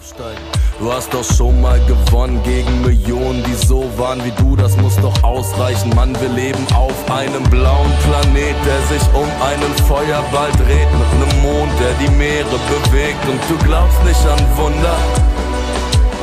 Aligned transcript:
Aufsteigen. 0.00 0.40
Du 0.78 0.90
hast 0.90 1.12
doch 1.12 1.24
schon 1.24 1.60
mal 1.60 1.78
gewonnen 1.86 2.42
gegen 2.42 2.80
Millionen, 2.80 3.44
die 3.44 3.54
so 3.66 3.84
waren 3.98 4.24
wie 4.24 4.30
du, 4.42 4.56
das 4.56 4.74
muss 4.78 4.96
doch 4.96 5.22
ausreichen. 5.22 5.94
Mann, 5.94 6.18
wir 6.20 6.28
leben 6.30 6.66
auf 6.74 7.10
einem 7.10 7.42
blauen 7.50 7.92
Planet, 8.04 8.56
der 8.64 8.80
sich 8.88 9.06
um 9.12 9.28
einen 9.42 9.74
Feuerball 9.86 10.50
dreht, 10.52 10.88
mit 10.92 11.10
einem 11.12 11.42
Mond, 11.42 11.72
der 11.78 11.92
die 12.00 12.10
Meere 12.16 12.46
bewegt. 12.46 13.22
Und 13.28 13.40
du 13.50 13.66
glaubst 13.66 14.02
nicht 14.04 14.26
an 14.26 14.40
Wunder, 14.56 14.96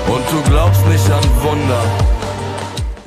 und 0.07 0.23
du 0.31 0.49
glaubst 0.49 0.85
nicht 0.87 1.11
an 1.11 1.23
Wunder. 1.43 1.83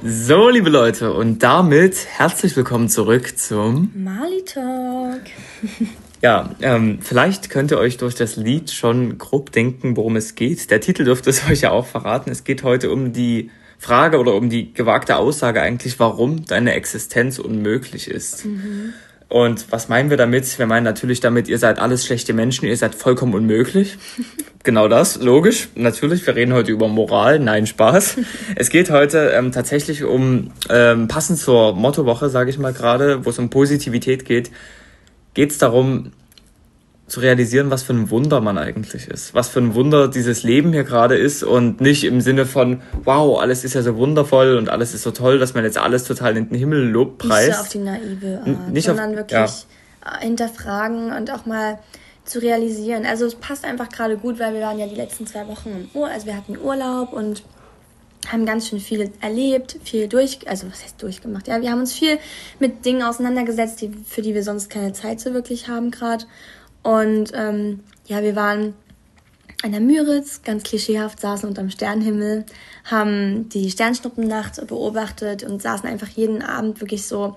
So, 0.04 0.50
liebe 0.50 0.70
Leute, 0.70 1.12
und 1.12 1.42
damit 1.42 1.96
herzlich 2.16 2.56
willkommen 2.56 2.88
zurück 2.88 3.36
zum 3.36 3.90
Mali 3.94 4.44
Talk. 4.44 5.22
Ja, 6.22 6.50
ähm, 6.60 6.98
vielleicht 7.00 7.48
könnt 7.48 7.70
ihr 7.70 7.78
euch 7.78 7.96
durch 7.96 8.14
das 8.14 8.36
Lied 8.36 8.70
schon 8.70 9.16
grob 9.16 9.52
denken, 9.52 9.96
worum 9.96 10.16
es 10.16 10.34
geht. 10.34 10.70
Der 10.70 10.80
Titel 10.80 11.04
dürfte 11.04 11.30
es 11.30 11.46
euch 11.50 11.62
ja 11.62 11.70
auch 11.70 11.86
verraten. 11.86 12.30
Es 12.30 12.44
geht 12.44 12.62
heute 12.62 12.90
um 12.90 13.12
die 13.12 13.50
Frage 13.78 14.18
oder 14.18 14.34
um 14.34 14.50
die 14.50 14.74
gewagte 14.74 15.16
Aussage 15.16 15.62
eigentlich, 15.62 15.98
warum 15.98 16.44
deine 16.44 16.74
Existenz 16.74 17.38
unmöglich 17.38 18.08
ist. 18.08 18.44
Mhm. 18.44 18.92
Und 19.30 19.70
was 19.70 19.88
meinen 19.88 20.10
wir 20.10 20.16
damit? 20.16 20.58
Wir 20.58 20.66
meinen 20.66 20.82
natürlich 20.82 21.20
damit, 21.20 21.48
ihr 21.48 21.58
seid 21.58 21.78
alles 21.78 22.04
schlechte 22.04 22.34
Menschen, 22.34 22.66
ihr 22.66 22.76
seid 22.76 22.96
vollkommen 22.96 23.32
unmöglich. 23.32 23.96
genau 24.64 24.88
das, 24.88 25.22
logisch. 25.22 25.68
Natürlich, 25.76 26.26
wir 26.26 26.34
reden 26.34 26.52
heute 26.52 26.72
über 26.72 26.88
Moral. 26.88 27.38
Nein, 27.38 27.66
Spaß. 27.66 28.16
es 28.56 28.68
geht 28.70 28.90
heute 28.90 29.32
ähm, 29.34 29.52
tatsächlich 29.52 30.02
um, 30.02 30.50
ähm, 30.68 31.08
passend 31.08 31.38
zur 31.38 31.74
Mottowoche, 31.74 32.28
sage 32.28 32.50
ich 32.50 32.58
mal 32.58 32.72
gerade, 32.72 33.24
wo 33.24 33.30
es 33.30 33.38
um 33.38 33.50
Positivität 33.50 34.24
geht, 34.24 34.50
geht 35.34 35.52
es 35.52 35.58
darum, 35.58 36.10
zu 37.10 37.20
realisieren, 37.20 37.70
was 37.70 37.82
für 37.82 37.92
ein 37.92 38.08
Wunder 38.10 38.40
man 38.40 38.56
eigentlich 38.56 39.08
ist. 39.08 39.34
Was 39.34 39.48
für 39.48 39.58
ein 39.58 39.74
Wunder 39.74 40.06
dieses 40.06 40.44
Leben 40.44 40.72
hier 40.72 40.84
gerade 40.84 41.16
ist 41.16 41.42
und 41.42 41.80
nicht 41.80 42.04
im 42.04 42.20
Sinne 42.20 42.46
von, 42.46 42.82
wow, 43.04 43.40
alles 43.40 43.64
ist 43.64 43.74
ja 43.74 43.82
so 43.82 43.96
wundervoll 43.96 44.56
und 44.56 44.68
alles 44.70 44.94
ist 44.94 45.02
so 45.02 45.10
toll, 45.10 45.40
dass 45.40 45.52
man 45.54 45.64
jetzt 45.64 45.76
alles 45.76 46.04
total 46.04 46.36
in 46.36 46.48
den 46.48 46.56
Himmel 46.56 46.88
lobpreist. 46.88 47.48
Nicht 47.48 47.56
so 47.56 47.62
auf 47.62 47.68
die 47.68 47.78
naive 47.78 48.42
Art, 48.46 48.72
nicht 48.72 48.84
sondern 48.84 49.10
auf, 49.10 49.16
wirklich 49.16 49.40
ja. 49.40 50.20
hinterfragen 50.20 51.12
und 51.12 51.32
auch 51.32 51.46
mal 51.46 51.80
zu 52.24 52.40
realisieren. 52.40 53.04
Also 53.04 53.26
es 53.26 53.34
passt 53.34 53.64
einfach 53.64 53.88
gerade 53.88 54.16
gut, 54.16 54.38
weil 54.38 54.54
wir 54.54 54.60
waren 54.60 54.78
ja 54.78 54.86
die 54.86 54.94
letzten 54.94 55.26
zwei 55.26 55.48
Wochen 55.48 55.70
im 55.70 56.00
Urlaub, 56.00 56.14
also 56.14 56.26
wir 56.26 56.36
hatten 56.36 56.56
Urlaub 56.58 57.12
und 57.12 57.42
haben 58.28 58.46
ganz 58.46 58.68
schön 58.68 58.78
viel 58.78 59.10
erlebt, 59.20 59.78
viel 59.82 60.06
durch, 60.06 60.48
also 60.48 60.68
was 60.70 60.84
heißt 60.84 61.02
durchgemacht? 61.02 61.48
Ja, 61.48 61.60
wir 61.60 61.72
haben 61.72 61.80
uns 61.80 61.92
viel 61.92 62.18
mit 62.60 62.84
Dingen 62.84 63.02
auseinandergesetzt, 63.02 63.80
die, 63.80 63.90
für 64.06 64.22
die 64.22 64.34
wir 64.34 64.44
sonst 64.44 64.70
keine 64.70 64.92
Zeit 64.92 65.20
so 65.20 65.34
wirklich 65.34 65.66
haben 65.66 65.90
gerade. 65.90 66.24
Und 66.82 67.32
ähm, 67.34 67.80
ja, 68.06 68.22
wir 68.22 68.36
waren 68.36 68.74
an 69.62 69.72
der 69.72 69.80
Müritz, 69.80 70.42
ganz 70.42 70.62
klischeehaft, 70.62 71.20
saßen 71.20 71.48
unterm 71.48 71.70
Sternenhimmel, 71.70 72.46
haben 72.84 73.48
die 73.50 73.70
Sternschnuppennacht 73.70 74.66
beobachtet 74.66 75.42
und 75.42 75.60
saßen 75.60 75.88
einfach 75.88 76.08
jeden 76.08 76.42
Abend 76.42 76.80
wirklich 76.80 77.06
so 77.06 77.36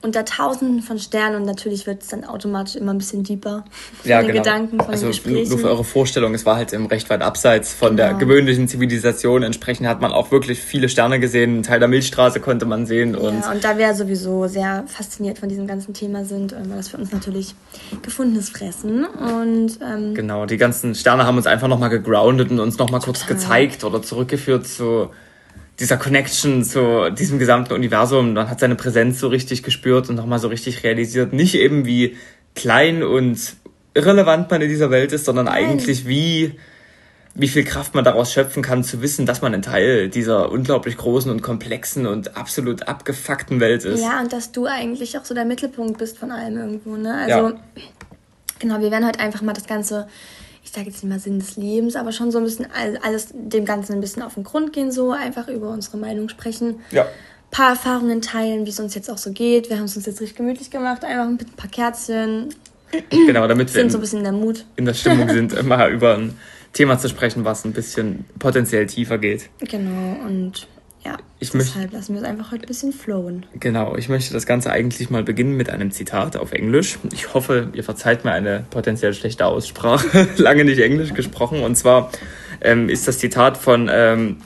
unter 0.00 0.24
tausenden 0.24 0.80
von 0.82 0.98
Sternen 0.98 1.36
und 1.36 1.42
natürlich 1.44 1.86
wird 1.86 2.02
es 2.02 2.08
dann 2.08 2.24
automatisch 2.24 2.76
immer 2.76 2.92
ein 2.92 2.98
bisschen 2.98 3.24
deeper. 3.24 3.64
Ja, 4.04 4.22
genau. 4.22 4.34
Gedanken, 4.34 4.78
von 4.78 4.90
also. 4.90 5.06
Nur 5.06 5.58
für 5.58 5.68
eure 5.68 5.82
Vorstellung, 5.82 6.34
es 6.34 6.46
war 6.46 6.56
halt 6.56 6.72
im 6.72 6.86
recht 6.86 7.10
weit 7.10 7.20
abseits 7.20 7.74
von 7.74 7.96
genau. 7.96 8.10
der 8.10 8.14
gewöhnlichen 8.14 8.68
Zivilisation. 8.68 9.42
Entsprechend 9.42 9.88
hat 9.88 10.00
man 10.00 10.12
auch 10.12 10.30
wirklich 10.30 10.60
viele 10.60 10.88
Sterne 10.88 11.18
gesehen. 11.18 11.58
Ein 11.58 11.62
Teil 11.64 11.80
der 11.80 11.88
Milchstraße 11.88 12.38
konnte 12.38 12.64
man 12.64 12.86
sehen. 12.86 13.16
Und 13.16 13.40
ja, 13.40 13.50
und 13.50 13.64
da 13.64 13.76
wir 13.76 13.92
sowieso 13.94 14.46
sehr 14.46 14.84
fasziniert 14.86 15.38
von 15.40 15.48
diesem 15.48 15.66
ganzen 15.66 15.94
Thema 15.94 16.24
sind, 16.24 16.52
war 16.52 16.76
das 16.76 16.88
für 16.88 16.96
uns 16.96 17.10
natürlich 17.10 17.56
gefundenes 18.02 18.50
Fressen. 18.50 19.04
Und, 19.04 19.78
ähm, 19.82 20.14
genau, 20.14 20.46
die 20.46 20.58
ganzen 20.58 20.94
Sterne 20.94 21.26
haben 21.26 21.36
uns 21.36 21.46
einfach 21.48 21.66
nochmal 21.66 21.90
gegroundet 21.90 22.52
und 22.52 22.60
uns 22.60 22.78
nochmal 22.78 23.00
kurz 23.00 23.26
gezeigt 23.26 23.82
oder 23.82 24.00
zurückgeführt 24.00 24.66
zu 24.68 25.10
dieser 25.80 25.96
Connection 25.96 26.64
zu 26.64 27.10
diesem 27.10 27.38
gesamten 27.38 27.72
Universum. 27.72 28.32
Man 28.32 28.50
hat 28.50 28.60
seine 28.60 28.74
Präsenz 28.74 29.20
so 29.20 29.28
richtig 29.28 29.62
gespürt 29.62 30.08
und 30.08 30.16
nochmal 30.16 30.38
so 30.38 30.48
richtig 30.48 30.82
realisiert. 30.82 31.32
Nicht 31.32 31.54
eben 31.54 31.86
wie 31.86 32.16
klein 32.54 33.02
und 33.02 33.56
irrelevant 33.94 34.50
man 34.50 34.60
in 34.60 34.68
dieser 34.68 34.90
Welt 34.90 35.12
ist, 35.12 35.24
sondern 35.24 35.46
Nein. 35.46 35.70
eigentlich 35.70 36.06
wie, 36.06 36.58
wie 37.34 37.48
viel 37.48 37.64
Kraft 37.64 37.94
man 37.94 38.04
daraus 38.04 38.32
schöpfen 38.32 38.62
kann, 38.62 38.82
zu 38.82 39.02
wissen, 39.02 39.24
dass 39.24 39.40
man 39.40 39.54
ein 39.54 39.62
Teil 39.62 40.08
dieser 40.08 40.50
unglaublich 40.50 40.96
großen 40.96 41.30
und 41.30 41.42
komplexen 41.42 42.06
und 42.06 42.36
absolut 42.36 42.88
abgefuckten 42.88 43.60
Welt 43.60 43.84
ist. 43.84 44.02
Ja, 44.02 44.20
und 44.20 44.32
dass 44.32 44.50
du 44.50 44.66
eigentlich 44.66 45.16
auch 45.16 45.24
so 45.24 45.34
der 45.34 45.44
Mittelpunkt 45.44 45.98
bist 45.98 46.18
von 46.18 46.32
allem 46.32 46.56
irgendwo, 46.56 46.96
ne? 46.96 47.14
Also, 47.14 47.48
ja. 47.48 47.60
genau, 48.58 48.80
wir 48.80 48.90
werden 48.90 49.06
heute 49.06 49.20
einfach 49.20 49.42
mal 49.42 49.52
das 49.52 49.66
Ganze 49.66 50.08
ich 50.68 50.74
sage 50.74 50.88
jetzt 50.88 51.02
nicht 51.02 51.10
mal 51.10 51.18
Sinn 51.18 51.38
des 51.38 51.56
Lebens, 51.56 51.96
aber 51.96 52.12
schon 52.12 52.30
so 52.30 52.36
ein 52.36 52.44
bisschen 52.44 52.66
alles 53.02 53.28
dem 53.32 53.64
Ganzen 53.64 53.94
ein 53.94 54.00
bisschen 54.00 54.22
auf 54.22 54.34
den 54.34 54.44
Grund 54.44 54.74
gehen, 54.74 54.92
so 54.92 55.12
einfach 55.12 55.48
über 55.48 55.70
unsere 55.70 55.96
Meinung 55.96 56.28
sprechen. 56.28 56.80
Ja. 56.90 57.04
Ein 57.04 57.50
paar 57.50 57.70
Erfahrungen 57.70 58.20
teilen, 58.20 58.66
wie 58.66 58.70
es 58.70 58.78
uns 58.78 58.94
jetzt 58.94 59.10
auch 59.10 59.16
so 59.16 59.32
geht. 59.32 59.70
Wir 59.70 59.78
haben 59.78 59.86
es 59.86 59.96
uns 59.96 60.04
jetzt 60.04 60.20
richtig 60.20 60.36
gemütlich 60.36 60.70
gemacht, 60.70 61.06
einfach 61.06 61.30
mit 61.30 61.40
ein 61.40 61.56
paar 61.56 61.70
Kerzchen. 61.70 62.54
Genau, 63.08 63.48
damit 63.48 63.72
wir 63.74 63.80
sind 63.80 63.90
so 63.90 63.96
ein 63.96 64.02
bisschen 64.02 64.18
in 64.18 64.24
der 64.24 64.34
Mut. 64.34 64.66
In 64.76 64.84
der 64.84 64.92
Stimmung 64.92 65.30
sind, 65.30 65.54
immer 65.54 65.88
über 65.88 66.18
ein 66.18 66.36
Thema 66.74 66.98
zu 66.98 67.08
sprechen, 67.08 67.46
was 67.46 67.64
ein 67.64 67.72
bisschen 67.72 68.26
potenziell 68.38 68.86
tiefer 68.86 69.16
geht. 69.16 69.48
Genau, 69.60 70.20
und 70.26 70.68
ja, 71.04 71.16
ich 71.38 71.50
deshalb 71.50 71.92
lassen 71.92 72.14
wir 72.14 72.22
es 72.22 72.26
einfach 72.26 72.50
heute 72.50 72.64
ein 72.64 72.68
bisschen 72.68 72.92
flowen. 72.92 73.46
Genau, 73.54 73.96
ich 73.96 74.08
möchte 74.08 74.32
das 74.32 74.46
Ganze 74.46 74.70
eigentlich 74.70 75.10
mal 75.10 75.22
beginnen 75.22 75.56
mit 75.56 75.70
einem 75.70 75.90
Zitat 75.90 76.36
auf 76.36 76.52
Englisch. 76.52 76.98
Ich 77.12 77.34
hoffe, 77.34 77.68
ihr 77.72 77.84
verzeiht 77.84 78.24
mir 78.24 78.32
eine 78.32 78.64
potenziell 78.70 79.14
schlechte 79.14 79.46
Aussprache. 79.46 80.28
Lange 80.36 80.64
nicht 80.64 80.80
Englisch 80.80 81.14
gesprochen. 81.14 81.62
Und 81.62 81.76
zwar 81.76 82.10
ähm, 82.60 82.88
ist 82.88 83.06
das 83.06 83.18
Zitat 83.18 83.56
von, 83.56 83.88
ähm, 83.92 84.38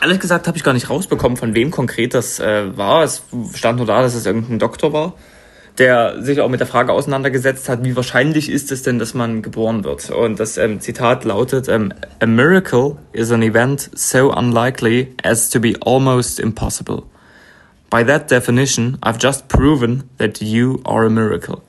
ehrlich 0.00 0.20
gesagt 0.20 0.46
habe 0.48 0.56
ich 0.56 0.64
gar 0.64 0.72
nicht 0.72 0.88
rausbekommen, 0.88 1.36
von 1.36 1.54
wem 1.54 1.70
konkret 1.70 2.14
das 2.14 2.40
äh, 2.40 2.76
war. 2.76 3.04
Es 3.04 3.24
stand 3.54 3.76
nur 3.76 3.86
da, 3.86 4.00
dass 4.00 4.14
es 4.14 4.24
irgendein 4.24 4.58
Doktor 4.58 4.92
war 4.92 5.14
der 5.78 6.22
sich 6.22 6.40
auch 6.40 6.48
mit 6.48 6.60
der 6.60 6.66
Frage 6.66 6.92
auseinandergesetzt 6.92 7.68
hat, 7.68 7.84
wie 7.84 7.94
wahrscheinlich 7.94 8.50
ist 8.50 8.72
es 8.72 8.82
denn, 8.82 8.98
dass 8.98 9.14
man 9.14 9.42
geboren 9.42 9.84
wird. 9.84 10.10
Und 10.10 10.40
das 10.40 10.58
ähm, 10.58 10.80
Zitat 10.80 11.24
lautet, 11.24 11.68
ähm, 11.68 11.92
A 12.20 12.26
miracle 12.26 12.96
is 13.12 13.30
an 13.30 13.42
event 13.42 13.90
so 13.94 14.32
unlikely 14.32 15.14
as 15.22 15.50
to 15.50 15.60
be 15.60 15.74
almost 15.84 16.40
impossible. 16.40 17.04
By 17.90 18.04
that 18.04 18.30
definition, 18.30 18.98
I've 19.00 19.18
just 19.20 19.48
proven 19.48 20.04
that 20.18 20.40
you 20.40 20.80
are 20.84 21.06
a 21.06 21.10
miracle. 21.10 21.62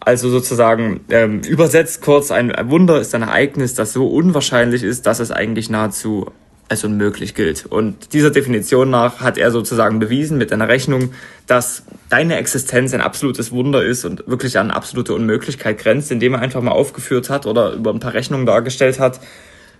Also 0.00 0.28
sozusagen 0.28 1.00
ähm, 1.08 1.40
übersetzt 1.40 2.02
kurz, 2.02 2.30
ein 2.30 2.52
Wunder 2.64 3.00
ist 3.00 3.14
ein 3.14 3.22
Ereignis, 3.22 3.72
das 3.72 3.94
so 3.94 4.06
unwahrscheinlich 4.06 4.82
ist, 4.82 5.06
dass 5.06 5.18
es 5.18 5.30
eigentlich 5.30 5.70
nahezu 5.70 6.30
als 6.68 6.84
unmöglich 6.84 7.34
gilt. 7.34 7.66
Und 7.66 8.12
dieser 8.12 8.30
Definition 8.30 8.90
nach 8.90 9.20
hat 9.20 9.36
er 9.36 9.50
sozusagen 9.50 9.98
bewiesen 9.98 10.38
mit 10.38 10.52
einer 10.52 10.68
Rechnung, 10.68 11.10
dass 11.46 11.82
deine 12.08 12.36
Existenz 12.36 12.94
ein 12.94 13.00
absolutes 13.00 13.52
Wunder 13.52 13.84
ist 13.84 14.04
und 14.04 14.26
wirklich 14.26 14.58
an 14.58 14.70
absolute 14.70 15.12
Unmöglichkeit 15.14 15.78
grenzt, 15.78 16.10
indem 16.10 16.34
er 16.34 16.40
einfach 16.40 16.62
mal 16.62 16.72
aufgeführt 16.72 17.28
hat 17.28 17.46
oder 17.46 17.72
über 17.72 17.92
ein 17.92 18.00
paar 18.00 18.14
Rechnungen 18.14 18.46
dargestellt 18.46 18.98
hat, 18.98 19.20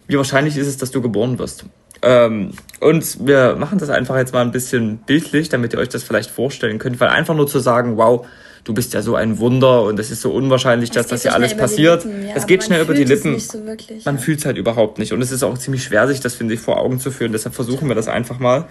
wie 0.07 0.17
wahrscheinlich 0.17 0.57
ist 0.57 0.67
es, 0.67 0.77
dass 0.77 0.91
du 0.91 1.01
geboren 1.01 1.39
wirst. 1.39 1.65
Ähm, 2.03 2.51
und 2.81 3.27
wir 3.27 3.57
machen 3.57 3.79
das 3.79 3.89
einfach 3.89 4.17
jetzt 4.17 4.35
mal 4.35 4.43
ein 4.43 4.53
bisschen 4.53 4.99
bildlich, 4.99 5.49
damit 5.49 5.73
ihr 5.73 5.79
euch 5.79 5.89
das 5.89 6.03
vielleicht 6.03 6.31
vorstellen 6.31 6.79
könnt, 6.79 7.01
weil 7.01 7.09
einfach 7.09 7.35
nur 7.35 7.47
zu 7.47 7.61
sagen, 7.61 7.97
wow, 7.97 8.27
du 8.65 8.73
bist 8.73 8.95
ja 8.95 9.03
so 9.03 9.15
ein 9.15 9.39
Wunder 9.39 9.83
und 9.83 9.99
es 10.01 10.11
ist 10.11 10.23
so 10.23 10.33
unwahrscheinlich, 10.33 10.91
dass 10.91 11.07
das, 11.07 11.23
hier 11.23 11.35
alles 11.35 11.57
passiert. 11.57 12.05
Ja, 12.05 12.11
es 12.35 12.47
geht 12.47 12.65
schnell 12.65 12.83
über 12.83 12.95
die 12.95 13.05
Lippen. 13.05 13.39
So 13.39 13.65
wirklich, 13.65 14.05
man 14.05 14.17
ja. 14.17 14.21
fühlt 14.21 14.41
es 14.41 14.47
halt 14.47 14.57
überhaupt 14.57 14.99
nicht. 14.99 15.13
Und 15.13 15.21
es 15.23 15.31
ist 15.31 15.43
auch 15.43 15.57
ziemlich 15.59 15.85
schwer, 15.85 16.09
sich 16.09 16.21
das, 16.21 16.35
finde 16.35 16.55
ich, 16.55 16.61
vor 16.61 16.79
Augen 16.79 16.99
zu 16.99 17.11
führen. 17.11 17.33
Deshalb 17.33 17.55
versuchen 17.55 17.89
wir 17.89 17.95
das 17.95 18.09
einfach 18.09 18.39
mal. 18.39 18.67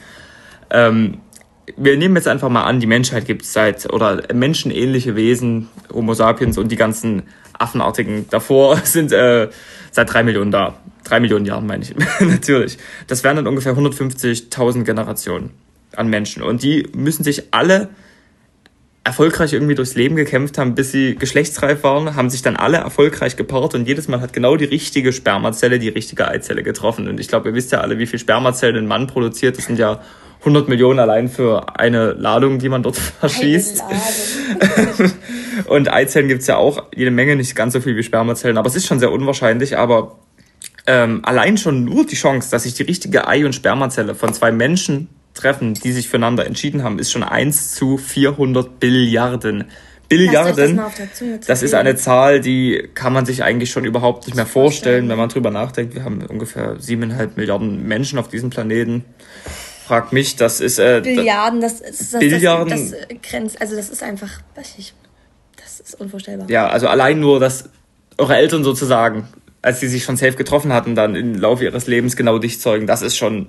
Ähm, 0.72 1.20
wir 1.78 1.96
nehmen 1.96 2.16
jetzt 2.16 2.28
einfach 2.28 2.50
mal 2.50 2.64
an, 2.64 2.80
die 2.80 2.88
Menschheit 2.88 3.26
gibt 3.26 3.44
es 3.44 3.53
seit, 3.53 3.92
oder 3.94 4.24
menschenähnliche 4.34 5.16
Wesen, 5.16 5.70
Homo 5.94 6.14
sapiens 6.14 6.58
und 6.58 6.72
die 6.72 6.76
ganzen 6.76 7.24
Affenartigen 7.53 8.28
davor 8.30 8.78
sind 8.84 9.12
äh, 9.12 9.50
seit 9.92 10.12
drei 10.12 10.24
Millionen 10.24 10.52
da. 10.52 10.80
Drei 11.03 11.20
Millionen 11.20 11.46
Jahren 11.46 11.68
meine 11.68 11.84
ich, 11.84 11.94
natürlich. 12.20 12.78
Das 13.08 13.23
wären 13.23 13.35
dann 13.35 13.47
ungefähr 13.47 13.76
150.000 13.76 14.84
Generationen 14.84 15.52
an 15.96 16.08
Menschen. 16.08 16.41
Und 16.41 16.64
die 16.64 16.90
müssen 16.94 17.23
sich 17.23 17.53
alle 17.53 17.90
erfolgreich 19.03 19.52
irgendwie 19.52 19.76
durchs 19.76 19.96
Leben 19.96 20.16
gekämpft 20.16 20.58
haben, 20.58 20.76
bis 20.76 20.91
sie 20.91 21.16
geschlechtsreif 21.16 21.84
waren, 21.84 22.16
haben 22.16 22.29
sich 22.29 22.41
dann 22.41 22.55
alle 22.55 22.78
erfolgreich 22.78 23.35
gepaart 23.35 23.76
und 23.76 23.85
jedes 23.85 24.08
Mal 24.08 24.22
hat 24.22 24.32
genau 24.32 24.55
die 24.55 24.66
richtige 24.66 25.11
Spermazelle 25.11 25.78
die 25.78 25.90
richtige 25.90 26.28
Eizelle 26.28 26.64
getroffen. 26.64 27.09
Und 27.09 27.20
ich 27.20 27.28
glaube, 27.28 27.50
ihr 27.50 27.55
wisst 27.55 27.73
ja 27.73 27.82
alle, 27.82 28.00
wie 28.00 28.05
viel 28.05 28.20
Spermazellen 28.20 28.78
ein 28.78 28.88
Mann 28.88 29.08
produziert. 29.08 29.58
Das 29.58 29.66
sind 29.66 29.78
ja 29.78 30.02
100 30.40 30.70
Millionen 30.70 31.00
allein 31.00 31.28
für 31.28 31.78
eine 31.78 32.14
Ladung, 32.14 32.59
die 32.59 32.70
man 32.70 32.82
dort 32.82 32.96
verschießt. 33.20 33.84
und 35.66 35.91
Eizellen 35.91 36.29
gibt's 36.29 36.47
ja 36.47 36.55
auch 36.55 36.85
jede 36.96 37.11
Menge, 37.11 37.35
nicht 37.35 37.55
ganz 37.55 37.73
so 37.73 37.82
viel 37.82 37.97
wie 37.97 38.03
Spermazellen, 38.03 38.58
aber 38.58 38.67
es 38.67 38.76
ist 38.76 38.88
schon 38.88 39.00
sehr 39.00 39.11
unwahrscheinlich. 39.11 39.78
Aber 39.78 40.20
ähm, 40.88 41.20
allein 41.23 41.58
schon 41.58 41.84
nur 41.84 42.05
die 42.05 42.16
Chance, 42.16 42.52
dass 42.52 42.64
sich 42.64 42.73
die 42.73 42.84
richtige 42.84 43.28
Ei- 43.28 43.46
und 43.46 43.53
Spermazelle 43.53 44.16
von 44.16 44.34
zwei 44.34 44.53
Menschen 44.53 45.09
treffen, 45.34 45.74
die 45.74 45.91
sich 45.91 46.09
füreinander 46.09 46.46
entschieden 46.46 46.84
haben, 46.84 47.00
ist 47.00 47.12
schon 47.12 47.24
1 47.24 47.74
zu 47.74 47.97
400 47.97 48.80
Billiarden. 48.80 49.66
Billiarden. 50.09 50.78
Das, 50.78 51.47
das 51.47 51.64
ist 51.64 51.74
eine 51.74 51.96
Zahl, 51.96 52.40
die 52.40 52.90
kann 52.94 53.14
man 53.14 53.26
sich 53.26 53.44
eigentlich 53.44 53.72
schon 53.72 53.85
überhaupt 53.85 54.28
nicht 54.28 54.35
mehr 54.35 54.46
vorstellen, 54.46 55.09
wenn 55.09 55.18
man 55.18 55.30
drüber 55.30 55.50
nachdenkt. 55.50 55.96
Wir 55.96 56.03
haben 56.03 56.24
ungefähr 56.26 56.76
siebeneinhalb 56.80 57.38
Milliarden 57.38 57.88
Menschen 57.88 58.20
auf 58.20 58.28
diesem 58.28 58.50
Planeten. 58.50 59.06
Frag 59.85 60.14
mich, 60.14 60.35
das 60.35 60.62
ist 60.62 60.80
äh, 60.80 61.02
Billiarden, 61.03 61.62
das 61.62 61.82
ist 61.82 62.14
das, 62.14 62.20
Billiarden. 62.20 62.70
Das, 62.70 62.91
das, 62.91 63.00
das 63.00 63.18
grenzt, 63.29 63.62
also 63.62 63.76
das 63.76 63.90
ist 63.90 64.03
einfach, 64.03 64.29
weiß 64.56 64.76
ich, 64.78 64.94
das 65.62 65.79
ist 65.79 66.00
unvorstellbar. 66.00 66.50
Ja, 66.50 66.68
also 66.68 66.88
allein 66.88 67.20
nur, 67.20 67.40
dass 67.40 67.70
eure 68.18 68.36
Eltern 68.36 68.64
sozusagen, 68.64 69.28
als 69.62 69.79
sie 69.79 69.88
sich 69.88 70.03
schon 70.03 70.16
safe 70.16 70.34
getroffen 70.34 70.72
hatten, 70.72 70.96
dann 70.96 71.16
im 71.16 71.36
Laufe 71.36 71.64
ihres 71.64 71.88
Lebens 71.88 72.16
genau 72.16 72.38
dich 72.38 72.62
zeugen, 72.62 72.88
das 72.88 73.02
ist 73.02 73.18
schon 73.18 73.47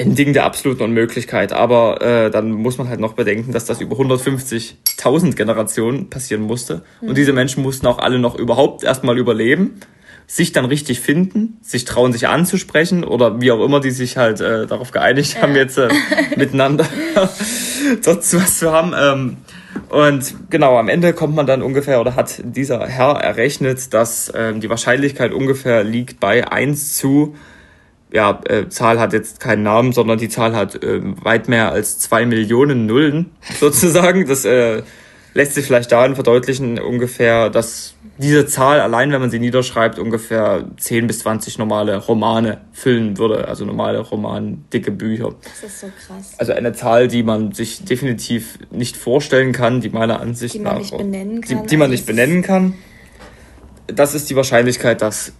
ein 0.00 0.14
Ding 0.14 0.32
der 0.32 0.44
absoluten 0.44 0.82
Unmöglichkeit. 0.82 1.52
Aber 1.52 2.00
äh, 2.00 2.30
dann 2.30 2.50
muss 2.50 2.78
man 2.78 2.88
halt 2.88 3.00
noch 3.00 3.12
bedenken, 3.12 3.52
dass 3.52 3.64
das 3.64 3.80
über 3.80 3.96
150.000 3.96 5.34
Generationen 5.34 6.10
passieren 6.10 6.42
musste. 6.42 6.82
Mhm. 7.00 7.08
Und 7.10 7.18
diese 7.18 7.32
Menschen 7.32 7.62
mussten 7.62 7.86
auch 7.86 7.98
alle 7.98 8.18
noch 8.18 8.34
überhaupt 8.34 8.82
erstmal 8.82 9.18
überleben, 9.18 9.80
sich 10.26 10.52
dann 10.52 10.64
richtig 10.64 11.00
finden, 11.00 11.58
sich 11.60 11.84
trauen, 11.84 12.12
sich 12.12 12.28
anzusprechen 12.28 13.02
oder 13.02 13.40
wie 13.40 13.50
auch 13.50 13.64
immer 13.64 13.80
die 13.80 13.90
sich 13.90 14.16
halt 14.16 14.40
äh, 14.40 14.66
darauf 14.66 14.92
geeinigt 14.92 15.34
ja. 15.34 15.42
haben, 15.42 15.56
jetzt 15.56 15.76
äh, 15.76 15.88
miteinander 16.36 16.86
sonst 18.00 18.34
was 18.34 18.58
zu 18.58 18.70
haben. 18.70 18.94
Ähm, 18.96 19.36
und 19.88 20.50
genau, 20.50 20.78
am 20.78 20.88
Ende 20.88 21.12
kommt 21.12 21.34
man 21.34 21.46
dann 21.46 21.62
ungefähr 21.62 22.00
oder 22.00 22.14
hat 22.14 22.42
dieser 22.44 22.86
Herr 22.86 23.16
errechnet, 23.20 23.92
dass 23.92 24.32
ähm, 24.34 24.60
die 24.60 24.70
Wahrscheinlichkeit 24.70 25.32
ungefähr 25.32 25.82
liegt 25.82 26.20
bei 26.20 26.46
1 26.46 26.96
zu 26.96 27.34
ja, 28.12 28.40
äh, 28.48 28.68
Zahl 28.68 28.98
hat 28.98 29.12
jetzt 29.12 29.40
keinen 29.40 29.62
Namen, 29.62 29.92
sondern 29.92 30.18
die 30.18 30.28
Zahl 30.28 30.54
hat 30.54 30.82
äh, 30.82 31.00
weit 31.24 31.48
mehr 31.48 31.72
als 31.72 31.98
zwei 31.98 32.26
Millionen 32.26 32.86
Nullen 32.86 33.30
sozusagen. 33.60 34.26
Das 34.26 34.44
äh, 34.44 34.82
lässt 35.34 35.54
sich 35.54 35.66
vielleicht 35.66 35.92
darin 35.92 36.14
verdeutlichen, 36.14 36.78
ungefähr, 36.78 37.50
dass 37.50 37.94
diese 38.18 38.46
Zahl 38.46 38.80
allein, 38.80 39.12
wenn 39.12 39.20
man 39.20 39.30
sie 39.30 39.38
niederschreibt, 39.38 39.98
ungefähr 39.98 40.64
10 40.76 41.06
bis 41.06 41.20
20 41.20 41.58
normale 41.58 41.96
Romane 41.96 42.60
füllen 42.72 43.16
würde. 43.16 43.48
Also 43.48 43.64
normale 43.64 44.00
Roman, 44.00 44.64
dicke 44.72 44.90
Bücher. 44.90 45.34
Das 45.42 45.70
ist 45.70 45.80
so 45.80 45.86
krass. 45.86 46.34
Also 46.36 46.52
eine 46.52 46.72
Zahl, 46.72 47.08
die 47.08 47.22
man 47.22 47.52
sich 47.52 47.84
definitiv 47.84 48.58
nicht 48.70 48.96
vorstellen 48.96 49.52
kann, 49.52 49.80
die 49.80 49.88
meiner 49.88 50.20
Ansicht 50.20 50.54
die 50.54 50.58
man 50.58 50.74
nach. 50.74 50.80
Nicht 50.80 50.98
benennen 50.98 51.40
kann, 51.40 51.62
die, 51.62 51.66
die 51.68 51.76
man 51.76 51.84
also 51.84 51.92
nicht 51.92 52.06
benennen 52.06 52.42
kann. 52.42 52.74
Das 53.86 54.14
ist 54.14 54.28
die 54.28 54.36
Wahrscheinlichkeit, 54.36 55.00
dass 55.00 55.32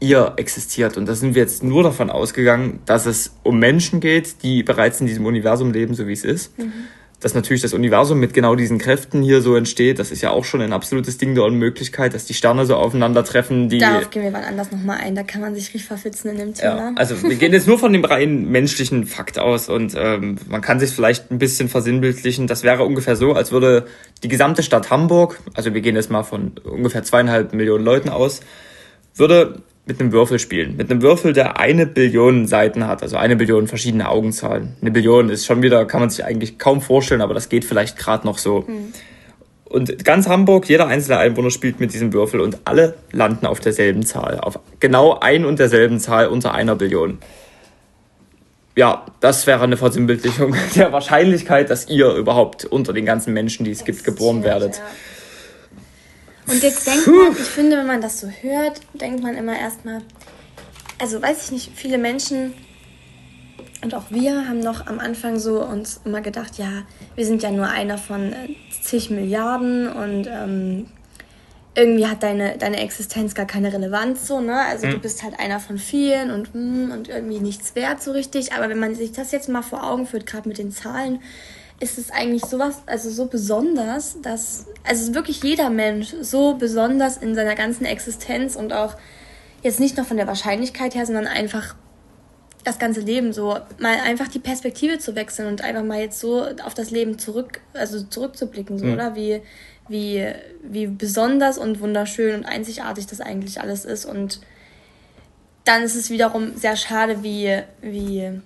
ihr 0.00 0.34
existiert. 0.36 0.96
Und 0.96 1.06
da 1.06 1.14
sind 1.14 1.34
wir 1.34 1.42
jetzt 1.42 1.62
nur 1.62 1.82
davon 1.82 2.10
ausgegangen, 2.10 2.80
dass 2.86 3.06
es 3.06 3.34
um 3.42 3.58
Menschen 3.58 4.00
geht, 4.00 4.42
die 4.42 4.62
bereits 4.62 5.00
in 5.00 5.06
diesem 5.06 5.26
Universum 5.26 5.72
leben, 5.72 5.94
so 5.94 6.06
wie 6.06 6.12
es 6.12 6.24
ist. 6.24 6.58
Mhm. 6.58 6.72
Dass 7.18 7.34
natürlich 7.34 7.62
das 7.62 7.72
Universum 7.72 8.20
mit 8.20 8.34
genau 8.34 8.56
diesen 8.56 8.76
Kräften 8.76 9.22
hier 9.22 9.40
so 9.40 9.56
entsteht, 9.56 9.98
das 9.98 10.10
ist 10.10 10.20
ja 10.20 10.30
auch 10.30 10.44
schon 10.44 10.60
ein 10.60 10.74
absolutes 10.74 11.16
Ding 11.16 11.34
der 11.34 11.44
Unmöglichkeit, 11.44 12.12
dass 12.12 12.26
die 12.26 12.34
Sterne 12.34 12.66
so 12.66 12.76
aufeinandertreffen. 12.76 13.70
Die 13.70 13.78
Darauf 13.78 14.10
gehen 14.10 14.22
wir 14.22 14.34
wann 14.34 14.44
anders 14.44 14.70
nochmal 14.70 14.98
ein, 14.98 15.14
da 15.14 15.22
kann 15.22 15.40
man 15.40 15.54
sich 15.54 15.64
richtig 15.68 15.86
verfitzen 15.86 16.28
in 16.32 16.36
dem 16.36 16.54
Thema. 16.54 16.76
Ja, 16.76 16.92
also 16.94 17.22
wir 17.22 17.36
gehen 17.36 17.54
jetzt 17.54 17.66
nur 17.66 17.78
von 17.78 17.94
dem 17.94 18.04
rein 18.04 18.44
menschlichen 18.50 19.06
Fakt 19.06 19.38
aus 19.38 19.70
und 19.70 19.94
ähm, 19.96 20.36
man 20.50 20.60
kann 20.60 20.78
sich 20.78 20.90
vielleicht 20.90 21.30
ein 21.30 21.38
bisschen 21.38 21.70
versinnbildlichen. 21.70 22.48
Das 22.48 22.64
wäre 22.64 22.84
ungefähr 22.84 23.16
so, 23.16 23.32
als 23.32 23.50
würde 23.50 23.86
die 24.22 24.28
gesamte 24.28 24.62
Stadt 24.62 24.90
Hamburg, 24.90 25.40
also 25.54 25.72
wir 25.72 25.80
gehen 25.80 25.96
jetzt 25.96 26.10
mal 26.10 26.22
von 26.22 26.52
ungefähr 26.64 27.02
zweieinhalb 27.02 27.54
Millionen 27.54 27.84
Leuten 27.84 28.10
aus, 28.10 28.40
würde 29.14 29.62
mit 29.86 30.00
einem 30.00 30.10
Würfel 30.10 30.40
spielen. 30.40 30.76
Mit 30.76 30.90
einem 30.90 31.00
Würfel, 31.00 31.32
der 31.32 31.60
eine 31.60 31.86
Billion 31.86 32.46
Seiten 32.46 32.86
hat, 32.86 33.02
also 33.02 33.16
eine 33.16 33.36
Billion 33.36 33.68
verschiedene 33.68 34.08
Augenzahlen. 34.08 34.76
Eine 34.80 34.90
Billion 34.90 35.30
ist 35.30 35.46
schon 35.46 35.62
wieder, 35.62 35.86
kann 35.86 36.00
man 36.00 36.10
sich 36.10 36.24
eigentlich 36.24 36.58
kaum 36.58 36.80
vorstellen, 36.80 37.20
aber 37.20 37.34
das 37.34 37.48
geht 37.48 37.64
vielleicht 37.64 37.96
gerade 37.96 38.26
noch 38.26 38.38
so. 38.38 38.64
Mhm. 38.66 38.92
Und 39.64 40.04
ganz 40.04 40.28
Hamburg, 40.28 40.68
jeder 40.68 40.88
einzelne 40.88 41.18
Einwohner 41.18 41.50
spielt 41.50 41.80
mit 41.80 41.94
diesem 41.94 42.12
Würfel 42.12 42.40
und 42.40 42.58
alle 42.64 42.94
landen 43.12 43.46
auf 43.46 43.60
derselben 43.60 44.04
Zahl. 44.04 44.40
Auf 44.40 44.58
genau 44.80 45.18
ein 45.20 45.44
und 45.44 45.58
derselben 45.58 46.00
Zahl 46.00 46.28
unter 46.28 46.52
einer 46.52 46.74
Billion. 46.74 47.18
Ja, 48.74 49.06
das 49.20 49.46
wäre 49.46 49.62
eine 49.62 49.76
Versinnbildlichung 49.76 50.54
der 50.76 50.92
Wahrscheinlichkeit, 50.92 51.70
dass 51.70 51.88
ihr 51.88 52.12
überhaupt 52.12 52.64
unter 52.64 52.92
den 52.92 53.06
ganzen 53.06 53.32
Menschen, 53.32 53.64
die 53.64 53.70
es 53.70 53.84
gibt, 53.84 54.04
geboren 54.04 54.42
werdet. 54.42 54.76
Ja. 54.76 54.82
Und 56.46 56.62
jetzt 56.62 56.86
denkt 56.86 57.06
man, 57.06 57.32
ich 57.32 57.48
finde, 57.48 57.76
wenn 57.78 57.86
man 57.86 58.00
das 58.00 58.20
so 58.20 58.28
hört, 58.28 58.80
denkt 58.94 59.22
man 59.22 59.36
immer 59.36 59.58
erstmal, 59.58 60.02
also 60.98 61.20
weiß 61.20 61.46
ich 61.46 61.50
nicht, 61.50 61.72
viele 61.74 61.98
Menschen 61.98 62.54
und 63.82 63.94
auch 63.94 64.10
wir 64.10 64.48
haben 64.48 64.60
noch 64.60 64.86
am 64.86 64.98
Anfang 64.98 65.38
so 65.38 65.62
uns 65.62 66.00
immer 66.04 66.20
gedacht, 66.20 66.58
ja, 66.58 66.82
wir 67.14 67.26
sind 67.26 67.42
ja 67.42 67.50
nur 67.50 67.68
einer 67.68 67.98
von 67.98 68.32
äh, 68.32 68.48
zig 68.82 69.10
Milliarden 69.10 69.88
und 69.88 70.26
ähm, 70.26 70.86
irgendwie 71.76 72.06
hat 72.06 72.22
deine, 72.22 72.56
deine 72.56 72.80
Existenz 72.80 73.34
gar 73.34 73.46
keine 73.46 73.72
Relevanz 73.72 74.26
so, 74.26 74.40
ne? 74.40 74.60
Also 74.62 74.86
mhm. 74.86 74.92
du 74.92 74.98
bist 74.98 75.22
halt 75.22 75.38
einer 75.38 75.60
von 75.60 75.78
vielen 75.78 76.30
und, 76.30 76.54
hm, 76.54 76.90
und 76.90 77.08
irgendwie 77.08 77.38
nichts 77.38 77.74
wert 77.74 78.02
so 78.02 78.12
richtig. 78.12 78.54
Aber 78.54 78.70
wenn 78.70 78.78
man 78.78 78.94
sich 78.94 79.12
das 79.12 79.30
jetzt 79.30 79.48
mal 79.48 79.62
vor 79.62 79.84
Augen 79.84 80.06
führt, 80.06 80.24
gerade 80.24 80.48
mit 80.48 80.56
den 80.56 80.72
Zahlen, 80.72 81.20
ist 81.78 81.98
es 81.98 82.10
eigentlich 82.10 82.44
sowas, 82.44 82.82
also 82.86 83.10
so 83.10 83.26
besonders, 83.26 84.20
dass, 84.22 84.66
also 84.84 85.14
wirklich 85.14 85.42
jeder 85.42 85.68
Mensch 85.68 86.14
so 86.20 86.54
besonders 86.54 87.18
in 87.18 87.34
seiner 87.34 87.54
ganzen 87.54 87.84
Existenz 87.84 88.56
und 88.56 88.72
auch 88.72 88.94
jetzt 89.62 89.80
nicht 89.80 89.96
nur 89.96 90.06
von 90.06 90.16
der 90.16 90.26
Wahrscheinlichkeit 90.26 90.94
her, 90.94 91.04
sondern 91.04 91.26
einfach 91.26 91.74
das 92.64 92.78
ganze 92.78 93.00
Leben 93.00 93.32
so, 93.32 93.58
mal 93.78 94.00
einfach 94.04 94.28
die 94.28 94.38
Perspektive 94.38 94.98
zu 94.98 95.14
wechseln 95.14 95.48
und 95.48 95.62
einfach 95.62 95.84
mal 95.84 96.00
jetzt 96.00 96.18
so 96.18 96.46
auf 96.64 96.74
das 96.74 96.90
Leben 96.90 97.18
zurück, 97.18 97.60
also 97.74 98.02
zurückzublicken, 98.02 98.78
so, 98.78 98.86
mhm. 98.86 98.94
oder? 98.94 99.14
Wie, 99.14 99.42
wie, 99.88 100.26
wie 100.62 100.86
besonders 100.86 101.58
und 101.58 101.80
wunderschön 101.80 102.34
und 102.34 102.44
einzigartig 102.44 103.06
das 103.06 103.20
eigentlich 103.20 103.60
alles 103.60 103.84
ist 103.84 104.04
und 104.04 104.40
dann 105.64 105.82
ist 105.82 105.96
es 105.96 106.10
wiederum 106.10 106.56
sehr 106.56 106.76
schade, 106.76 107.22
wie, 107.22 107.60
wie 107.82 108.40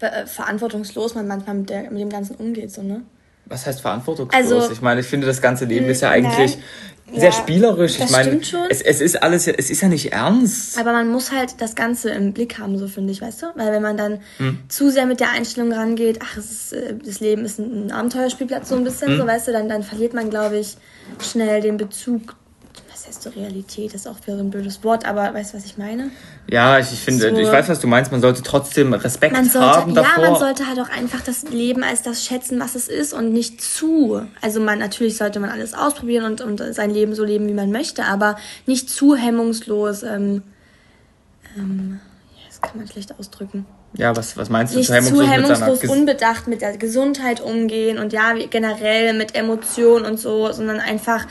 äh, 0.00 0.26
verantwortungslos 0.26 1.14
man 1.14 1.26
manchmal 1.26 1.56
mit, 1.56 1.70
der, 1.70 1.90
mit 1.90 2.00
dem 2.00 2.10
Ganzen 2.10 2.36
umgeht, 2.36 2.72
so, 2.72 2.82
ne? 2.82 3.02
Was 3.46 3.66
heißt 3.66 3.80
verantwortungslos? 3.80 4.52
Also, 4.52 4.72
ich 4.72 4.82
meine, 4.82 5.00
ich 5.00 5.06
finde, 5.06 5.26
das 5.26 5.40
ganze 5.40 5.66
Leben 5.66 5.86
ist 5.86 6.00
ja 6.00 6.10
eigentlich 6.10 6.56
nein, 6.56 6.64
sehr 7.20 7.30
ja, 7.30 7.32
spielerisch. 7.32 8.00
Ich 8.00 8.10
meine, 8.10 8.40
es, 8.68 8.82
es 8.82 9.00
ist 9.00 9.22
alles, 9.22 9.46
es 9.46 9.70
ist 9.70 9.80
ja 9.80 9.88
nicht 9.88 10.12
ernst. 10.12 10.78
Aber 10.78 10.92
man 10.92 11.08
muss 11.08 11.30
halt 11.30 11.60
das 11.60 11.76
Ganze 11.76 12.10
im 12.10 12.32
Blick 12.32 12.58
haben, 12.58 12.76
so 12.76 12.88
finde 12.88 13.12
ich, 13.12 13.22
weißt 13.22 13.42
du? 13.42 13.46
Weil 13.54 13.70
wenn 13.70 13.82
man 13.82 13.96
dann 13.96 14.20
hm. 14.38 14.58
zu 14.68 14.90
sehr 14.90 15.06
mit 15.06 15.20
der 15.20 15.30
Einstellung 15.30 15.72
rangeht, 15.72 16.18
ach, 16.22 16.36
ist, 16.36 16.72
äh, 16.72 16.94
das 17.04 17.20
Leben 17.20 17.44
ist 17.44 17.60
ein 17.60 17.92
Abenteuerspielplatz 17.92 18.68
so 18.68 18.74
ein 18.74 18.82
bisschen, 18.82 19.08
hm. 19.08 19.18
so 19.18 19.26
weißt 19.26 19.46
du, 19.46 19.52
dann, 19.52 19.68
dann 19.68 19.84
verliert 19.84 20.14
man, 20.14 20.28
glaube 20.30 20.58
ich, 20.58 20.76
schnell 21.20 21.60
den 21.60 21.76
Bezug 21.76 22.34
heißt 23.06 23.22
so 23.22 23.30
Realität, 23.30 23.94
ist 23.94 24.06
auch 24.06 24.16
wieder 24.24 24.36
so 24.36 24.42
ein 24.42 24.50
blödes 24.50 24.82
Wort, 24.84 25.06
aber 25.06 25.32
weißt 25.32 25.52
du, 25.52 25.58
was 25.58 25.64
ich 25.64 25.78
meine? 25.78 26.10
Ja, 26.50 26.78
ich, 26.78 26.92
ich 26.92 27.00
finde, 27.00 27.30
so, 27.30 27.36
ich 27.36 27.50
weiß, 27.50 27.68
was 27.68 27.80
du 27.80 27.86
meinst, 27.86 28.12
man 28.12 28.20
sollte 28.20 28.42
trotzdem 28.42 28.92
Respekt 28.92 29.34
man 29.34 29.48
sollte, 29.48 29.66
haben 29.66 29.94
davor. 29.94 30.24
Ja, 30.24 30.30
man 30.30 30.40
sollte 30.40 30.66
halt 30.66 30.80
auch 30.80 30.88
einfach 30.88 31.20
das 31.20 31.44
Leben 31.44 31.82
als 31.82 32.02
das 32.02 32.24
schätzen, 32.24 32.58
was 32.60 32.74
es 32.74 32.88
ist 32.88 33.12
und 33.12 33.32
nicht 33.32 33.62
zu. 33.62 34.22
Also 34.40 34.60
man, 34.60 34.78
natürlich 34.78 35.16
sollte 35.16 35.40
man 35.40 35.50
alles 35.50 35.74
ausprobieren 35.74 36.24
und, 36.24 36.40
und 36.40 36.74
sein 36.74 36.90
Leben 36.90 37.14
so 37.14 37.24
leben, 37.24 37.48
wie 37.48 37.54
man 37.54 37.70
möchte, 37.70 38.04
aber 38.04 38.36
nicht 38.66 38.90
zu 38.90 39.14
hemmungslos. 39.14 40.02
Ähm, 40.02 40.42
ähm, 41.56 42.00
ja, 42.34 42.42
das 42.48 42.60
kann 42.60 42.76
man 42.76 42.88
schlecht 42.88 43.18
ausdrücken. 43.18 43.66
Ja, 43.94 44.14
was, 44.14 44.36
was 44.36 44.50
meinst 44.50 44.74
du 44.74 44.78
nicht 44.78 44.88
zu 44.88 44.94
hemmungslos? 44.94 45.26
Zu 45.26 45.32
hemmungslos 45.32 45.82
mit 45.82 45.90
unbedacht 45.90 46.48
mit 46.48 46.60
der 46.60 46.76
Gesundheit 46.76 47.40
umgehen 47.40 47.98
und 47.98 48.12
ja, 48.12 48.34
generell 48.50 49.14
mit 49.14 49.34
Emotionen 49.34 50.04
und 50.04 50.18
so, 50.18 50.52
sondern 50.52 50.80
einfach 50.80 51.26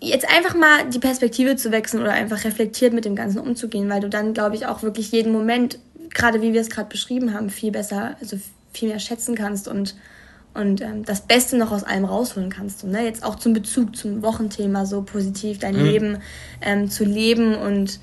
jetzt 0.00 0.28
einfach 0.28 0.54
mal 0.54 0.88
die 0.88 0.98
Perspektive 0.98 1.56
zu 1.56 1.72
wechseln 1.72 2.02
oder 2.02 2.12
einfach 2.12 2.44
reflektiert 2.44 2.92
mit 2.92 3.04
dem 3.04 3.16
Ganzen 3.16 3.38
umzugehen, 3.38 3.88
weil 3.90 4.00
du 4.00 4.08
dann, 4.08 4.34
glaube 4.34 4.56
ich, 4.56 4.66
auch 4.66 4.82
wirklich 4.82 5.10
jeden 5.12 5.32
Moment, 5.32 5.78
gerade 6.10 6.40
wie 6.42 6.52
wir 6.52 6.60
es 6.60 6.70
gerade 6.70 6.88
beschrieben 6.88 7.34
haben, 7.34 7.50
viel 7.50 7.72
besser, 7.72 8.16
also 8.20 8.38
viel 8.72 8.88
mehr 8.88 9.00
schätzen 9.00 9.34
kannst 9.34 9.66
und, 9.66 9.96
und 10.54 10.80
ähm, 10.80 11.04
das 11.04 11.22
Beste 11.22 11.56
noch 11.56 11.72
aus 11.72 11.84
allem 11.84 12.04
rausholen 12.04 12.50
kannst. 12.50 12.84
Und, 12.84 12.92
ne? 12.92 13.04
Jetzt 13.04 13.24
auch 13.24 13.36
zum 13.36 13.54
Bezug 13.54 13.96
zum 13.96 14.22
Wochenthema 14.22 14.86
so 14.86 15.02
positiv 15.02 15.58
dein 15.58 15.76
mhm. 15.76 15.84
Leben 15.84 16.18
ähm, 16.60 16.90
zu 16.90 17.04
leben 17.04 17.56
und, 17.56 17.98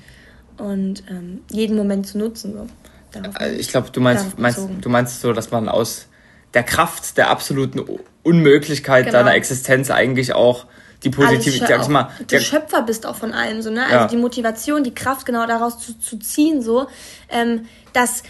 und 0.58 1.02
ähm, 1.08 1.40
jeden 1.50 1.76
Moment 1.76 2.06
zu 2.06 2.18
nutzen. 2.18 2.52
So. 2.52 2.66
Darauf 3.12 3.34
ich 3.58 3.68
glaube, 3.68 3.90
du 3.90 4.00
meinst, 4.00 4.38
meinst, 4.38 4.68
du 4.80 4.88
meinst 4.88 5.20
so, 5.20 5.32
dass 5.32 5.50
man 5.50 5.68
aus 5.68 6.08
der 6.52 6.62
Kraft 6.62 7.16
der 7.16 7.30
absoluten 7.30 7.80
Unmöglichkeit 8.22 9.06
genau. 9.06 9.18
deiner 9.18 9.34
Existenz 9.34 9.90
eigentlich 9.90 10.34
auch 10.34 10.66
die 11.02 11.10
Positivität, 11.10 11.68
sag 11.68 11.82
ich 11.82 11.88
mal. 11.88 12.10
Du 12.28 12.40
Schöpfer 12.40 12.82
bist 12.82 13.06
auch 13.06 13.16
von 13.16 13.32
allem, 13.32 13.62
so, 13.62 13.70
ne? 13.70 13.84
Also 13.84 13.94
ja. 13.94 14.06
die 14.06 14.16
Motivation, 14.16 14.84
die 14.84 14.94
Kraft 14.94 15.26
genau 15.26 15.46
daraus 15.46 15.78
zu, 15.78 15.98
zu 15.98 16.18
ziehen, 16.18 16.62
so, 16.62 16.86
ähm, 17.28 17.66
dass, 17.92 18.22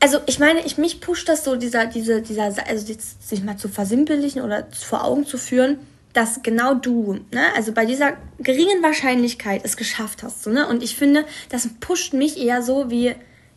also 0.00 0.18
ich 0.26 0.38
meine, 0.38 0.64
ich 0.64 0.78
mich 0.78 1.00
pusht 1.00 1.28
das 1.28 1.44
so, 1.44 1.56
dieser, 1.56 1.86
diese, 1.86 2.22
dieser, 2.22 2.44
also 2.66 2.86
jetzt 2.86 3.28
sich 3.28 3.42
mal 3.42 3.56
zu 3.56 3.68
versimpellichen 3.68 4.42
oder 4.42 4.66
vor 4.72 5.04
Augen 5.04 5.26
zu 5.26 5.38
führen, 5.38 5.78
dass 6.12 6.42
genau 6.42 6.74
du, 6.74 7.20
ne, 7.30 7.42
also 7.54 7.72
bei 7.72 7.86
dieser 7.86 8.14
geringen 8.38 8.82
Wahrscheinlichkeit 8.82 9.62
es 9.64 9.76
geschafft 9.76 10.22
hast, 10.22 10.42
so, 10.42 10.50
ne? 10.50 10.66
Und 10.68 10.82
ich 10.82 10.96
finde, 10.96 11.24
das 11.48 11.68
pusht 11.80 12.12
mich 12.12 12.38
eher 12.38 12.62
so 12.62 12.90
wie, 12.90 13.14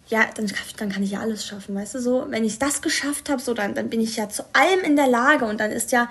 ja, 0.08 0.26
dann, 0.36 0.52
dann 0.78 0.92
kann 0.92 1.02
ich 1.02 1.12
ja 1.12 1.20
alles 1.20 1.46
schaffen, 1.46 1.74
weißt 1.76 1.96
du, 1.96 2.00
so, 2.00 2.26
wenn 2.30 2.44
ich 2.44 2.60
das 2.60 2.82
geschafft 2.82 3.30
habe, 3.30 3.42
so, 3.42 3.54
dann, 3.54 3.74
dann 3.74 3.90
bin 3.90 4.02
ich 4.02 4.16
ja 4.18 4.30
zu 4.30 4.44
allem 4.54 4.82
in 4.84 4.96
der 4.96 5.08
Lage 5.08 5.46
und 5.46 5.60
dann 5.60 5.72
ist 5.72 5.92
ja, 5.92 6.10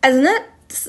also 0.00 0.20
ne, 0.20 0.30
das, 0.68 0.88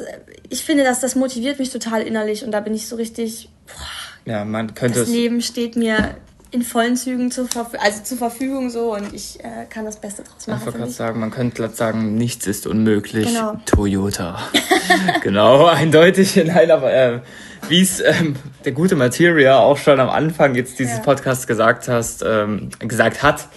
ich 0.50 0.64
finde, 0.64 0.84
dass 0.84 1.00
das 1.00 1.16
motiviert 1.16 1.60
mich 1.60 1.70
total 1.70 2.02
innerlich 2.02 2.44
und 2.44 2.52
da 2.52 2.60
bin 2.60 2.74
ich 2.74 2.88
so 2.88 2.96
richtig, 2.96 3.50
boah, 3.68 4.32
ja, 4.32 4.46
man 4.46 4.74
könnte 4.74 5.00
das 5.00 5.10
Leben 5.10 5.42
steht 5.42 5.76
mir 5.76 6.16
in 6.52 6.64
vollen 6.64 6.96
Zügen 6.96 7.30
zur, 7.30 7.48
also 7.80 8.04
zur 8.04 8.18
Verfügung 8.18 8.70
so 8.70 8.94
und 8.96 9.14
ich 9.14 9.40
äh, 9.44 9.66
kann 9.70 9.86
das 9.86 9.98
Beste 9.98 10.24
draus 10.24 10.48
machen. 10.48 10.60
Ich 10.60 10.66
wollte 10.66 10.80
gerade 10.80 10.92
sagen, 10.92 11.20
man 11.20 11.32
könnte 11.32 11.70
sagen, 11.70 12.16
nichts 12.16 12.48
ist 12.48 12.66
unmöglich. 12.66 13.28
Genau. 13.28 13.60
Toyota. 13.66 14.40
genau, 15.22 15.66
eindeutig. 15.68 16.36
Nein, 16.46 16.72
aber 16.72 16.92
äh, 16.92 17.20
wie 17.68 17.82
es 17.82 18.00
ähm, 18.00 18.36
der 18.66 18.72
gute 18.72 18.96
Materia 18.96 19.60
auch 19.60 19.78
schon 19.78 20.00
am 20.00 20.10
Anfang 20.10 20.56
jetzt 20.56 20.80
dieses 20.80 20.98
ja. 20.98 21.04
Podcasts 21.04 21.46
gesagt 21.46 21.88
hast, 21.88 22.24
ähm, 22.28 22.70
gesagt 22.80 23.22
hat, 23.22 23.48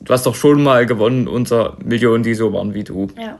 du 0.00 0.12
hast 0.12 0.24
doch 0.24 0.34
schon 0.34 0.62
mal 0.62 0.86
gewonnen 0.86 1.28
unter 1.28 1.76
Millionen, 1.84 2.22
die 2.22 2.34
so 2.34 2.52
waren 2.54 2.72
wie 2.72 2.84
du. 2.84 3.08
Ja. 3.18 3.36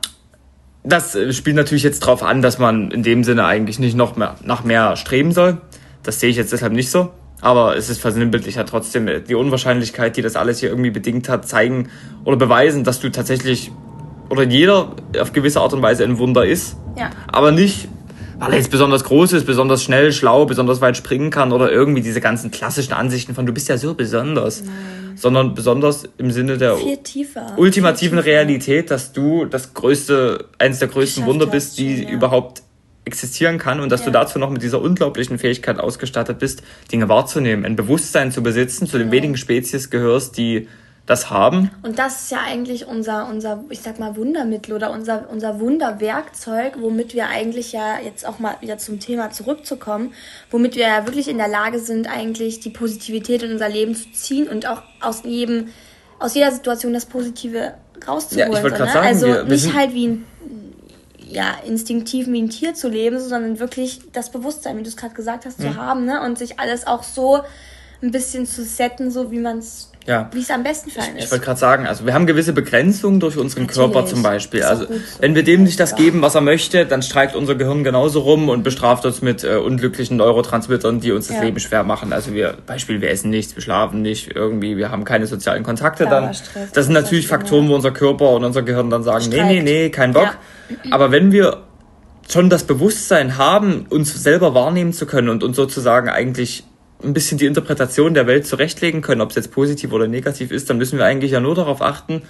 Das 0.83 1.15
äh, 1.15 1.31
spielt 1.33 1.55
natürlich 1.55 1.83
jetzt 1.83 2.03
darauf 2.03 2.23
an, 2.23 2.41
dass 2.41 2.57
man 2.57 2.91
in 2.91 3.03
dem 3.03 3.23
Sinne 3.23 3.45
eigentlich 3.45 3.79
nicht 3.79 3.95
noch 3.95 4.15
mehr 4.15 4.35
nach 4.43 4.63
mehr 4.63 4.95
streben 4.95 5.31
soll. 5.31 5.57
Das 6.03 6.19
sehe 6.19 6.29
ich 6.29 6.37
jetzt 6.37 6.51
deshalb 6.51 6.73
nicht 6.73 6.89
so. 6.89 7.11
Aber 7.41 7.75
es 7.75 7.89
ist 7.89 7.99
versinnbildlich 7.99 8.55
ja 8.55 8.63
trotzdem 8.63 9.09
die 9.27 9.35
Unwahrscheinlichkeit, 9.35 10.15
die 10.15 10.21
das 10.21 10.35
alles 10.35 10.59
hier 10.59 10.69
irgendwie 10.69 10.91
bedingt 10.91 11.27
hat, 11.27 11.47
zeigen 11.47 11.89
oder 12.23 12.37
beweisen, 12.37 12.83
dass 12.83 12.99
du 12.99 13.09
tatsächlich 13.09 13.71
oder 14.29 14.43
jeder 14.43 14.95
auf 15.19 15.33
gewisse 15.33 15.59
Art 15.59 15.73
und 15.73 15.81
Weise 15.81 16.03
ein 16.03 16.19
Wunder 16.19 16.45
ist. 16.45 16.77
Ja. 16.97 17.09
Aber 17.27 17.51
nicht, 17.51 17.89
weil 18.41 18.53
er 18.53 18.57
jetzt 18.57 18.71
besonders 18.71 19.03
groß 19.03 19.33
ist, 19.33 19.45
besonders 19.45 19.83
schnell, 19.83 20.11
schlau, 20.11 20.45
besonders 20.45 20.81
weit 20.81 20.97
springen 20.97 21.29
kann 21.29 21.51
oder 21.51 21.71
irgendwie 21.71 22.01
diese 22.01 22.21
ganzen 22.21 22.49
klassischen 22.49 22.93
Ansichten 22.93 23.35
von 23.35 23.45
du 23.45 23.53
bist 23.53 23.69
ja 23.69 23.77
so 23.77 23.93
besonders. 23.93 24.63
Nein. 24.63 24.73
Sondern 25.15 25.53
besonders 25.53 26.05
im 26.17 26.31
Sinne 26.31 26.57
der 26.57 26.77
ultimativen 27.57 28.17
Realität, 28.17 28.89
dass 28.89 29.13
du 29.13 29.45
das 29.45 29.75
größte, 29.75 30.45
eines 30.57 30.79
der 30.79 30.87
größten 30.87 31.25
Wunder 31.27 31.45
bist, 31.45 31.77
die 31.77 32.01
ja. 32.01 32.09
überhaupt 32.09 32.63
existieren 33.05 33.59
kann 33.59 33.79
und 33.79 33.91
dass 33.91 33.99
ja. 34.01 34.05
du 34.07 34.11
dazu 34.13 34.39
noch 34.39 34.49
mit 34.49 34.63
dieser 34.63 34.81
unglaublichen 34.81 35.37
Fähigkeit 35.37 35.79
ausgestattet 35.79 36.39
bist, 36.39 36.63
Dinge 36.91 37.09
wahrzunehmen, 37.09 37.65
ein 37.65 37.75
Bewusstsein 37.75 38.31
zu 38.31 38.41
besitzen, 38.41 38.87
zu 38.87 38.97
den 38.97 39.07
ja. 39.07 39.13
wenigen 39.13 39.37
Spezies 39.37 39.91
gehörst, 39.91 40.37
die 40.37 40.67
das 41.05 41.29
haben. 41.29 41.71
Und 41.81 41.99
das 41.99 42.23
ist 42.23 42.31
ja 42.31 42.39
eigentlich 42.45 42.85
unser, 42.85 43.27
unser, 43.27 43.63
ich 43.69 43.81
sag 43.81 43.99
mal, 43.99 44.15
Wundermittel 44.15 44.73
oder 44.73 44.91
unser, 44.91 45.29
unser 45.29 45.59
Wunderwerkzeug, 45.59 46.75
womit 46.79 47.13
wir 47.13 47.27
eigentlich 47.27 47.71
ja 47.71 47.99
jetzt 47.99 48.25
auch 48.25 48.39
mal 48.39 48.55
wieder 48.61 48.77
zum 48.77 48.99
Thema 48.99 49.31
zurückzukommen, 49.31 50.13
womit 50.51 50.75
wir 50.75 50.87
ja 50.87 51.07
wirklich 51.07 51.27
in 51.27 51.37
der 51.37 51.47
Lage 51.47 51.79
sind, 51.79 52.07
eigentlich 52.07 52.59
die 52.59 52.69
Positivität 52.69 53.43
in 53.43 53.51
unser 53.51 53.69
Leben 53.69 53.95
zu 53.95 54.11
ziehen 54.11 54.47
und 54.47 54.67
auch 54.67 54.83
aus 55.01 55.23
jedem, 55.23 55.69
aus 56.19 56.35
jeder 56.35 56.51
Situation 56.51 56.93
das 56.93 57.05
Positive 57.05 57.73
rauszuholen. 58.07 58.51
Ja, 58.51 58.57
ich 58.57 58.63
wollte 58.63 58.77
gerade 58.77 58.89
ne? 58.89 58.93
sagen, 58.93 59.07
also 59.07 59.27
wir, 59.27 59.35
wir 59.47 59.55
nicht 59.55 59.73
halt 59.73 59.93
wie 59.93 60.07
ein 60.07 60.25
ja, 61.31 61.55
instinktiv 61.65 62.27
wie 62.27 62.41
ein 62.41 62.49
Tier 62.49 62.73
zu 62.73 62.89
leben, 62.89 63.19
sondern 63.19 63.59
wirklich 63.59 64.01
das 64.11 64.31
Bewusstsein, 64.31 64.77
wie 64.77 64.83
du 64.83 64.89
es 64.89 64.97
gerade 64.97 65.13
gesagt 65.13 65.45
hast, 65.45 65.59
mhm. 65.59 65.63
zu 65.63 65.75
haben, 65.77 66.05
ne? 66.05 66.21
Und 66.21 66.37
sich 66.37 66.59
alles 66.59 66.85
auch 66.85 67.03
so 67.03 67.39
ein 68.01 68.11
bisschen 68.11 68.45
zu 68.45 68.63
setten, 68.63 69.11
so 69.11 69.31
wie 69.31 69.39
man 69.39 69.59
es 69.59 69.90
ja. 70.07 70.29
wie 70.33 70.39
es 70.39 70.49
am 70.49 70.63
besten 70.63 70.89
für 70.89 71.01
einen 71.01 71.17
ist. 71.17 71.25
Ich 71.25 71.31
wollte 71.31 71.45
gerade 71.45 71.59
sagen, 71.59 71.87
also 71.87 72.05
wir 72.05 72.13
haben 72.13 72.25
gewisse 72.25 72.53
Begrenzungen 72.53 73.19
durch 73.19 73.37
unseren 73.37 73.63
Natürlich. 73.63 73.91
Körper 73.93 74.07
zum 74.07 74.23
Beispiel. 74.23 74.63
Also 74.63 74.85
so. 74.85 74.93
wenn 75.19 75.35
wir 75.35 75.43
dem 75.43 75.63
nicht 75.63 75.79
das 75.79 75.95
geben, 75.95 76.21
was 76.21 76.35
er 76.35 76.41
möchte, 76.41 76.85
dann 76.85 77.01
streikt 77.01 77.35
unser 77.35 77.55
Gehirn 77.55 77.83
genauso 77.83 78.21
rum 78.21 78.49
und 78.49 78.63
bestraft 78.63 79.05
uns 79.05 79.21
mit 79.21 79.43
äh, 79.43 79.55
unglücklichen 79.55 80.17
Neurotransmittern, 80.17 80.99
die 80.99 81.11
uns 81.11 81.27
das 81.27 81.37
ja. 81.37 81.43
Leben 81.43 81.59
schwer 81.59 81.83
machen. 81.83 82.13
Also 82.13 82.33
wir, 82.33 82.57
Beispiel, 82.65 83.01
wir 83.01 83.11
essen 83.11 83.29
nichts, 83.29 83.55
wir 83.55 83.61
schlafen 83.61 84.01
nicht, 84.01 84.35
irgendwie, 84.35 84.77
wir 84.77 84.91
haben 84.91 85.03
keine 85.03 85.27
sozialen 85.27 85.63
Kontakte 85.63 86.05
dann. 86.05 86.31
Das 86.73 86.85
sind 86.85 86.93
natürlich 86.93 87.27
Faktoren, 87.27 87.69
wo 87.69 87.75
unser 87.75 87.91
Körper 87.91 88.31
und 88.31 88.43
unser 88.43 88.63
Gehirn 88.63 88.89
dann 88.89 89.03
sagen, 89.03 89.25
Streikt. 89.25 89.45
nee, 89.47 89.61
nee, 89.61 89.83
nee, 89.83 89.89
kein 89.89 90.13
Bock. 90.13 90.37
Ja. 90.69 90.91
Aber 90.91 91.11
wenn 91.11 91.31
wir 91.31 91.63
schon 92.29 92.49
das 92.49 92.63
Bewusstsein 92.63 93.37
haben, 93.37 93.85
uns 93.89 94.23
selber 94.23 94.53
wahrnehmen 94.53 94.93
zu 94.93 95.05
können 95.05 95.29
und 95.29 95.43
uns 95.43 95.55
sozusagen 95.55 96.09
eigentlich 96.09 96.63
ein 97.03 97.13
bisschen 97.13 97.37
die 97.37 97.45
Interpretation 97.45 98.13
der 98.13 98.27
Welt 98.27 98.47
zurechtlegen 98.47 99.01
können, 99.01 99.21
ob 99.21 99.29
es 99.29 99.35
jetzt 99.35 99.51
positiv 99.51 99.91
oder 99.91 100.07
negativ 100.07 100.51
ist, 100.51 100.69
dann 100.69 100.77
müssen 100.77 100.97
wir 100.97 101.05
eigentlich 101.05 101.31
ja 101.31 101.39
nur 101.39 101.55
darauf 101.55 101.81
achten, 101.81 102.23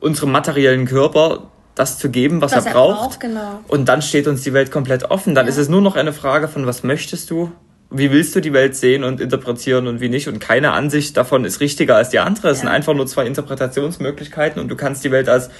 unserem 0.00 0.32
materiellen 0.32 0.86
Körper 0.86 1.50
das 1.74 1.98
zu 1.98 2.10
geben, 2.10 2.40
was, 2.40 2.52
was 2.52 2.66
er, 2.66 2.72
braucht. 2.72 2.98
braucht 2.98 3.20
genau. 3.20 3.60
Und 3.68 3.88
dann 3.88 4.02
steht 4.02 4.26
uns 4.28 4.42
die 4.42 4.52
Welt 4.52 4.70
komplett 4.70 5.10
offen. 5.10 5.34
Dann 5.34 5.46
ja. 5.46 5.50
ist 5.50 5.58
es 5.58 5.68
nur 5.68 5.80
noch 5.80 5.96
eine 5.96 6.12
Frage 6.12 6.48
von, 6.48 6.66
was 6.66 6.84
möchtest 6.84 7.30
du? 7.30 7.50
Wie 7.90 8.10
willst 8.10 8.34
du 8.34 8.40
die 8.40 8.52
Welt 8.52 8.76
sehen 8.76 9.04
und 9.04 9.20
interpretieren 9.20 9.86
und 9.86 10.00
wie 10.00 10.08
nicht? 10.08 10.28
Und 10.28 10.40
keine 10.40 10.72
Ansicht 10.72 11.16
davon 11.16 11.44
ist 11.44 11.60
richtiger 11.60 11.96
als 11.96 12.10
die 12.10 12.18
andere. 12.18 12.48
Es 12.48 12.58
ja. 12.58 12.62
sind 12.62 12.68
einfach 12.68 12.94
nur 12.94 13.06
zwei 13.06 13.26
Interpretationsmöglichkeiten 13.26 14.60
und 14.60 14.68
du 14.68 14.76
kannst 14.76 15.04
die 15.04 15.10
Welt 15.10 15.28
als 15.28 15.50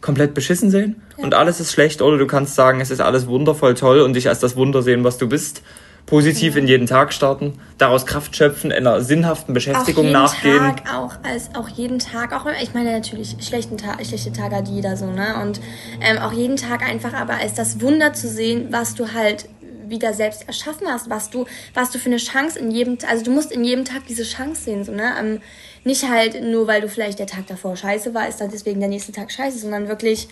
komplett 0.00 0.34
beschissen 0.34 0.70
sehen 0.70 1.02
ja. 1.16 1.24
und 1.24 1.34
alles 1.34 1.60
ist 1.60 1.72
schlecht 1.72 2.02
oder 2.02 2.18
du 2.18 2.26
kannst 2.26 2.54
sagen, 2.54 2.80
es 2.82 2.90
ist 2.90 3.00
alles 3.00 3.26
wundervoll 3.26 3.72
toll 3.74 4.00
und 4.00 4.12
dich 4.12 4.28
als 4.28 4.38
das 4.38 4.54
Wunder 4.54 4.82
sehen, 4.82 5.02
was 5.02 5.16
du 5.16 5.28
bist. 5.28 5.62
Positiv 6.06 6.56
in 6.56 6.66
jeden 6.66 6.86
Tag 6.86 7.14
starten, 7.14 7.58
daraus 7.78 8.04
Kraft 8.04 8.36
schöpfen, 8.36 8.70
einer 8.70 9.00
sinnhaften 9.00 9.54
Beschäftigung 9.54 10.14
auch 10.14 10.34
jeden 10.34 10.56
nachgehen. 10.58 10.76
Tag 10.76 10.94
auch, 10.94 11.14
als 11.22 11.54
auch 11.54 11.68
jeden 11.68 11.98
Tag, 11.98 12.34
auch 12.34 12.46
ich 12.62 12.74
meine 12.74 12.92
natürlich 12.92 13.36
schlechten 13.40 13.78
Tag, 13.78 14.04
schlechte 14.04 14.32
Tage 14.32 14.56
hat 14.56 14.68
jeder 14.68 14.98
so, 14.98 15.06
ne? 15.06 15.40
Und 15.40 15.60
ähm, 16.02 16.18
auch 16.18 16.32
jeden 16.32 16.56
Tag 16.56 16.82
einfach 16.82 17.14
aber 17.14 17.34
als 17.34 17.54
das 17.54 17.80
Wunder 17.80 18.12
zu 18.12 18.28
sehen, 18.28 18.68
was 18.70 18.94
du 18.94 19.14
halt 19.14 19.48
wieder 19.88 20.12
selbst 20.12 20.46
erschaffen 20.46 20.86
hast, 20.88 21.08
was 21.08 21.30
du, 21.30 21.46
was 21.72 21.90
du 21.90 21.98
für 21.98 22.10
eine 22.10 22.18
Chance 22.18 22.58
in 22.58 22.70
jedem, 22.70 22.98
also 23.08 23.24
du 23.24 23.30
musst 23.30 23.50
in 23.50 23.64
jedem 23.64 23.84
Tag 23.84 24.02
diese 24.06 24.24
Chance 24.24 24.62
sehen, 24.62 24.84
so, 24.84 24.92
ne? 24.92 25.14
Ähm, 25.18 25.40
nicht 25.84 26.08
halt 26.08 26.42
nur, 26.42 26.66
weil 26.66 26.82
du 26.82 26.88
vielleicht 26.88 27.18
der 27.18 27.26
Tag 27.26 27.46
davor 27.46 27.76
scheiße 27.76 28.12
war, 28.12 28.28
ist 28.28 28.40
dann 28.40 28.50
deswegen 28.50 28.80
der 28.80 28.88
nächste 28.90 29.12
Tag 29.12 29.32
scheiße, 29.32 29.58
sondern 29.58 29.88
wirklich 29.88 30.28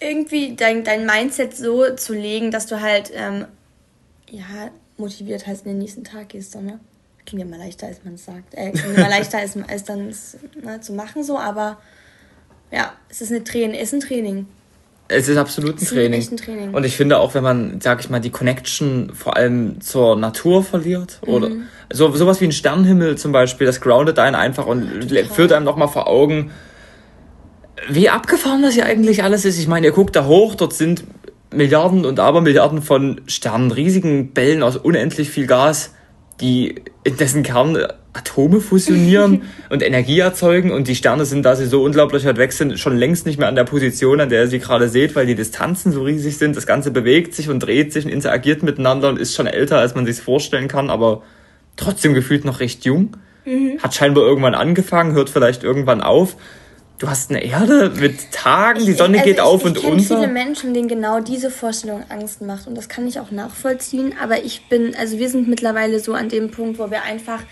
irgendwie 0.00 0.56
dein, 0.56 0.84
dein 0.84 1.06
Mindset 1.06 1.56
so 1.56 1.94
zu 1.94 2.14
legen, 2.14 2.50
dass 2.50 2.66
du 2.66 2.80
halt, 2.80 3.12
ähm, 3.14 3.46
ja, 4.30 4.70
motiviert 4.96 5.46
heißt 5.46 5.64
in 5.66 5.72
den 5.72 5.78
nächsten 5.78 6.04
Tag 6.04 6.30
gehst, 6.30 6.52
so, 6.52 6.60
ne? 6.60 6.80
Klingt 7.24 7.42
ja 7.42 7.48
mal 7.48 7.58
leichter, 7.58 7.88
als 7.88 8.04
man 8.04 8.14
es 8.14 8.24
sagt. 8.24 8.54
Äh, 8.54 8.70
klingt 8.70 8.96
immer 8.96 9.08
leichter, 9.08 9.38
als, 9.38 9.56
als 9.68 9.84
dann 9.84 10.14
ne, 10.62 10.80
zu 10.80 10.92
machen, 10.92 11.24
so, 11.24 11.38
aber 11.38 11.78
ja, 12.70 12.92
es 13.08 13.20
ist, 13.20 13.30
eine 13.30 13.42
Training, 13.44 13.78
ist 13.78 13.94
ein 13.94 14.00
Training. 14.00 14.46
Es 15.08 15.28
ist 15.28 15.36
absolut 15.36 15.80
ein 15.80 15.86
Training. 15.86 16.20
ein 16.20 16.36
Training. 16.36 16.74
Und 16.74 16.84
ich 16.84 16.96
finde 16.96 17.18
auch, 17.18 17.34
wenn 17.34 17.44
man, 17.44 17.80
sag 17.80 18.00
ich 18.00 18.10
mal, 18.10 18.20
die 18.20 18.30
Connection 18.30 19.12
vor 19.14 19.36
allem 19.36 19.80
zur 19.80 20.16
Natur 20.16 20.64
verliert 20.64 21.20
mhm. 21.24 21.32
oder 21.32 21.50
so 21.92 22.12
sowas 22.14 22.40
wie 22.40 22.46
ein 22.46 22.52
Sternenhimmel 22.52 23.16
zum 23.16 23.30
Beispiel, 23.30 23.66
das 23.66 23.80
groundet 23.80 24.18
einen 24.18 24.34
einfach 24.34 24.66
und 24.66 25.10
ja, 25.10 25.24
führt 25.24 25.52
einem 25.52 25.64
nochmal 25.64 25.88
vor 25.88 26.08
Augen, 26.08 26.50
wie 27.88 28.08
abgefahren 28.08 28.62
das 28.62 28.74
hier 28.74 28.86
eigentlich 28.86 29.22
alles 29.22 29.44
ist. 29.44 29.58
Ich 29.58 29.68
meine, 29.68 29.86
ihr 29.86 29.92
guckt 29.92 30.16
da 30.16 30.26
hoch, 30.26 30.56
dort 30.56 30.72
sind 30.72 31.04
Milliarden 31.52 32.04
und 32.04 32.20
Abermilliarden 32.20 32.82
von 32.82 33.20
Sternen, 33.26 33.70
riesigen 33.70 34.32
Bällen 34.32 34.62
aus 34.62 34.76
unendlich 34.76 35.30
viel 35.30 35.46
Gas, 35.46 35.94
die 36.40 36.82
in 37.04 37.16
dessen 37.16 37.42
Kern 37.42 37.78
Atome 38.12 38.60
fusionieren 38.60 39.42
und 39.70 39.82
Energie 39.82 40.18
erzeugen 40.18 40.72
und 40.72 40.88
die 40.88 40.94
Sterne 40.94 41.24
sind, 41.24 41.44
da 41.44 41.54
sie 41.54 41.66
so 41.66 41.82
unglaublich 41.82 42.24
weit 42.24 42.38
weg 42.38 42.52
sind, 42.52 42.78
schon 42.78 42.96
längst 42.96 43.26
nicht 43.26 43.38
mehr 43.38 43.48
an 43.48 43.54
der 43.54 43.64
Position, 43.64 44.20
an 44.20 44.28
der 44.28 44.42
ihr 44.42 44.48
sie 44.48 44.58
gerade 44.58 44.88
seht, 44.88 45.14
weil 45.14 45.26
die 45.26 45.34
Distanzen 45.34 45.92
so 45.92 46.02
riesig 46.02 46.38
sind. 46.38 46.56
Das 46.56 46.66
Ganze 46.66 46.90
bewegt 46.90 47.34
sich 47.34 47.48
und 47.48 47.60
dreht 47.60 47.92
sich 47.92 48.04
und 48.04 48.10
interagiert 48.10 48.62
miteinander 48.62 49.08
und 49.08 49.18
ist 49.18 49.34
schon 49.34 49.46
älter, 49.46 49.78
als 49.78 49.94
man 49.94 50.06
sich 50.06 50.20
vorstellen 50.20 50.68
kann, 50.68 50.90
aber 50.90 51.22
trotzdem 51.76 52.14
gefühlt 52.14 52.44
noch 52.44 52.60
recht 52.60 52.84
jung. 52.84 53.16
Mhm. 53.44 53.78
Hat 53.82 53.94
scheinbar 53.94 54.24
irgendwann 54.24 54.54
angefangen, 54.54 55.12
hört 55.12 55.30
vielleicht 55.30 55.62
irgendwann 55.62 56.00
auf. 56.00 56.36
Du 56.98 57.08
hast 57.08 57.30
eine 57.30 57.44
Erde 57.44 57.90
mit 57.90 58.32
Tagen, 58.32 58.84
die 58.84 58.92
Sonne 58.92 59.16
ich, 59.16 59.20
also 59.20 59.30
geht 59.30 59.36
ich, 59.36 59.42
auf 59.42 59.60
ich 59.60 59.66
und 59.66 59.78
unter. 59.78 59.98
Ich 59.98 60.06
viele 60.06 60.28
Menschen, 60.28 60.72
denen 60.72 60.88
genau 60.88 61.20
diese 61.20 61.50
Vorstellung 61.50 62.04
Angst 62.08 62.40
macht 62.40 62.66
und 62.66 62.74
das 62.74 62.88
kann 62.88 63.06
ich 63.06 63.20
auch 63.20 63.30
nachvollziehen, 63.30 64.14
aber 64.20 64.42
ich 64.42 64.68
bin, 64.68 64.94
also 64.96 65.18
wir 65.18 65.28
sind 65.28 65.46
mittlerweile 65.46 66.00
so 66.00 66.14
an 66.14 66.28
dem 66.30 66.50
Punkt, 66.50 66.78
wo 66.78 66.90
wir 66.90 67.02
einfach 67.02 67.42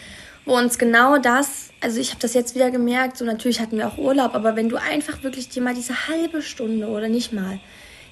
wo 0.47 0.57
uns 0.59 0.79
genau 0.79 1.17
das, 1.17 1.71
also 1.81 1.99
ich 1.99 2.11
habe 2.11 2.21
das 2.21 2.35
jetzt 2.35 2.55
wieder 2.55 2.71
gemerkt, 2.71 3.17
so 3.17 3.25
natürlich 3.25 3.61
hatten 3.61 3.79
wir 3.79 3.89
auch 3.89 3.97
Urlaub, 3.97 4.35
aber 4.35 4.57
wenn 4.57 4.69
du 4.69 4.77
einfach 4.77 5.23
wirklich 5.23 5.49
dir 5.49 5.63
mal 5.63 5.75
diese 5.75 6.09
halbe 6.09 6.43
Stunde 6.43 6.89
oder 6.89 7.09
nicht 7.09 7.33
mal 7.33 7.61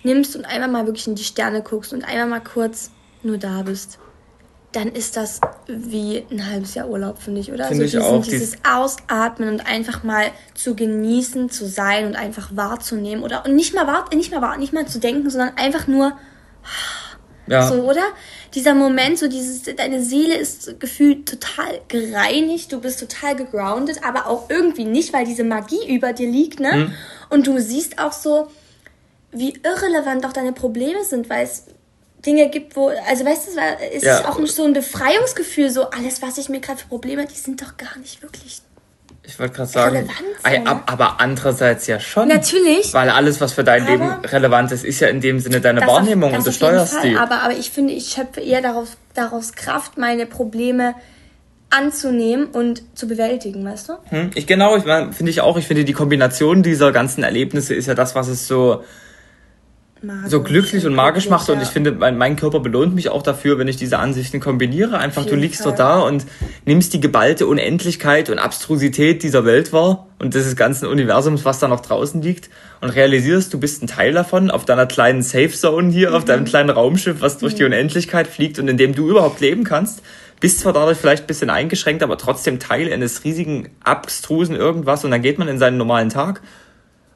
nimmst 0.03 0.35
und 0.35 0.47
einmal 0.47 0.71
mal 0.71 0.87
wirklich 0.87 1.07
in 1.07 1.15
die 1.15 1.25
Sterne 1.25 1.62
guckst 1.62 1.93
und 1.93 2.05
einmal 2.05 2.27
mal 2.27 2.41
kurz 2.41 2.91
nur 3.23 3.37
da 3.37 3.62
bist, 3.62 3.99
dann 4.73 4.88
ist 4.88 5.17
das 5.17 5.41
wie 5.67 6.25
ein 6.31 6.50
halbes 6.50 6.75
Jahr 6.75 6.88
Urlaub, 6.88 7.19
finde 7.19 7.41
ich, 7.41 7.52
oder? 7.52 7.67
Find 7.67 7.81
also 7.81 7.99
diesen, 7.99 8.02
auch, 8.02 8.25
dieses 8.25 8.57
Ausatmen 8.69 9.49
und 9.49 9.67
einfach 9.67 10.02
mal 10.02 10.26
zu 10.55 10.75
genießen, 10.75 11.50
zu 11.50 11.67
sein 11.67 12.07
und 12.07 12.17
einfach 12.17 12.50
wahrzunehmen 12.55 13.23
oder 13.23 13.45
und 13.45 13.55
nicht 13.55 13.75
mal 13.75 13.87
wahr, 13.87 14.07
nicht 14.14 14.33
mal 14.33 14.43
wahr, 14.43 14.57
nicht 14.57 14.73
mal 14.73 14.87
zu 14.87 14.99
denken, 14.99 15.29
sondern 15.31 15.57
einfach 15.57 15.87
nur 15.87 16.12
ja. 17.47 17.67
so, 17.67 17.83
oder? 17.83 18.02
dieser 18.55 18.75
Moment, 18.75 19.19
so 19.19 19.29
dieses, 19.29 19.62
deine 19.62 20.02
Seele 20.02 20.35
ist 20.35 20.79
gefühlt 20.79 21.29
total 21.29 21.81
gereinigt, 21.88 22.73
du 22.73 22.81
bist 22.81 23.00
total 23.00 23.35
gegroundet, 23.35 24.00
aber 24.07 24.26
auch 24.26 24.50
irgendwie 24.50 24.85
nicht, 24.85 25.12
weil 25.12 25.25
diese 25.25 25.45
Magie 25.45 25.95
über 25.95 26.12
dir 26.12 26.29
liegt, 26.29 26.61
ne? 26.61 26.73
Mhm. 26.73 26.95
Und 27.31 27.47
du 27.47 27.59
siehst 27.59 27.99
auch 27.99 28.12
so, 28.12 28.49
wie 29.31 29.55
irrelevant 29.62 30.26
auch 30.26 30.35
deine 30.35 30.52
Probleme 30.52 31.02
sind, 31.05 31.31
weil 31.31 31.45
es 31.45 31.64
Dinge 32.25 32.49
gibt, 32.50 32.76
wo, 32.76 32.88
also 32.88 33.25
weißt 33.25 33.49
du, 33.49 33.50
es 33.95 34.02
ja. 34.02 34.19
ist 34.19 34.26
auch 34.26 34.38
nicht 34.38 34.55
so 34.55 34.64
ein 34.64 34.73
Befreiungsgefühl, 34.73 35.71
so 35.71 35.91
alles, 35.91 36.23
was 36.23 36.38
ich 36.38 36.49
mir 36.49 36.61
gerade 36.61 36.79
für 36.79 36.87
Probleme, 36.87 37.26
die 37.26 37.35
sind 37.35 37.61
doch 37.61 37.76
gar 37.76 37.99
nicht 37.99 38.23
wirklich 38.23 38.61
Ich 39.25 39.38
wollte 39.38 39.55
gerade 39.55 39.71
sagen, 39.71 39.97
Relevanz, 39.97 40.67
ja, 40.67 40.83
aber 40.87 41.21
andererseits 41.21 41.87
ja 41.88 41.99
schon. 41.99 42.29
Natürlich. 42.29 42.95
Weil 42.95 43.11
alles, 43.11 43.41
was 43.41 43.52
für 43.52 43.64
dein 43.64 43.87
Leben 43.87 44.09
relevant 44.25 44.71
ist, 44.71 44.85
ist 44.85 45.00
ja 45.00 45.09
in 45.09 45.21
dem 45.21 45.41
Sinne 45.41 45.61
deine 45.61 45.81
Wahrnehmung 45.87 46.31
auf, 46.31 46.38
und 46.38 46.47
du 46.47 46.52
steuerst 46.52 47.02
die. 47.02 47.17
Aber, 47.17 47.43
aber 47.43 47.55
ich 47.55 47.71
finde, 47.71 47.93
ich 47.93 48.11
schöpfe 48.11 48.41
eher 48.41 48.62
daraus, 48.62 48.97
daraus 49.14 49.52
Kraft, 49.52 49.99
meine 49.99 50.26
Probleme 50.26 50.95
anzunehmen 51.71 52.47
und 52.47 52.83
zu 52.97 53.09
bewältigen, 53.09 53.64
weißt 53.64 53.88
du? 53.88 53.93
Hm, 54.11 54.31
ich 54.35 54.47
genau, 54.47 54.76
ich 54.76 54.83
finde 54.83 55.31
ich 55.31 55.41
auch, 55.41 55.57
ich 55.57 55.67
finde 55.67 55.85
die 55.85 55.95
Kombination 55.95 56.62
dieser 56.62 56.93
ganzen 56.93 57.25
Erlebnisse 57.25 57.75
ist 57.75 57.87
ja 57.87 57.95
das, 57.95 58.14
was 58.14 58.29
es 58.29 58.47
so 58.47 58.85
magisch 60.02 60.30
so 60.30 60.42
glücklich 60.42 60.87
und 60.87 60.94
magisch 60.94 61.28
macht 61.28 61.49
und 61.50 61.62
ich 61.62 61.68
finde, 61.68 61.92
mein, 61.92 62.18
mein, 62.18 62.37
Körper 62.37 62.61
belohnt 62.61 62.94
mich 62.94 63.09
auch 63.09 63.23
dafür, 63.23 63.59
wenn 63.59 63.68
ich 63.68 63.76
diese 63.76 63.99
Ansichten 63.99 64.40
kombiniere. 64.40 64.99
Einfach, 64.99 65.25
du 65.25 65.37
liegst 65.37 65.64
dort 65.64 65.78
da 65.78 66.00
und 66.00 66.26
nimmst 66.64 66.92
die 66.92 67.00
geballte 67.00 67.47
Unendlichkeit 67.47 68.30
und 68.30 68.38
Abstrusität 68.38 69.23
dieser 69.23 69.44
Welt 69.44 69.73
wahr 69.73 70.09
und 70.18 70.35
des 70.35 70.56
ganzen 70.56 70.87
Universums, 70.87 71.44
was 71.44 71.59
da 71.59 71.68
noch 71.68 71.80
draußen 71.80 72.21
liegt 72.23 72.50
und 72.80 72.90
realisierst, 72.90 73.54
du 73.54 73.61
bist 73.61 73.82
ein 73.82 73.87
Teil 73.87 74.12
davon 74.12 74.50
auf 74.50 74.64
deiner 74.64 74.87
kleinen 74.87 75.23
Safe 75.23 75.50
Zone 75.50 75.90
hier, 75.90 76.11
mhm. 76.11 76.16
auf 76.16 76.25
deinem 76.25 76.44
kleinen 76.44 76.71
Raumschiff, 76.71 77.21
was 77.21 77.38
durch 77.38 77.54
mhm. 77.54 77.59
die 77.59 77.64
Unendlichkeit 77.64 78.26
fliegt 78.26 78.59
und 78.59 78.68
in 78.68 78.76
dem 78.76 78.94
du 78.94 79.09
überhaupt 79.09 79.40
leben 79.40 79.64
kannst. 79.64 80.02
Bist 80.40 80.59
zwar 80.59 80.73
dadurch 80.73 80.99
vielleicht 80.99 81.25
ein 81.25 81.26
bisschen 81.28 81.50
eingeschränkt, 81.50 82.02
aber 82.02 82.18
trotzdem 82.18 82.59
Teil 82.59 82.92
eines 82.92 83.23
riesigen, 83.23 83.68
abstrusen 83.85 84.56
irgendwas 84.56 85.04
und 85.04 85.12
dann 85.12 85.23
geht 85.23 85.38
man 85.38 85.47
in 85.47 85.59
seinen 85.59 85.76
normalen 85.76 86.09
Tag 86.09 86.40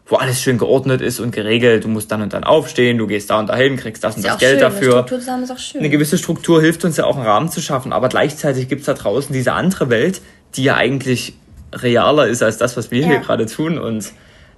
wo 0.09 0.17
alles 0.17 0.41
schön 0.41 0.57
geordnet 0.57 1.01
ist 1.01 1.19
und 1.19 1.33
geregelt. 1.33 1.85
Du 1.85 1.89
musst 1.89 2.13
dann 2.13 2.23
und 2.23 2.33
dann 2.33 2.45
aufstehen, 2.45 2.99
du 2.99 3.07
gehst 3.07 3.31
da 3.31 3.41
und 3.41 3.49
dahin, 3.49 3.77
kriegst 3.77 4.05
das 4.05 4.17
und 4.17 4.25
das 4.25 4.39
Geld 4.39 4.53
schön. 4.53 4.61
dafür. 4.61 4.81
Eine, 4.81 4.91
Struktur 4.93 5.19
zusammen 5.19 5.43
ist 5.43 5.51
auch 5.51 5.59
schön. 5.59 5.81
Eine 5.81 5.91
gewisse 5.91 6.19
Struktur 6.19 6.61
hilft 6.61 6.85
uns 6.85 6.97
ja 6.97 7.05
auch 7.05 7.17
einen 7.17 7.27
Rahmen 7.27 7.51
zu 7.51 7.61
schaffen, 7.61 7.93
aber 7.93 8.09
gleichzeitig 8.09 8.69
gibt's 8.69 8.87
da 8.87 8.95
draußen 8.95 9.33
diese 9.33 9.53
andere 9.53 9.91
Welt, 9.91 10.21
die 10.55 10.65
ja 10.65 10.77
eigentlich 10.77 11.35
realer 11.73 12.29
ist 12.29 12.43
als 12.43 12.59
das, 12.59 12.77
was 12.77 12.91
wir 12.91 13.01
ja. 13.01 13.09
hier 13.09 13.19
gerade 13.19 13.47
tun 13.47 13.79
und 13.79 14.13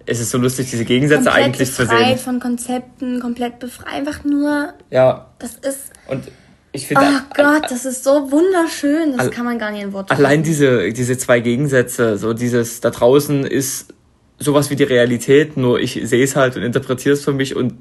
es 0.05 0.21
ist 0.21 0.31
so 0.31 0.39
lustig, 0.39 0.71
diese 0.71 0.85
Gegensätze 0.85 1.25
komplett 1.25 1.45
eigentlich 1.45 1.69
zu 1.69 1.87
sehen. 1.87 1.99
Befreit 1.99 2.21
von 2.21 2.41
Konzepten, 2.41 3.21
komplett 3.21 3.59
befreit, 3.59 3.93
einfach 3.93 4.25
nur. 4.25 4.73
Ja. 4.91 5.27
Das 5.39 5.57
ist. 5.57 5.93
Und 6.07 6.25
ich 6.73 6.87
finde. 6.87 7.05
Oh 7.05 7.35
Gott, 7.35 7.71
das 7.71 7.85
ist 7.85 8.05
so 8.05 8.31
wunderschön. 8.31 9.17
Das 9.17 9.31
kann 9.31 9.45
man 9.45 9.59
gar 9.59 9.71
nicht 9.71 9.83
in 9.83 9.93
Worte. 9.93 10.15
Allein 10.15 10.43
diese 10.43 10.93
diese 10.93 11.19
zwei 11.19 11.41
Gegensätze, 11.41 12.17
so 12.17 12.33
dieses 12.33 12.81
da 12.81 12.91
draußen 12.91 13.45
ist 13.45 13.93
sowas 14.39 14.71
wie 14.71 14.77
die 14.77 14.85
Realität, 14.85 15.57
nur 15.57 15.81
ich 15.81 16.01
sehe 16.05 16.23
es 16.23 16.37
halt 16.37 16.57
und 16.57 16.63
interpretiere 16.63 17.15
es 17.15 17.25
für 17.25 17.33
mich 17.33 17.57
und 17.57 17.75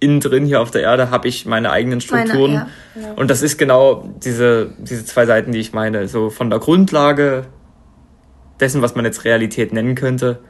innen 0.00 0.20
drin 0.20 0.44
hier 0.44 0.60
auf 0.60 0.70
der 0.70 0.82
Erde 0.82 1.10
habe 1.10 1.28
ich 1.28 1.46
meine 1.46 1.70
eigenen 1.70 2.00
Strukturen. 2.00 2.52
Meine, 2.52 2.68
ja, 2.94 3.02
ja. 3.02 3.12
Und 3.14 3.30
das 3.30 3.42
ist 3.42 3.58
genau 3.58 4.08
diese, 4.22 4.72
diese 4.78 5.04
zwei 5.04 5.26
Seiten, 5.26 5.52
die 5.52 5.60
ich 5.60 5.72
meine. 5.72 6.08
So 6.08 6.30
von 6.30 6.50
der 6.50 6.58
Grundlage 6.58 7.46
dessen, 8.60 8.82
was 8.82 8.94
man 8.94 9.04
jetzt 9.04 9.24
Realität 9.24 9.72
nennen 9.72 9.94
könnte, 9.94 10.40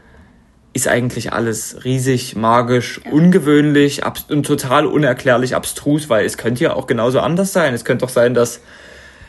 ist 0.72 0.88
eigentlich 0.88 1.32
alles 1.32 1.84
riesig, 1.84 2.34
magisch, 2.34 3.00
ja. 3.04 3.12
ungewöhnlich 3.12 4.02
und 4.28 4.44
total 4.44 4.86
unerklärlich 4.86 5.54
abstrus, 5.54 6.10
weil 6.10 6.26
es 6.26 6.36
könnte 6.36 6.64
ja 6.64 6.74
auch 6.74 6.86
genauso 6.86 7.20
anders 7.20 7.52
sein. 7.52 7.74
Es 7.74 7.84
könnte 7.84 8.04
doch 8.04 8.12
sein, 8.12 8.34
dass 8.34 8.60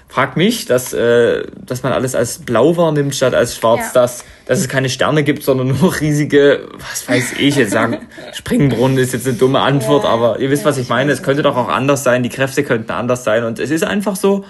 frag 0.08 0.38
mich, 0.38 0.66
dass, 0.66 0.94
äh, 0.94 1.44
dass 1.66 1.84
man 1.84 1.92
alles 1.92 2.16
als 2.16 2.40
blau 2.40 2.78
wahrnimmt 2.78 3.16
statt 3.16 3.34
als 3.34 3.56
schwarz, 3.56 3.88
ja. 3.88 4.02
dass, 4.02 4.24
dass 4.46 4.60
es 4.60 4.70
keine 4.70 4.90
Sterne 4.90 5.24
gibt, 5.24 5.44
sondern 5.44 5.68
nur 5.80 5.94
riesige, 6.00 6.68
was 6.78 7.08
weiß 7.08 7.34
ich 7.40 7.56
jetzt 7.56 7.72
sagen, 7.72 7.98
Springbrunnen 8.34 8.98
ist 8.98 9.14
jetzt 9.14 9.28
eine 9.28 9.38
dumme 9.38 9.60
Antwort, 9.60 10.04
ja. 10.04 10.10
aber 10.10 10.40
ihr 10.40 10.50
wisst, 10.50 10.64
ja, 10.64 10.70
was 10.70 10.78
ich 10.78 10.90
meine. 10.90 11.12
Es 11.12 11.24
könnte 11.24 11.42
doch 11.42 11.58
auch 11.58 11.70
anders 11.70 12.04
sein, 12.04 12.24
die 12.24 12.30
Kräfte 12.30 12.64
könnten 12.64 12.92
anders 12.92 13.24
sein 13.24 13.44
und 13.44 13.60
es 13.60 13.72
ist 13.72 13.84
einfach 13.84 14.16
so 14.16 14.46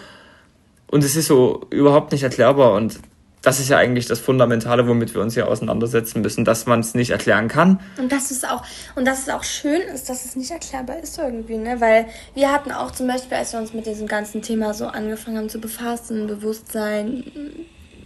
und 0.87 1.03
es 1.03 1.15
ist 1.15 1.27
so 1.27 1.65
überhaupt 1.71 2.11
nicht 2.11 2.23
erklärbar 2.23 2.73
und 2.73 2.99
das 3.45 3.59
ist 3.59 3.69
ja 3.69 3.77
eigentlich 3.77 4.07
das 4.07 4.19
Fundamentale, 4.19 4.87
womit 4.87 5.13
wir 5.13 5.21
uns 5.21 5.35
hier 5.35 5.47
auseinandersetzen 5.47 6.21
müssen, 6.21 6.45
dass 6.45 6.65
man 6.65 6.79
es 6.79 6.95
nicht 6.95 7.11
erklären 7.11 7.47
kann. 7.47 7.79
Und 7.97 8.11
das 8.11 8.31
ist 8.31 8.49
auch, 8.49 8.63
und 8.95 9.05
das 9.05 9.19
ist 9.19 9.31
auch 9.31 9.43
schön 9.43 9.81
ist, 9.81 10.09
dass 10.09 10.25
es 10.25 10.35
nicht 10.35 10.49
erklärbar 10.49 10.99
ist 10.99 11.19
irgendwie, 11.19 11.57
ne? 11.57 11.79
Weil 11.79 12.07
wir 12.33 12.51
hatten 12.51 12.71
auch 12.71 12.89
zum 12.89 13.07
Beispiel, 13.07 13.37
als 13.37 13.53
wir 13.53 13.59
uns 13.59 13.71
mit 13.71 13.85
diesem 13.85 14.07
ganzen 14.07 14.41
Thema 14.41 14.73
so 14.73 14.87
angefangen 14.87 15.37
haben 15.37 15.49
zu 15.49 15.59
befassen, 15.59 16.25
Bewusstsein, 16.25 17.23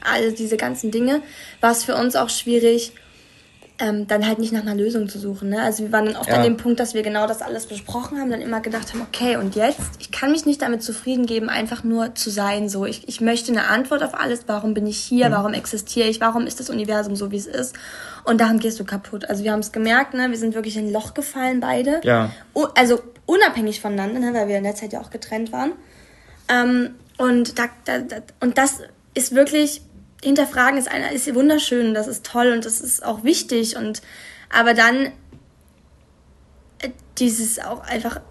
all 0.02 0.34
diese 0.34 0.58
ganzen 0.58 0.92
Dinge, 0.92 1.22
war 1.62 1.72
es 1.72 1.86
für 1.86 1.96
uns 1.96 2.18
auch 2.18 2.30
schwierig, 2.30 2.92
ähm, 3.80 4.08
dann 4.08 4.28
halt 4.28 4.40
nicht 4.40 4.52
nach 4.52 4.62
einer 4.62 4.76
Lösung 4.76 5.08
zu 5.08 5.18
suchen. 5.18 5.50
Ne? 5.50 5.62
Also 5.62 5.84
wir 5.84 5.92
waren 5.92 6.06
dann 6.06 6.18
oft 6.18 6.30
ja. 6.30 6.36
an 6.36 6.44
dem 6.44 6.58
Punkt, 6.58 6.80
dass 6.80 6.94
wir 6.94 7.02
genau 7.02 7.28
das 7.28 7.42
alles 7.42 7.66
besprochen 7.66 8.20
haben, 8.20 8.30
dann 8.30 8.42
immer 8.42 8.60
gedacht 8.60 8.94
haben, 8.94 9.02
okay, 9.02 9.38
und 9.38 9.56
jetzt? 9.56 9.80
Ich 10.00 10.12
kann 10.12 10.32
mich 10.32 10.46
nicht 10.46 10.62
damit 10.62 10.84
zufrieden 10.84 11.26
geben, 11.26 11.50
einfach 11.50 11.84
nur 11.84 12.14
zu 12.14 12.30
sein. 12.30 12.68
So, 12.68 12.86
ich, 12.86 13.08
ich 13.08 13.22
möchte 13.22 13.52
eine 13.52 13.68
Antwort 13.68 14.04
auf 14.04 14.14
alles. 14.14 14.44
Warum 14.48 14.74
bin 14.74 14.86
ich 14.86 14.98
hier? 14.98 15.30
Mhm. 15.30 15.34
Warum 15.34 15.54
existiere 15.54 16.10
ich? 16.10 16.20
Warum 16.20 16.46
ist 16.46 16.60
das 16.60 16.70
Universum 16.70 17.16
so, 17.16 17.32
wie 17.32 17.38
es 17.38 17.48
ist? 17.48 17.76
Und 18.26 18.42
daran 18.42 18.60
gehst 18.60 18.80
du 18.80 18.84
kaputt. 18.84 19.30
Also 19.30 19.44
wir 19.44 19.54
haben 19.54 19.62
es 19.62 19.72
gemerkt, 19.72 20.14
ne? 20.14 20.30
wir 20.30 20.38
sind 20.38 20.56
wirklich 20.56 20.76
in 20.76 20.88
ein 20.88 20.94
Loch 20.94 21.14
gefallen, 21.14 21.62
beide. 21.62 22.02
Ja. 22.04 22.32
also 22.76 23.02
unabhängig 23.26 23.80
voneinander, 23.80 24.20
ne? 24.20 24.34
weil 24.34 24.48
wir 24.50 24.58
in 24.58 24.64
der 24.64 24.76
Zeit 24.76 24.92
ja 24.92 25.00
auch 25.00 25.10
getrennt 25.10 25.54
waren. 25.54 25.72
Ähm, 26.50 26.96
und, 27.18 27.58
da, 27.58 27.66
da, 27.86 28.00
da, 28.00 28.18
und 28.40 28.58
das 28.58 28.80
ist 29.14 29.34
wirklich 29.34 29.82
hinterfragen 30.24 30.78
ist, 30.78 30.90
einer, 30.90 31.12
ist 31.12 31.34
wunderschön, 31.34 31.94
das 31.94 32.08
ist 32.08 32.26
toll 32.26 32.52
und 32.52 32.66
das 32.66 32.82
ist 32.82 33.04
auch 33.04 33.24
wichtig. 33.24 33.78
Und 33.78 34.02
aber 34.50 34.74
dann 34.74 35.12
äh, 36.80 36.90
dieses 37.18 37.60
auch 37.60 37.82
einfach 37.82 38.22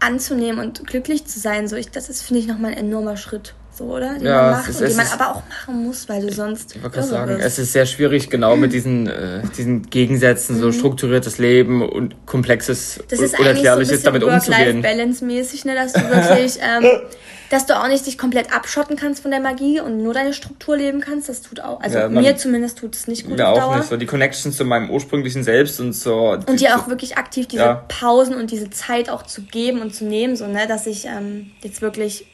anzunehmen 0.00 0.60
und 0.60 0.86
glücklich 0.86 1.26
zu 1.26 1.38
sein, 1.38 1.68
so 1.68 1.76
ich, 1.76 1.90
das 1.90 2.08
ist, 2.08 2.22
finde 2.22 2.40
ich, 2.40 2.46
nochmal 2.46 2.72
ein 2.72 2.78
enormer 2.78 3.16
Schritt. 3.16 3.54
So, 3.74 3.84
oder? 3.84 4.14
Den 4.14 4.26
ja, 4.26 4.42
man 4.42 4.50
macht 4.52 4.68
ist, 4.68 4.80
und 4.80 4.88
den 4.88 4.96
man 4.96 5.06
aber 5.06 5.30
auch 5.30 5.42
machen 5.48 5.84
muss, 5.84 6.08
weil 6.08 6.20
du 6.20 6.32
sonst. 6.32 6.76
Ich 6.76 6.82
wollte 6.82 6.96
gerade 6.96 7.08
sagen, 7.08 7.40
es 7.40 7.58
ist 7.58 7.72
sehr 7.72 7.86
schwierig, 7.86 8.28
genau 8.28 8.54
mit 8.56 8.72
diesen, 8.72 9.06
äh, 9.06 9.42
diesen 9.56 9.88
Gegensätzen, 9.88 10.56
mhm. 10.56 10.60
so 10.60 10.72
strukturiertes 10.72 11.38
Leben 11.38 11.88
und 11.88 12.26
komplexes, 12.26 13.02
das 13.08 13.20
ist 13.20 13.38
unerklärliches 13.38 14.02
so 14.02 14.04
damit 14.04 14.24
umzugehen. 14.24 14.82
Balance-mäßig, 14.82 15.64
ne, 15.64 15.74
dass 15.74 15.94
du 15.94 16.00
wirklich 16.00 16.58
ähm, 16.62 17.00
dass 17.52 17.66
du 17.66 17.78
auch 17.78 17.86
nicht 17.86 18.06
dich 18.06 18.16
komplett 18.16 18.50
abschotten 18.50 18.96
kannst 18.96 19.20
von 19.20 19.30
der 19.30 19.40
Magie 19.40 19.78
und 19.78 20.02
nur 20.02 20.14
deine 20.14 20.32
Struktur 20.32 20.74
leben 20.74 21.00
kannst. 21.00 21.28
Das 21.28 21.42
tut 21.42 21.60
auch, 21.60 21.82
also 21.82 21.98
ja, 21.98 22.08
man, 22.08 22.24
mir 22.24 22.36
zumindest 22.38 22.78
tut 22.78 22.94
es 22.94 23.06
nicht 23.08 23.26
gut. 23.26 23.36
Mir 23.36 23.46
auch 23.46 23.58
Dauer. 23.58 23.76
nicht. 23.76 23.90
So 23.90 23.98
die 23.98 24.06
Connections 24.06 24.56
zu 24.56 24.64
meinem 24.64 24.88
ursprünglichen 24.88 25.44
Selbst 25.44 25.78
und 25.78 25.92
so. 25.92 26.30
Und 26.30 26.60
dir 26.60 26.78
auch 26.78 26.88
wirklich 26.88 27.18
aktiv 27.18 27.46
diese 27.48 27.62
ja. 27.62 27.84
Pausen 27.88 28.36
und 28.36 28.50
diese 28.50 28.70
Zeit 28.70 29.10
auch 29.10 29.22
zu 29.22 29.42
geben 29.42 29.82
und 29.82 29.94
zu 29.94 30.06
nehmen, 30.06 30.34
so, 30.34 30.46
ne, 30.46 30.66
dass 30.66 30.86
ich 30.86 31.04
ähm, 31.04 31.50
jetzt 31.62 31.82
wirklich 31.82 32.26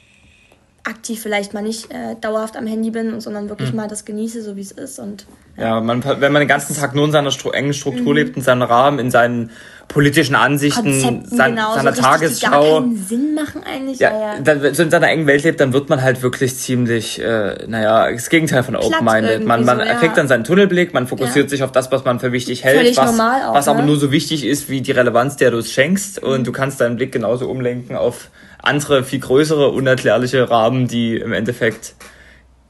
aktiv 0.88 1.20
vielleicht 1.20 1.54
mal 1.54 1.62
nicht 1.62 1.92
äh, 1.92 2.16
dauerhaft 2.20 2.56
am 2.56 2.66
Handy 2.66 2.90
bin, 2.90 3.20
sondern 3.20 3.48
wirklich 3.48 3.70
mhm. 3.70 3.76
mal 3.76 3.88
das 3.88 4.04
genieße, 4.04 4.42
so 4.42 4.56
wie 4.56 4.62
es 4.62 4.72
ist. 4.72 4.98
Und, 4.98 5.26
ja, 5.56 5.64
ja 5.64 5.80
man, 5.80 6.02
wenn 6.04 6.32
man 6.32 6.40
den 6.40 6.48
ganzen 6.48 6.74
Tag 6.74 6.94
nur 6.94 7.04
in 7.04 7.12
seiner 7.12 7.30
Stru 7.30 7.50
engen 7.50 7.74
Struktur 7.74 8.12
mhm. 8.12 8.18
lebt, 8.18 8.36
in 8.36 8.42
seinem 8.42 8.62
Rahmen, 8.62 8.98
in 8.98 9.10
seinen 9.10 9.50
politischen 9.86 10.34
Ansichten, 10.34 11.24
sein, 11.26 11.54
genau, 11.54 11.74
seiner 11.74 11.94
so 11.94 12.02
Tagesschau. 12.02 12.50
Gar 12.50 12.80
keinen 12.80 12.96
Sinn 12.96 13.34
machen 13.34 13.62
eigentlich. 13.64 13.98
Ja, 13.98 14.10
ja. 14.10 14.40
Dann, 14.40 14.62
wenn 14.62 14.74
so 14.74 14.82
in 14.82 14.90
seiner 14.90 15.08
engen 15.08 15.26
Welt 15.26 15.44
lebt, 15.44 15.60
dann 15.60 15.72
wird 15.72 15.88
man 15.88 16.02
halt 16.02 16.22
wirklich 16.22 16.56
ziemlich, 16.56 17.20
äh, 17.20 17.66
naja, 17.66 18.10
das 18.10 18.28
Gegenteil 18.28 18.62
von 18.62 18.76
open-minded. 18.76 19.46
Man, 19.46 19.64
man 19.64 19.78
so, 19.78 19.84
ja. 19.84 19.94
kriegt 19.94 20.16
dann 20.16 20.28
seinen 20.28 20.44
Tunnelblick, 20.44 20.92
man 20.92 21.06
fokussiert 21.06 21.46
ja. 21.46 21.48
sich 21.48 21.62
auf 21.62 21.72
das, 21.72 21.90
was 21.90 22.04
man 22.04 22.20
für 22.20 22.32
wichtig 22.32 22.64
hält, 22.64 22.78
Völlig 22.78 22.96
was, 22.96 23.18
auch, 23.18 23.54
was 23.54 23.66
ne? 23.66 23.72
aber 23.72 23.82
nur 23.82 23.96
so 23.96 24.12
wichtig 24.12 24.44
ist 24.44 24.68
wie 24.68 24.80
die 24.82 24.92
Relevanz, 24.92 25.36
der 25.36 25.50
du 25.50 25.58
es 25.58 25.72
schenkst. 25.72 26.22
Und 26.22 26.40
mhm. 26.40 26.44
du 26.44 26.52
kannst 26.52 26.80
deinen 26.80 26.96
Blick 26.96 27.12
genauso 27.12 27.48
umlenken 27.48 27.96
auf 27.96 28.30
andere, 28.62 29.04
viel 29.04 29.20
größere, 29.20 29.70
unerklärliche 29.70 30.50
Rahmen, 30.50 30.88
die 30.88 31.16
im 31.16 31.32
Endeffekt 31.32 31.94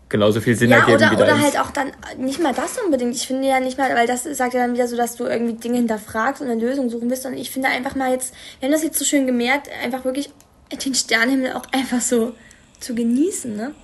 genauso 0.09 0.41
viel 0.41 0.57
Sinn 0.57 0.71
ja, 0.71 0.79
ergeben 0.79 0.97
oder, 0.97 1.11
wie 1.11 1.23
oder 1.23 1.41
halt 1.41 1.59
auch 1.59 1.71
dann 1.71 1.93
nicht 2.17 2.41
mal 2.41 2.55
das 2.55 2.79
unbedingt. 2.79 3.15
Ich 3.15 3.27
finde 3.27 3.49
ja 3.49 3.61
nicht 3.61 3.79
mal, 3.79 3.95
weil 3.95 4.07
das 4.07 4.25
sagt 4.25 4.55
ja 4.55 4.61
dann 4.61 4.75
wieder 4.75 4.89
so, 4.89 4.97
dass 4.97 5.17
du 5.17 5.25
irgendwie 5.25 5.55
Dinge 5.55 5.77
hinterfragst 5.77 6.41
und 6.41 6.49
eine 6.49 6.61
Lösung 6.61 6.89
suchen 6.89 7.11
willst. 7.11 7.27
Und 7.27 7.35
ich 7.35 7.51
finde 7.51 7.69
einfach 7.69 7.95
mal 7.95 8.11
jetzt, 8.13 8.35
wir 8.61 8.67
haben 8.67 8.73
das 8.73 8.83
jetzt 8.83 8.99
so 8.99 9.05
schön 9.05 9.27
gemerkt, 9.27 9.69
einfach 9.83 10.05
wirklich 10.05 10.31
den 10.85 10.95
Sternenhimmel 10.95 11.53
auch 11.53 11.65
einfach 11.73 12.01
so 12.01 12.35
zu 12.81 12.95
genießen, 12.95 13.55
ne? 13.57 13.75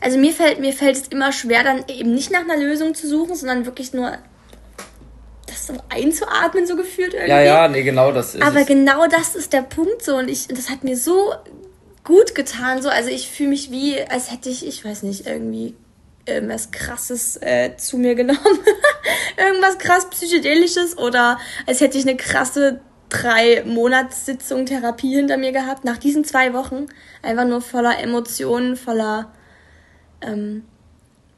Also 0.00 0.18
mir 0.18 0.32
fällt, 0.32 0.58
mir 0.58 0.72
fällt 0.72 0.96
es 0.96 1.08
immer 1.08 1.30
schwer, 1.30 1.62
dann 1.62 1.84
eben 1.86 2.12
nicht 2.12 2.32
nach 2.32 2.40
einer 2.40 2.56
Lösung 2.56 2.94
zu 2.94 3.06
suchen, 3.06 3.36
sondern 3.36 3.66
wirklich 3.66 3.92
nur 3.92 4.18
so 5.66 5.74
einzuatmen, 5.88 6.66
so 6.66 6.76
gefühlt 6.76 7.14
irgendwie. 7.14 7.30
Ja, 7.30 7.40
ja, 7.40 7.68
nee, 7.68 7.82
genau 7.82 8.12
das 8.12 8.34
ist 8.34 8.42
Aber 8.42 8.60
es. 8.60 8.66
genau 8.66 9.06
das 9.06 9.34
ist 9.34 9.52
der 9.52 9.62
Punkt 9.62 10.02
so 10.02 10.16
und 10.16 10.28
ich, 10.28 10.48
das 10.48 10.70
hat 10.70 10.84
mir 10.84 10.96
so 10.96 11.32
gut 12.04 12.34
getan, 12.34 12.82
so, 12.82 12.88
also 12.88 13.10
ich 13.10 13.30
fühle 13.30 13.50
mich 13.50 13.70
wie, 13.70 14.00
als 14.02 14.30
hätte 14.32 14.48
ich, 14.48 14.66
ich 14.66 14.84
weiß 14.84 15.02
nicht, 15.04 15.26
irgendwie 15.26 15.74
irgendwas 16.26 16.70
krasses 16.70 17.36
äh, 17.40 17.76
zu 17.76 17.98
mir 17.98 18.14
genommen. 18.14 18.38
irgendwas 19.36 19.78
krass 19.78 20.08
psychedelisches 20.10 20.96
oder 20.98 21.38
als 21.66 21.80
hätte 21.80 21.98
ich 21.98 22.06
eine 22.06 22.16
krasse 22.16 22.80
drei 23.08 23.62
Monatssitzung 23.66 24.66
Therapie 24.66 25.14
hinter 25.14 25.36
mir 25.36 25.52
gehabt. 25.52 25.84
Nach 25.84 25.98
diesen 25.98 26.24
zwei 26.24 26.54
Wochen 26.54 26.86
einfach 27.22 27.44
nur 27.44 27.60
voller 27.60 27.98
Emotionen, 27.98 28.76
voller 28.76 29.32
ähm, 30.22 30.64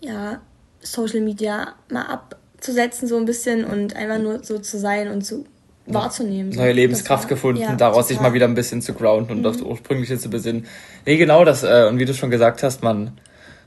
ja, 0.01 0.41
Social 0.81 1.21
Media 1.21 1.75
mal 1.91 2.21
abzusetzen 2.65 3.07
so 3.07 3.17
ein 3.19 3.27
bisschen 3.27 3.65
und 3.65 3.95
einfach 3.95 4.19
nur 4.19 4.43
so 4.43 4.59
zu 4.59 4.79
sein 4.79 5.09
und 5.09 5.23
zu 5.23 5.45
wahrzunehmen. 5.87 6.51
Neue 6.51 6.73
Lebenskraft 6.73 7.25
war, 7.25 7.29
gefunden, 7.29 7.61
ja, 7.61 7.77
daraus 7.77 8.09
sich 8.09 8.19
mal 8.19 8.33
wieder 8.33 8.47
ein 8.47 8.55
bisschen 8.55 8.81
zu 8.81 8.95
grounden 8.95 9.33
und 9.33 9.41
mhm. 9.41 9.47
aufs 9.47 9.61
Ursprüngliche 9.61 10.19
zu 10.19 10.31
besinnen. 10.31 10.65
Nee, 11.05 11.19
genau 11.19 11.45
das. 11.45 11.63
Äh, 11.63 11.87
und 11.91 11.99
wie 11.99 12.07
du 12.07 12.15
schon 12.15 12.31
gesagt 12.31 12.63
hast, 12.63 12.83
man 12.83 13.13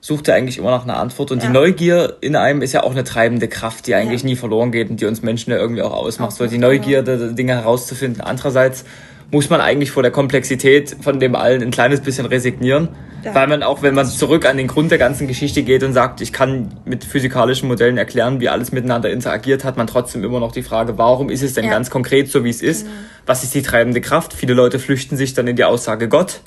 sucht 0.01 0.27
er 0.27 0.35
eigentlich 0.35 0.57
immer 0.57 0.71
nach 0.71 0.83
einer 0.83 0.97
Antwort. 0.97 1.29
Und 1.29 1.43
ja. 1.43 1.47
die 1.47 1.53
Neugier 1.53 2.17
in 2.21 2.35
einem 2.35 2.63
ist 2.63 2.73
ja 2.73 2.81
auch 2.81 2.91
eine 2.91 3.03
treibende 3.03 3.47
Kraft, 3.47 3.85
die 3.85 3.93
eigentlich 3.93 4.23
ja. 4.23 4.29
nie 4.29 4.35
verloren 4.35 4.71
geht 4.71 4.89
und 4.89 4.99
die 4.99 5.05
uns 5.05 5.21
Menschen 5.21 5.51
ja 5.51 5.57
irgendwie 5.57 5.83
auch 5.83 5.93
ausmacht. 5.93 6.33
Auch 6.33 6.37
so 6.37 6.47
die 6.47 6.57
Neugierde, 6.57 7.17
genau. 7.19 7.33
Dinge 7.33 7.53
herauszufinden. 7.53 8.21
Andererseits 8.21 8.83
muss 9.29 9.51
man 9.51 9.61
eigentlich 9.61 9.91
vor 9.91 10.01
der 10.01 10.11
Komplexität 10.11 10.95
von 11.01 11.19
dem 11.19 11.35
allen 11.35 11.61
ein 11.61 11.71
kleines 11.71 12.01
bisschen 12.01 12.25
resignieren. 12.25 12.89
Ja. 13.23 13.35
Weil 13.35 13.47
man 13.47 13.63
auch, 13.63 13.81
wenn 13.81 13.95
man 13.95 14.05
zurück 14.05 14.45
an 14.45 14.57
den 14.57 14.67
Grund 14.67 14.91
der 14.91 14.97
ganzen 14.97 15.27
Geschichte 15.27 15.63
geht 15.63 15.83
und 15.83 15.93
sagt, 15.93 16.21
ich 16.21 16.31
kann 16.31 16.73
mit 16.85 17.03
physikalischen 17.03 17.67
Modellen 17.67 17.97
erklären, 17.97 18.39
wie 18.39 18.49
alles 18.49 18.71
miteinander 18.71 19.09
interagiert, 19.09 19.63
hat 19.63 19.77
man 19.77 19.87
trotzdem 19.87 20.23
immer 20.23 20.39
noch 20.39 20.51
die 20.51 20.63
Frage, 20.63 20.97
warum 20.97 21.29
ist 21.29 21.41
es 21.41 21.53
denn 21.53 21.65
ja. 21.65 21.71
ganz 21.71 21.89
konkret 21.89 22.29
so, 22.29 22.43
wie 22.43 22.49
es 22.49 22.61
ist? 22.61 22.85
Genau. 22.85 22.95
Was 23.25 23.43
ist 23.43 23.53
die 23.53 23.61
treibende 23.61 24.01
Kraft? 24.01 24.33
Viele 24.33 24.53
Leute 24.53 24.79
flüchten 24.79 25.17
sich 25.17 25.33
dann 25.33 25.47
in 25.47 25.55
die 25.55 25.63
Aussage 25.63 26.07
Gott 26.07 26.41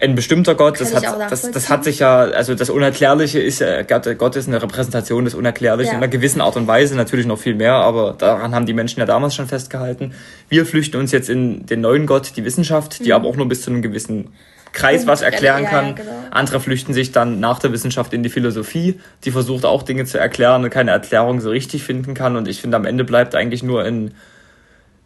ein 0.00 0.14
bestimmter 0.14 0.54
Gott, 0.54 0.80
das 0.80 0.94
hat, 0.94 1.30
das, 1.30 1.50
das 1.50 1.70
hat 1.70 1.84
sich 1.84 2.00
ja, 2.00 2.18
also 2.20 2.54
das 2.54 2.70
Unerklärliche 2.70 3.40
ist 3.40 3.60
ja, 3.60 3.82
Gott 3.82 4.36
ist 4.36 4.48
eine 4.48 4.60
Repräsentation 4.62 5.24
des 5.24 5.34
Unerklärlichen 5.34 5.92
ja. 5.92 5.98
in 5.98 6.02
einer 6.02 6.08
gewissen 6.10 6.40
Art 6.40 6.56
und 6.56 6.66
Weise, 6.66 6.96
natürlich 6.96 7.26
noch 7.26 7.38
viel 7.38 7.54
mehr, 7.54 7.74
aber 7.74 8.14
daran 8.16 8.54
haben 8.54 8.66
die 8.66 8.74
Menschen 8.74 9.00
ja 9.00 9.06
damals 9.06 9.34
schon 9.34 9.46
festgehalten. 9.46 10.12
Wir 10.48 10.66
flüchten 10.66 10.98
uns 10.98 11.12
jetzt 11.12 11.30
in 11.30 11.66
den 11.66 11.80
neuen 11.80 12.06
Gott, 12.06 12.32
die 12.36 12.44
Wissenschaft, 12.44 13.00
die 13.00 13.06
mhm. 13.08 13.12
aber 13.12 13.28
auch 13.28 13.36
nur 13.36 13.48
bis 13.48 13.62
zu 13.62 13.70
einem 13.70 13.82
gewissen 13.82 14.28
Kreis 14.76 15.06
was 15.06 15.22
erklären 15.22 15.64
kann. 15.64 15.86
Ja, 15.86 15.92
genau. 15.92 16.12
Andere 16.30 16.60
flüchten 16.60 16.92
sich 16.92 17.10
dann 17.10 17.40
nach 17.40 17.58
der 17.58 17.72
Wissenschaft 17.72 18.12
in 18.12 18.22
die 18.22 18.28
Philosophie, 18.28 19.00
die 19.24 19.30
versucht 19.30 19.64
auch 19.64 19.82
Dinge 19.82 20.04
zu 20.04 20.18
erklären 20.18 20.62
und 20.62 20.70
keine 20.70 20.90
Erklärung 20.90 21.40
so 21.40 21.50
richtig 21.50 21.82
finden 21.82 22.14
kann. 22.14 22.36
Und 22.36 22.46
ich 22.46 22.60
finde, 22.60 22.76
am 22.76 22.84
Ende 22.84 23.04
bleibt 23.04 23.34
eigentlich 23.34 23.62
nur 23.62 23.84
in 23.84 24.12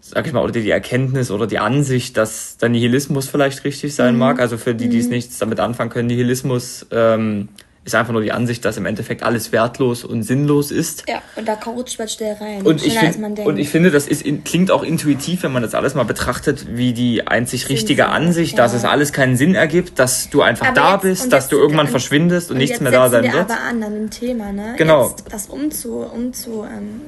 sag 0.01 0.27
ich 0.27 0.33
mal, 0.33 0.43
oder 0.43 0.53
die 0.53 0.71
Erkenntnis 0.71 1.31
oder 1.31 1.47
die 1.47 1.59
Ansicht, 1.59 2.17
dass 2.17 2.57
der 2.57 2.71
Nihilismus 2.71 3.29
vielleicht 3.29 3.65
richtig 3.65 3.95
sein 3.95 4.15
mhm. 4.15 4.21
mag. 4.21 4.41
Also 4.41 4.57
für 4.57 4.75
die, 4.75 4.89
die 4.89 4.99
es 4.99 5.07
mhm. 5.07 5.13
nichts 5.13 5.39
damit 5.39 5.61
anfangen 5.61 5.91
können, 5.91 6.09
Nihilismus 6.09 6.87
ähm, 6.91 7.49
ist 7.83 7.95
einfach 7.95 8.13
nur 8.13 8.21
die 8.21 8.31
Ansicht, 8.31 8.63
dass 8.67 8.77
im 8.77 8.85
Endeffekt 8.85 9.23
alles 9.23 9.53
wertlos 9.53 10.05
und 10.05 10.23
sinnlos 10.23 10.71
ist. 10.71 11.05
Ja, 11.09 11.23
und 11.37 11.49
da 11.49 11.55
rutscht 11.55 11.99
man 11.99 12.09
schnell 12.09 12.35
rein. 12.35 12.61
Und 12.63 12.85
ich, 12.85 12.99
find, 12.99 13.39
und 13.39 13.59
ich 13.59 13.71
finde, 13.71 13.91
das 13.91 14.07
ist, 14.07 14.23
klingt 14.45 14.71
auch 14.71 14.83
intuitiv, 14.83 15.45
wenn 15.45 15.53
man 15.53 15.63
das 15.63 15.75
alles 15.75 15.95
mal 15.95 16.05
betrachtet, 16.05 16.77
wie 16.77 16.93
die 16.93 17.27
einzig 17.27 17.63
Sinn 17.63 17.77
richtige 17.77 18.03
Sinn. 18.03 18.13
Ansicht, 18.13 18.53
ja. 18.53 18.65
dass 18.65 18.75
es 18.75 18.85
alles 18.85 19.15
keinen 19.15 19.37
Sinn 19.37 19.55
ergibt, 19.55 19.99
dass 19.99 20.29
du 20.29 20.43
einfach 20.43 20.67
aber 20.69 20.75
da 20.75 20.93
jetzt, 20.93 21.03
bist, 21.03 21.33
dass 21.33 21.49
du 21.49 21.57
irgendwann 21.57 21.87
und, 21.87 21.93
verschwindest 21.93 22.51
und, 22.51 22.57
und 22.57 22.59
nichts 22.59 22.81
mehr 22.81 22.93
da 22.93 23.09
sein 23.09 23.25
wir 23.25 23.33
wird. 23.33 23.51
aber 23.51 23.61
an 23.61 23.83
an 23.83 23.95
dem 23.95 24.11
Thema, 24.11 24.53
ne? 24.53 24.75
Genau. 24.77 25.09
Jetzt 25.09 25.25
das 25.33 25.47
umzu, 25.47 26.01
umzu 26.01 26.65
ähm, 26.65 27.01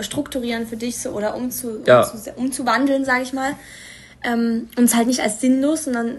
strukturieren 0.00 0.66
für 0.66 0.76
dich 0.76 0.98
so 0.98 1.10
oder 1.10 1.36
umzu, 1.36 1.84
ja. 1.86 2.02
umzu, 2.02 2.30
umzuwandeln, 2.34 3.04
sage 3.04 3.22
ich 3.22 3.32
mal. 3.32 3.52
Ähm, 4.24 4.68
und 4.76 4.84
es 4.84 4.96
halt 4.96 5.06
nicht 5.06 5.20
als 5.20 5.40
sinnlos, 5.40 5.84
sondern 5.84 6.08
äh, 6.08 6.16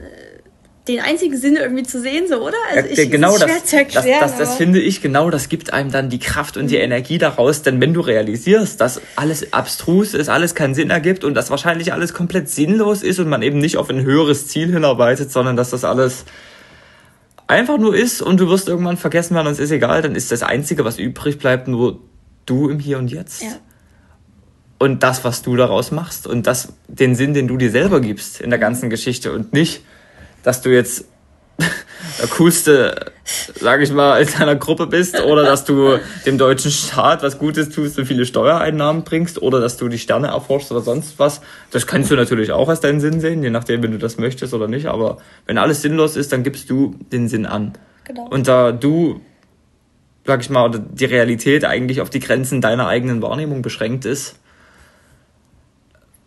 den 0.89 0.99
einzigen 1.01 1.37
Sinn 1.37 1.55
irgendwie 1.55 1.83
zu 1.83 2.01
sehen, 2.01 2.27
so, 2.27 2.37
oder? 2.37 2.57
Also 2.73 2.89
ich, 2.89 3.11
genau 3.11 3.37
das, 3.37 3.47
das, 3.61 3.73
erklären, 3.73 4.19
das, 4.21 4.31
das, 4.31 4.37
das 4.37 4.55
finde 4.55 4.79
ich, 4.79 5.01
genau 5.01 5.29
das 5.29 5.49
gibt 5.49 5.71
einem 5.71 5.91
dann 5.91 6.09
die 6.09 6.19
Kraft 6.19 6.57
und 6.57 6.67
die 6.67 6.77
mhm. 6.77 6.83
Energie 6.83 7.17
daraus, 7.17 7.61
denn 7.61 7.79
wenn 7.79 7.93
du 7.93 8.01
realisierst, 8.01 8.81
dass 8.81 8.99
alles 9.15 9.53
abstrus 9.53 10.13
ist, 10.13 10.29
alles 10.29 10.55
keinen 10.55 10.73
Sinn 10.73 10.89
ergibt 10.89 11.23
und 11.23 11.35
dass 11.35 11.51
wahrscheinlich 11.51 11.93
alles 11.93 12.13
komplett 12.13 12.49
sinnlos 12.49 13.03
ist 13.03 13.19
und 13.19 13.29
man 13.29 13.41
eben 13.41 13.59
nicht 13.59 13.77
auf 13.77 13.89
ein 13.89 14.01
höheres 14.01 14.47
Ziel 14.47 14.71
hinarbeitet, 14.71 15.31
sondern 15.31 15.55
dass 15.55 15.69
das 15.69 15.83
alles 15.83 16.25
einfach 17.47 17.77
nur 17.77 17.95
ist 17.95 18.21
und 18.21 18.39
du 18.39 18.49
wirst 18.49 18.67
irgendwann 18.67 18.97
vergessen 18.97 19.35
werden 19.35 19.47
und 19.47 19.53
es 19.53 19.59
ist 19.59 19.71
egal, 19.71 20.01
dann 20.01 20.15
ist 20.15 20.31
das 20.31 20.43
Einzige, 20.43 20.85
was 20.85 20.97
übrig 20.97 21.37
bleibt, 21.37 21.67
nur 21.67 21.99
du 22.45 22.69
im 22.69 22.79
Hier 22.79 22.97
und 22.97 23.11
Jetzt. 23.11 23.43
Ja. 23.43 23.49
Und 24.79 25.03
das, 25.03 25.23
was 25.23 25.41
du 25.41 25.55
daraus 25.55 25.91
machst 25.91 26.25
und 26.25 26.47
das, 26.47 26.73
den 26.87 27.13
Sinn, 27.13 27.33
den 27.33 27.47
du 27.47 27.57
dir 27.57 27.69
selber 27.69 27.99
gibst 27.99 28.41
in 28.41 28.49
der 28.49 28.59
ganzen 28.59 28.89
Geschichte 28.89 29.33
und 29.33 29.51
nicht 29.51 29.83
dass 30.43 30.61
du 30.61 30.69
jetzt 30.69 31.05
der 32.19 32.27
coolste, 32.29 33.11
sag 33.55 33.81
ich 33.81 33.91
mal, 33.91 34.21
in 34.21 34.27
deiner 34.27 34.55
Gruppe 34.55 34.87
bist 34.87 35.19
oder 35.21 35.43
dass 35.43 35.65
du 35.65 35.99
dem 36.25 36.37
deutschen 36.37 36.71
Staat 36.71 37.21
was 37.23 37.37
Gutes 37.37 37.69
tust 37.69 37.97
und 37.97 38.05
viele 38.05 38.25
Steuereinnahmen 38.25 39.03
bringst 39.03 39.41
oder 39.41 39.59
dass 39.59 39.77
du 39.77 39.89
die 39.89 39.99
Sterne 39.99 40.27
erforschst 40.27 40.71
oder 40.71 40.81
sonst 40.81 41.19
was. 41.19 41.41
Das 41.71 41.87
kannst 41.87 42.11
du 42.11 42.15
natürlich 42.15 42.51
auch 42.51 42.69
als 42.69 42.79
deinen 42.79 42.99
Sinn 43.01 43.19
sehen, 43.19 43.43
je 43.43 43.49
nachdem, 43.49 43.83
wenn 43.83 43.91
du 43.91 43.97
das 43.97 44.17
möchtest 44.17 44.53
oder 44.53 44.67
nicht. 44.67 44.87
Aber 44.87 45.17
wenn 45.45 45.57
alles 45.57 45.81
sinnlos 45.81 46.15
ist, 46.15 46.31
dann 46.31 46.43
gibst 46.43 46.69
du 46.69 46.95
den 47.11 47.27
Sinn 47.27 47.45
an. 47.45 47.73
Genau. 48.05 48.27
Und 48.29 48.47
da 48.47 48.71
du, 48.71 49.21
sag 50.25 50.41
ich 50.41 50.49
mal, 50.49 50.71
die 50.71 51.05
Realität 51.05 51.65
eigentlich 51.65 52.01
auf 52.01 52.09
die 52.09 52.19
Grenzen 52.19 52.61
deiner 52.61 52.87
eigenen 52.87 53.21
Wahrnehmung 53.21 53.61
beschränkt 53.61 54.05
ist, 54.05 54.39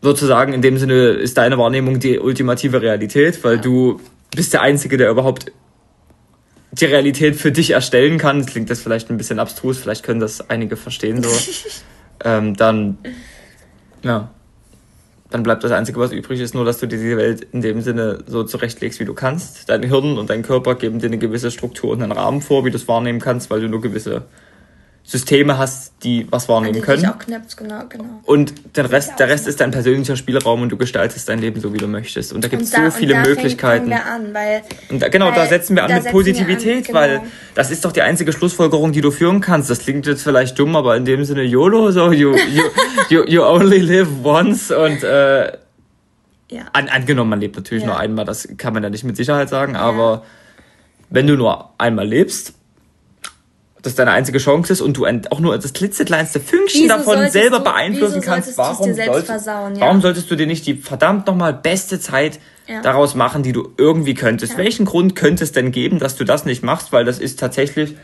sozusagen 0.03 0.53
in 0.53 0.61
dem 0.61 0.77
Sinne 0.77 1.11
ist 1.11 1.39
deine 1.39 1.57
Wahrnehmung 1.57 2.01
die 2.01 2.19
ultimative 2.19 2.83
Realität, 2.83 3.43
weil 3.45 3.57
ja. 3.57 3.63
du 3.63 4.01
bist 4.35 4.53
der 4.53 4.61
Einzige, 4.61 4.97
der 4.97 5.09
überhaupt 5.11 5.53
die 6.73 6.87
Realität 6.87 7.37
für 7.37 7.53
dich 7.53 7.71
erstellen 7.71 8.19
kann. 8.19 8.41
Das 8.41 8.49
klingt 8.49 8.69
jetzt 8.69 8.83
vielleicht 8.83 9.11
ein 9.11 9.17
bisschen 9.17 9.39
abstrus, 9.39 9.79
vielleicht 9.79 10.03
können 10.03 10.21
das 10.21 10.51
einige 10.51 10.77
verstehen 10.77 11.23
so. 11.23 11.31
ähm, 12.25 12.57
dann, 12.57 12.99
ja, 14.03 14.31
dann 15.31 15.45
bleibt 15.45 15.63
das 15.65 15.73
Einzige, 15.73 16.01
was 16.01 16.13
übrig 16.13 16.41
ist, 16.41 16.55
nur, 16.55 16.65
dass 16.65 16.79
du 16.79 16.87
dir 16.87 16.99
die 16.99 17.17
Welt 17.17 17.47
in 17.53 17.61
dem 17.61 17.81
Sinne 17.81 18.19
so 18.27 18.43
zurechtlegst, 18.43 18.99
wie 19.01 19.05
du 19.05 19.15
kannst. 19.15 19.69
Dein 19.69 19.83
Hirn 19.83 20.19
und 20.19 20.31
dein 20.31 20.43
Körper 20.43 20.75
geben 20.75 20.99
dir 20.99 21.07
eine 21.07 21.19
gewisse 21.19 21.51
Struktur 21.51 21.93
und 21.93 22.03
einen 22.03 22.13
Rahmen 22.13 22.43
vor, 22.43 22.65
wie 22.65 22.71
du 22.71 22.77
es 22.77 22.89
wahrnehmen 22.89 23.21
kannst, 23.21 23.51
weil 23.51 23.61
du 23.61 23.69
nur 23.69 23.81
gewisse 23.81 24.25
Systeme 25.05 25.59
hast, 25.59 25.93
die 26.05 26.27
was 26.31 26.49
wahrnehmen 26.49 26.81
können. 26.81 27.05
Auch 27.07 27.19
knipst, 27.19 27.57
genau, 27.57 27.83
genau. 27.89 28.21
Und 28.25 28.77
den 28.77 28.87
Rest, 28.87 29.19
der 29.19 29.29
Rest 29.29 29.49
ist 29.49 29.61
dein 29.61 29.73
persönlicher 29.73 30.15
Spielraum 30.15 30.63
und 30.63 30.69
du 30.69 30.77
gestaltest 30.77 31.29
dein 31.29 31.41
Leben 31.41 31.61
so, 31.61 31.75
wie 31.75 31.79
du 31.79 31.89
möchtest. 31.89 32.33
Und 32.33 32.45
da 32.45 32.49
gibt 32.49 32.63
es 32.63 32.71
so 32.71 32.91
viele 32.91 33.17
und 33.17 33.25
da 33.25 33.29
Möglichkeiten. 33.29 33.91
Wir 33.91 34.07
an, 34.07 34.33
weil, 34.33 34.63
und 34.91 35.03
da, 35.03 35.09
genau, 35.09 35.27
weil, 35.27 35.35
da 35.35 35.47
setzen 35.47 35.75
wir 35.75 35.85
an 35.85 35.93
mit 35.93 36.11
Positivität, 36.13 36.77
an, 36.77 36.83
genau. 36.85 36.99
weil 36.99 37.21
das 37.57 37.73
ist 37.73 37.85
doch 37.85 37.91
die 37.91 38.03
einzige 38.03 38.33
Schlussfolgerung, 38.33 38.93
die 38.93 39.01
du 39.01 39.11
führen 39.11 39.41
kannst. 39.41 39.69
Das 39.71 39.81
klingt 39.81 40.07
jetzt 40.07 40.23
vielleicht 40.23 40.57
dumm, 40.59 40.77
aber 40.77 40.97
in 40.97 41.05
dem 41.05 41.25
Sinne 41.25 41.43
YOLO, 41.43 41.91
so 41.91 42.13
you, 42.13 42.37
you, 42.37 42.63
you, 43.09 43.25
you 43.27 43.43
only 43.43 43.79
live 43.79 44.09
once 44.23 44.71
und 44.71 45.03
äh, 45.03 45.47
ja. 46.49 46.63
an, 46.73 46.89
angenommen, 46.89 47.31
man 47.31 47.41
lebt 47.41 47.57
natürlich 47.57 47.83
ja. 47.83 47.91
nur 47.91 47.99
einmal, 47.99 48.25
das 48.25 48.49
kann 48.57 48.73
man 48.73 48.85
ja 48.85 48.91
nicht 48.91 49.05
mit 49.05 49.17
Sicherheit 49.17 49.49
sagen, 49.49 49.75
aber 49.75 50.13
ja. 50.13 50.23
wenn 51.11 51.27
du 51.27 51.37
nur 51.37 51.71
einmal 51.79 52.07
lebst, 52.07 52.55
das 53.83 53.97
deine 53.97 54.13
einzige 54.13 54.39
Chance 54.39 54.73
ist 54.73 54.81
und 54.81 54.97
du 54.97 55.07
auch 55.31 55.41
nur 55.41 55.59
das 55.59 55.73
klitzekleinste 55.73 56.39
Fünkchen 56.41 56.85
wieso 56.85 56.97
davon 56.97 57.29
selber 57.31 57.59
du, 57.59 57.65
beeinflussen 57.65 58.21
kannst, 58.21 58.57
warum, 58.57 58.95
sollst, 58.95 59.27
versauen, 59.27 59.75
ja. 59.75 59.83
warum 59.83 60.01
solltest 60.01 60.31
du 60.31 60.37
dir 60.37 60.47
nicht 60.47 60.67
die 60.67 60.75
verdammt 60.75 61.27
nochmal 61.27 61.53
beste 61.53 61.99
Zeit 61.99 62.39
ja. 62.69 62.81
daraus 62.81 63.17
machen, 63.17 63.43
die 63.43 63.53
du 63.53 63.73
irgendwie 63.77 64.15
könntest? 64.15 64.53
Ja. 64.53 64.59
Welchen 64.59 64.87
Grund 64.87 65.17
könnte 65.17 65.43
es 65.43 65.51
denn 65.51 65.73
geben, 65.73 65.99
dass 65.99 66.17
du 66.17 66.25
das 66.25 66.45
nicht 66.45 66.63
machst? 66.63 66.93
Weil 66.93 67.05
das 67.05 67.19
ist 67.19 67.41
tatsächlich 67.41 67.97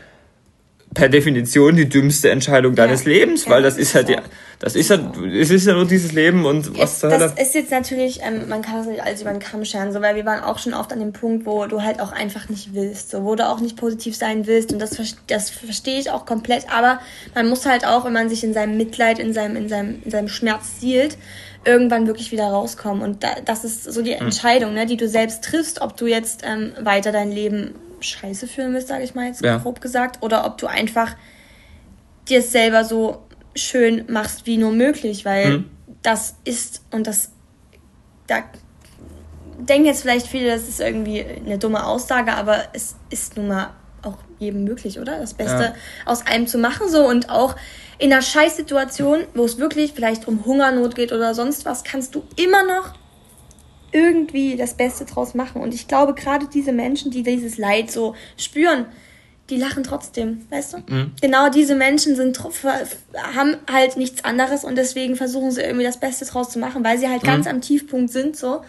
per 0.93 1.07
Definition 1.07 1.75
die 1.75 1.87
dümmste 1.87 2.31
Entscheidung 2.31 2.75
deines 2.75 3.03
ja. 3.03 3.11
Lebens, 3.11 3.47
weil 3.47 3.61
das, 3.61 3.77
ist 3.77 3.93
halt, 3.93 4.09
ja, 4.09 4.21
das 4.57 4.75
ist 4.75 4.89
ja, 4.89 4.97
es 5.39 5.51
ist 5.51 5.67
ja 5.67 5.73
nur 5.73 5.85
dieses 5.85 6.13
Leben 6.13 6.45
und 6.45 6.77
was 6.79 6.99
zur 6.99 7.11
Das 7.11 7.33
ist 7.33 7.53
jetzt 7.53 7.69
natürlich, 7.69 8.21
ähm, 8.23 8.49
man 8.49 8.63
kann 8.63 8.77
das 8.77 8.87
nicht 8.87 9.03
alles 9.03 9.21
über 9.21 9.29
den 9.29 9.39
Kamm 9.39 9.63
scheren, 9.65 9.93
so, 9.93 10.01
weil 10.01 10.15
wir 10.15 10.25
waren 10.25 10.43
auch 10.43 10.57
schon 10.57 10.73
oft 10.73 10.91
an 10.91 10.99
dem 10.99 11.13
Punkt, 11.13 11.45
wo 11.45 11.65
du 11.67 11.83
halt 11.83 12.01
auch 12.01 12.11
einfach 12.11 12.49
nicht 12.49 12.73
willst, 12.73 13.11
so, 13.11 13.23
wo 13.23 13.35
du 13.35 13.47
auch 13.47 13.59
nicht 13.59 13.77
positiv 13.77 14.15
sein 14.15 14.47
willst 14.47 14.73
und 14.73 14.79
das, 14.79 14.97
das 15.27 15.51
verstehe 15.51 15.99
ich 15.99 16.09
auch 16.09 16.25
komplett, 16.25 16.65
aber 16.71 16.99
man 17.35 17.47
muss 17.47 17.67
halt 17.67 17.85
auch, 17.85 18.05
wenn 18.05 18.13
man 18.13 18.29
sich 18.29 18.43
in 18.43 18.53
seinem 18.53 18.75
Mitleid, 18.75 19.19
in 19.19 19.33
seinem, 19.33 19.55
in 19.57 19.69
seinem, 19.69 20.01
in 20.03 20.09
seinem 20.09 20.27
Schmerz 20.27 20.79
zielt, 20.79 21.17
irgendwann 21.65 22.07
wirklich 22.07 22.31
wieder 22.31 22.47
rauskommen 22.47 23.03
und 23.03 23.23
da, 23.23 23.29
das 23.43 23.65
ist 23.65 23.83
so 23.83 24.01
die 24.01 24.15
hm. 24.15 24.25
Entscheidung, 24.25 24.73
ne, 24.73 24.85
die 24.85 24.97
du 24.97 25.07
selbst 25.07 25.43
triffst, 25.43 25.81
ob 25.81 25.97
du 25.97 26.07
jetzt 26.07 26.43
ähm, 26.45 26.73
weiter 26.79 27.11
dein 27.11 27.31
Leben 27.31 27.75
scheiße 27.99 28.47
fühlen 28.47 28.73
willst, 28.73 28.87
sage 28.87 29.03
ich 29.03 29.13
mal 29.13 29.27
jetzt 29.27 29.43
ja. 29.43 29.57
grob 29.57 29.81
gesagt, 29.81 30.23
oder 30.23 30.45
ob 30.45 30.57
du 30.57 30.67
einfach 30.67 31.15
dir 32.29 32.39
es 32.39 32.51
selber 32.51 32.85
so 32.85 33.23
schön 33.55 34.05
machst 34.07 34.45
wie 34.45 34.57
nur 34.57 34.71
möglich, 34.71 35.25
weil 35.25 35.49
mhm. 35.49 35.71
das 36.01 36.35
ist 36.45 36.81
und 36.91 37.07
das 37.07 37.31
da 38.27 38.43
denken 39.57 39.87
jetzt 39.87 40.01
vielleicht 40.01 40.27
viele, 40.27 40.49
das 40.49 40.67
ist 40.67 40.79
irgendwie 40.79 41.23
eine 41.23 41.57
dumme 41.57 41.85
Aussage, 41.85 42.33
aber 42.33 42.63
es 42.73 42.95
ist 43.09 43.35
nun 43.35 43.49
mal 43.49 43.71
auch 44.01 44.17
jedem 44.37 44.63
möglich, 44.63 44.99
oder? 44.99 45.19
Das 45.19 45.33
Beste 45.33 45.63
ja. 45.63 45.73
aus 46.05 46.25
einem 46.25 46.47
zu 46.47 46.57
machen 46.57 46.89
so 46.89 47.05
und 47.05 47.29
auch 47.29 47.55
in 47.99 48.11
einer 48.11 48.21
Scheißsituation, 48.21 49.25
wo 49.33 49.43
es 49.43 49.57
wirklich 49.57 49.93
vielleicht 49.93 50.27
um 50.27 50.45
Hungernot 50.45 50.95
geht 50.95 51.11
oder 51.11 51.35
sonst 51.35 51.65
was, 51.65 51.83
kannst 51.83 52.15
du 52.15 52.23
immer 52.37 52.63
noch 52.63 52.93
irgendwie 53.91 54.55
das 54.55 54.73
Beste 54.73 55.05
draus 55.05 55.33
machen. 55.33 55.61
Und 55.61 55.73
ich 55.73 55.87
glaube, 55.87 56.13
gerade 56.13 56.47
diese 56.47 56.71
Menschen, 56.71 57.11
die 57.11 57.23
dieses 57.23 57.57
Leid 57.57 57.91
so 57.91 58.15
spüren, 58.37 58.85
die 59.49 59.57
lachen 59.57 59.83
trotzdem, 59.83 60.45
weißt 60.49 60.73
du? 60.73 60.77
Mhm. 60.77 61.11
Genau 61.21 61.49
diese 61.49 61.75
Menschen 61.75 62.15
sind 62.15 62.39
haben 63.35 63.57
halt 63.69 63.97
nichts 63.97 64.23
anderes 64.23 64.63
und 64.63 64.77
deswegen 64.77 65.15
versuchen 65.15 65.51
sie 65.51 65.61
irgendwie 65.61 65.85
das 65.85 65.99
Beste 65.99 66.25
draus 66.25 66.49
zu 66.49 66.59
machen, 66.59 66.83
weil 66.83 66.99
sie 66.99 67.09
halt 67.09 67.23
mhm. 67.23 67.27
ganz 67.27 67.47
am 67.47 67.61
Tiefpunkt 67.61 68.11
sind 68.11 68.37
so. 68.37 68.61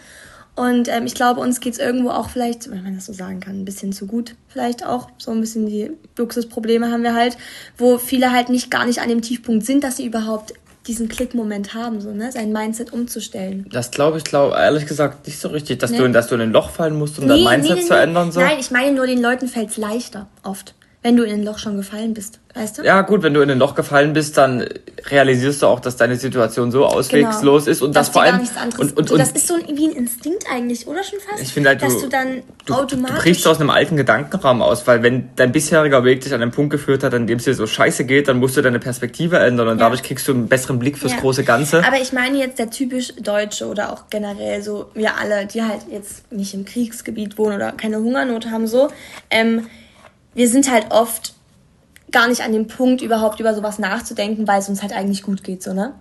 Und 0.61 0.87
ähm, 0.89 1.07
ich 1.07 1.15
glaube, 1.15 1.39
uns 1.39 1.59
geht's 1.59 1.79
irgendwo 1.79 2.11
auch 2.11 2.29
vielleicht, 2.29 2.69
wenn 2.69 2.83
man 2.83 2.93
das 2.93 3.07
so 3.07 3.13
sagen 3.13 3.39
kann, 3.39 3.59
ein 3.61 3.65
bisschen 3.65 3.93
zu 3.93 4.05
gut. 4.05 4.35
Vielleicht 4.47 4.85
auch 4.85 5.07
so 5.17 5.31
ein 5.31 5.41
bisschen 5.41 5.65
die 5.65 5.89
Luxusprobleme 6.15 6.91
haben 6.91 7.01
wir 7.01 7.15
halt, 7.15 7.35
wo 7.79 7.97
viele 7.97 8.31
halt 8.31 8.49
nicht 8.49 8.69
gar 8.69 8.85
nicht 8.85 9.01
an 9.01 9.09
dem 9.09 9.23
Tiefpunkt 9.23 9.65
sind, 9.65 9.83
dass 9.83 9.97
sie 9.97 10.05
überhaupt 10.05 10.53
diesen 10.85 11.09
Klickmoment 11.09 11.73
haben, 11.73 11.99
so, 11.99 12.13
ne? 12.13 12.31
sein 12.31 12.51
Mindset 12.51 12.93
umzustellen. 12.93 13.65
Das 13.71 13.89
glaube 13.89 14.19
ich, 14.19 14.23
glaube 14.23 14.55
ehrlich 14.55 14.85
gesagt 14.85 15.25
nicht 15.25 15.39
so 15.39 15.47
richtig, 15.47 15.79
dass, 15.79 15.89
nee. 15.89 15.97
du, 15.97 16.07
dass 16.11 16.27
du 16.27 16.35
in 16.35 16.41
ein 16.41 16.51
Loch 16.51 16.69
fallen 16.69 16.95
musst, 16.95 17.17
um 17.17 17.25
nee, 17.25 17.43
dein 17.43 17.61
Mindset 17.61 17.77
nee, 17.77 17.85
zu 17.85 17.95
ändern. 17.95 18.31
So. 18.31 18.39
Nein, 18.39 18.57
ich 18.59 18.69
meine 18.69 18.95
nur, 18.95 19.07
den 19.07 19.19
Leuten 19.19 19.47
fällt 19.47 19.71
es 19.71 19.77
leichter, 19.77 20.27
oft. 20.43 20.75
Wenn 21.03 21.17
du 21.17 21.23
in 21.23 21.31
ein 21.33 21.43
Loch 21.43 21.57
schon 21.57 21.77
gefallen 21.77 22.13
bist, 22.13 22.39
weißt 22.53 22.77
du? 22.77 22.83
Ja, 22.83 23.01
gut, 23.01 23.23
wenn 23.23 23.33
du 23.33 23.41
in 23.41 23.49
ein 23.49 23.57
Loch 23.57 23.73
gefallen 23.73 24.13
bist, 24.13 24.37
dann 24.37 24.67
realisierst 25.09 25.63
du 25.63 25.65
auch, 25.65 25.79
dass 25.79 25.95
deine 25.95 26.15
Situation 26.15 26.71
so 26.71 26.85
auswegslos 26.85 27.65
genau. 27.65 27.71
ist 27.71 27.81
und 27.81 27.95
dass 27.95 28.07
das 28.07 28.13
vor 28.13 28.21
allem 28.21 28.39
und, 28.77 28.97
und, 28.97 29.11
und, 29.11 29.19
das 29.19 29.31
ist 29.31 29.47
so 29.47 29.55
wie 29.55 29.87
ein 29.87 29.95
Instinkt 29.95 30.45
eigentlich, 30.51 30.85
oder 30.85 31.03
schon 31.03 31.19
fast? 31.19 31.41
Ich 31.41 31.53
finde 31.53 31.69
halt, 31.69 31.81
dass 31.81 31.95
du, 31.95 32.01
du 32.01 32.09
dann 32.09 32.43
du, 32.65 32.75
automatisch 32.75 33.17
du 33.17 33.21
brichst 33.23 33.47
aus 33.47 33.59
einem 33.59 33.71
alten 33.71 33.97
Gedankenrahmen 33.97 34.61
aus, 34.61 34.85
weil 34.85 35.01
wenn 35.01 35.29
dein 35.35 35.51
bisheriger 35.51 36.03
Weg 36.03 36.21
dich 36.21 36.35
an 36.35 36.41
einen 36.43 36.51
Punkt 36.51 36.69
geführt 36.69 37.03
hat, 37.03 37.15
an 37.15 37.25
dem 37.25 37.39
es 37.39 37.45
dir 37.45 37.55
so 37.55 37.65
scheiße 37.65 38.05
geht, 38.05 38.27
dann 38.27 38.37
musst 38.37 38.55
du 38.57 38.61
deine 38.61 38.79
Perspektive 38.79 39.39
ändern 39.39 39.69
und 39.69 39.79
ja. 39.79 39.85
dadurch 39.85 40.03
kriegst 40.03 40.27
du 40.27 40.33
einen 40.33 40.49
besseren 40.49 40.77
Blick 40.77 40.99
fürs 40.99 41.13
ja. 41.13 41.19
große 41.19 41.43
Ganze. 41.43 41.83
Aber 41.83 41.99
ich 41.99 42.13
meine 42.13 42.37
jetzt 42.37 42.59
der 42.59 42.69
typisch 42.69 43.13
Deutsche 43.19 43.65
oder 43.65 43.91
auch 43.91 44.03
generell 44.11 44.61
so 44.61 44.91
wir 44.93 45.17
alle, 45.17 45.47
die 45.47 45.63
halt 45.63 45.81
jetzt 45.89 46.31
nicht 46.31 46.53
im 46.53 46.63
Kriegsgebiet 46.63 47.39
wohnen 47.39 47.55
oder 47.55 47.71
keine 47.71 47.97
Hungernot 47.97 48.51
haben 48.51 48.67
so. 48.67 48.89
Ähm, 49.31 49.65
wir 50.33 50.47
sind 50.47 50.71
halt 50.71 50.91
oft 50.91 51.33
gar 52.11 52.27
nicht 52.27 52.41
an 52.41 52.51
dem 52.51 52.67
Punkt, 52.67 53.01
überhaupt 53.01 53.39
über 53.39 53.53
sowas 53.53 53.79
nachzudenken, 53.79 54.47
weil 54.47 54.59
es 54.59 54.69
uns 54.69 54.81
halt 54.81 54.93
eigentlich 54.93 55.23
gut 55.23 55.43
geht, 55.43 55.63
so, 55.63 55.73
ne? 55.73 55.93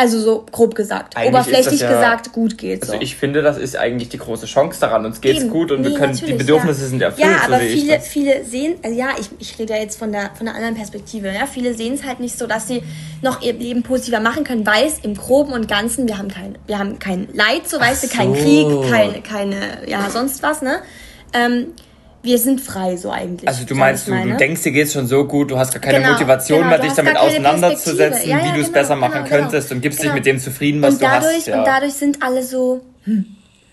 Also 0.00 0.18
so 0.18 0.46
grob 0.50 0.74
gesagt. 0.74 1.14
Eigentlich 1.14 1.28
Oberflächlich 1.28 1.80
ja, 1.80 1.92
gesagt, 1.92 2.32
gut 2.32 2.56
geht 2.56 2.80
Also 2.80 2.94
so. 2.94 3.00
ich 3.02 3.16
finde, 3.16 3.42
das 3.42 3.58
ist 3.58 3.76
eigentlich 3.76 4.08
die 4.08 4.16
große 4.16 4.46
Chance 4.46 4.80
daran. 4.80 5.04
Uns 5.04 5.20
geht's 5.20 5.42
Eben. 5.42 5.50
gut 5.50 5.70
und 5.72 5.82
nee, 5.82 5.88
wir 5.88 5.98
können, 5.98 6.16
die 6.16 6.32
Bedürfnisse 6.32 6.80
ja. 6.80 6.88
sind 6.88 7.02
erfüllt. 7.02 7.28
Ja, 7.28 7.42
aber 7.44 7.58
so 7.58 7.66
viele, 7.66 8.00
viele 8.00 8.44
sehen, 8.46 8.76
also 8.82 8.96
ja, 8.96 9.08
ich, 9.20 9.28
ich 9.38 9.58
rede 9.58 9.74
ja 9.74 9.80
jetzt 9.80 9.98
von 9.98 10.10
der, 10.10 10.30
von 10.34 10.46
der 10.46 10.54
anderen 10.54 10.74
Perspektive. 10.74 11.28
Ja? 11.28 11.44
Viele 11.44 11.74
sehen 11.74 11.92
es 11.92 12.04
halt 12.04 12.18
nicht 12.18 12.38
so, 12.38 12.46
dass 12.46 12.66
sie 12.66 12.82
noch 13.20 13.42
ihr 13.42 13.52
Leben 13.52 13.82
positiver 13.82 14.20
machen 14.20 14.42
können, 14.42 14.64
weil 14.64 14.86
es 14.86 15.00
im 15.00 15.14
Groben 15.14 15.52
und 15.52 15.68
Ganzen, 15.68 16.08
wir 16.08 16.16
haben 16.16 16.28
kein, 16.28 16.56
wir 16.66 16.78
haben 16.78 16.98
kein 16.98 17.28
Leid, 17.34 17.68
so 17.68 17.78
weißt 17.78 18.04
du, 18.04 18.08
kein 18.08 18.32
Krieg, 18.32 18.90
keine, 18.90 19.20
keine, 19.20 19.86
ja, 19.86 20.08
sonst 20.08 20.42
was, 20.42 20.62
ne? 20.62 20.80
Ähm, 21.34 21.74
wir 22.22 22.38
sind 22.38 22.60
frei 22.60 22.96
so 22.96 23.10
eigentlich. 23.10 23.48
Also 23.48 23.64
du 23.64 23.74
meinst, 23.74 24.06
du, 24.06 24.12
du 24.12 24.36
denkst, 24.36 24.62
dir 24.62 24.72
geht's 24.72 24.92
schon 24.92 25.06
so 25.06 25.24
gut, 25.24 25.50
du 25.50 25.58
hast 25.58 25.72
gar 25.72 25.80
keine 25.80 26.00
genau, 26.00 26.12
Motivation 26.12 26.58
genau, 26.58 26.70
mehr, 26.70 26.78
dich 26.78 26.92
damit 26.92 27.16
auseinanderzusetzen, 27.16 28.28
ja, 28.28 28.38
ja, 28.38 28.44
wie 28.44 28.52
du 28.52 28.60
es 28.60 28.66
genau, 28.66 28.78
besser 28.78 28.96
machen 28.96 29.24
genau, 29.24 29.28
könntest 29.28 29.68
genau. 29.68 29.78
und 29.78 29.82
gibst 29.82 30.00
dich 30.00 30.04
genau. 30.04 30.14
mit 30.14 30.26
dem 30.26 30.38
zufrieden, 30.38 30.82
was 30.82 30.94
und 30.94 31.02
dadurch, 31.02 31.22
du 31.22 31.36
hast. 31.36 31.46
Ja. 31.46 31.58
Und 31.58 31.66
dadurch 31.66 31.94
sind 31.94 32.22
alle 32.22 32.42
so, 32.42 32.82
hm. 33.04 33.24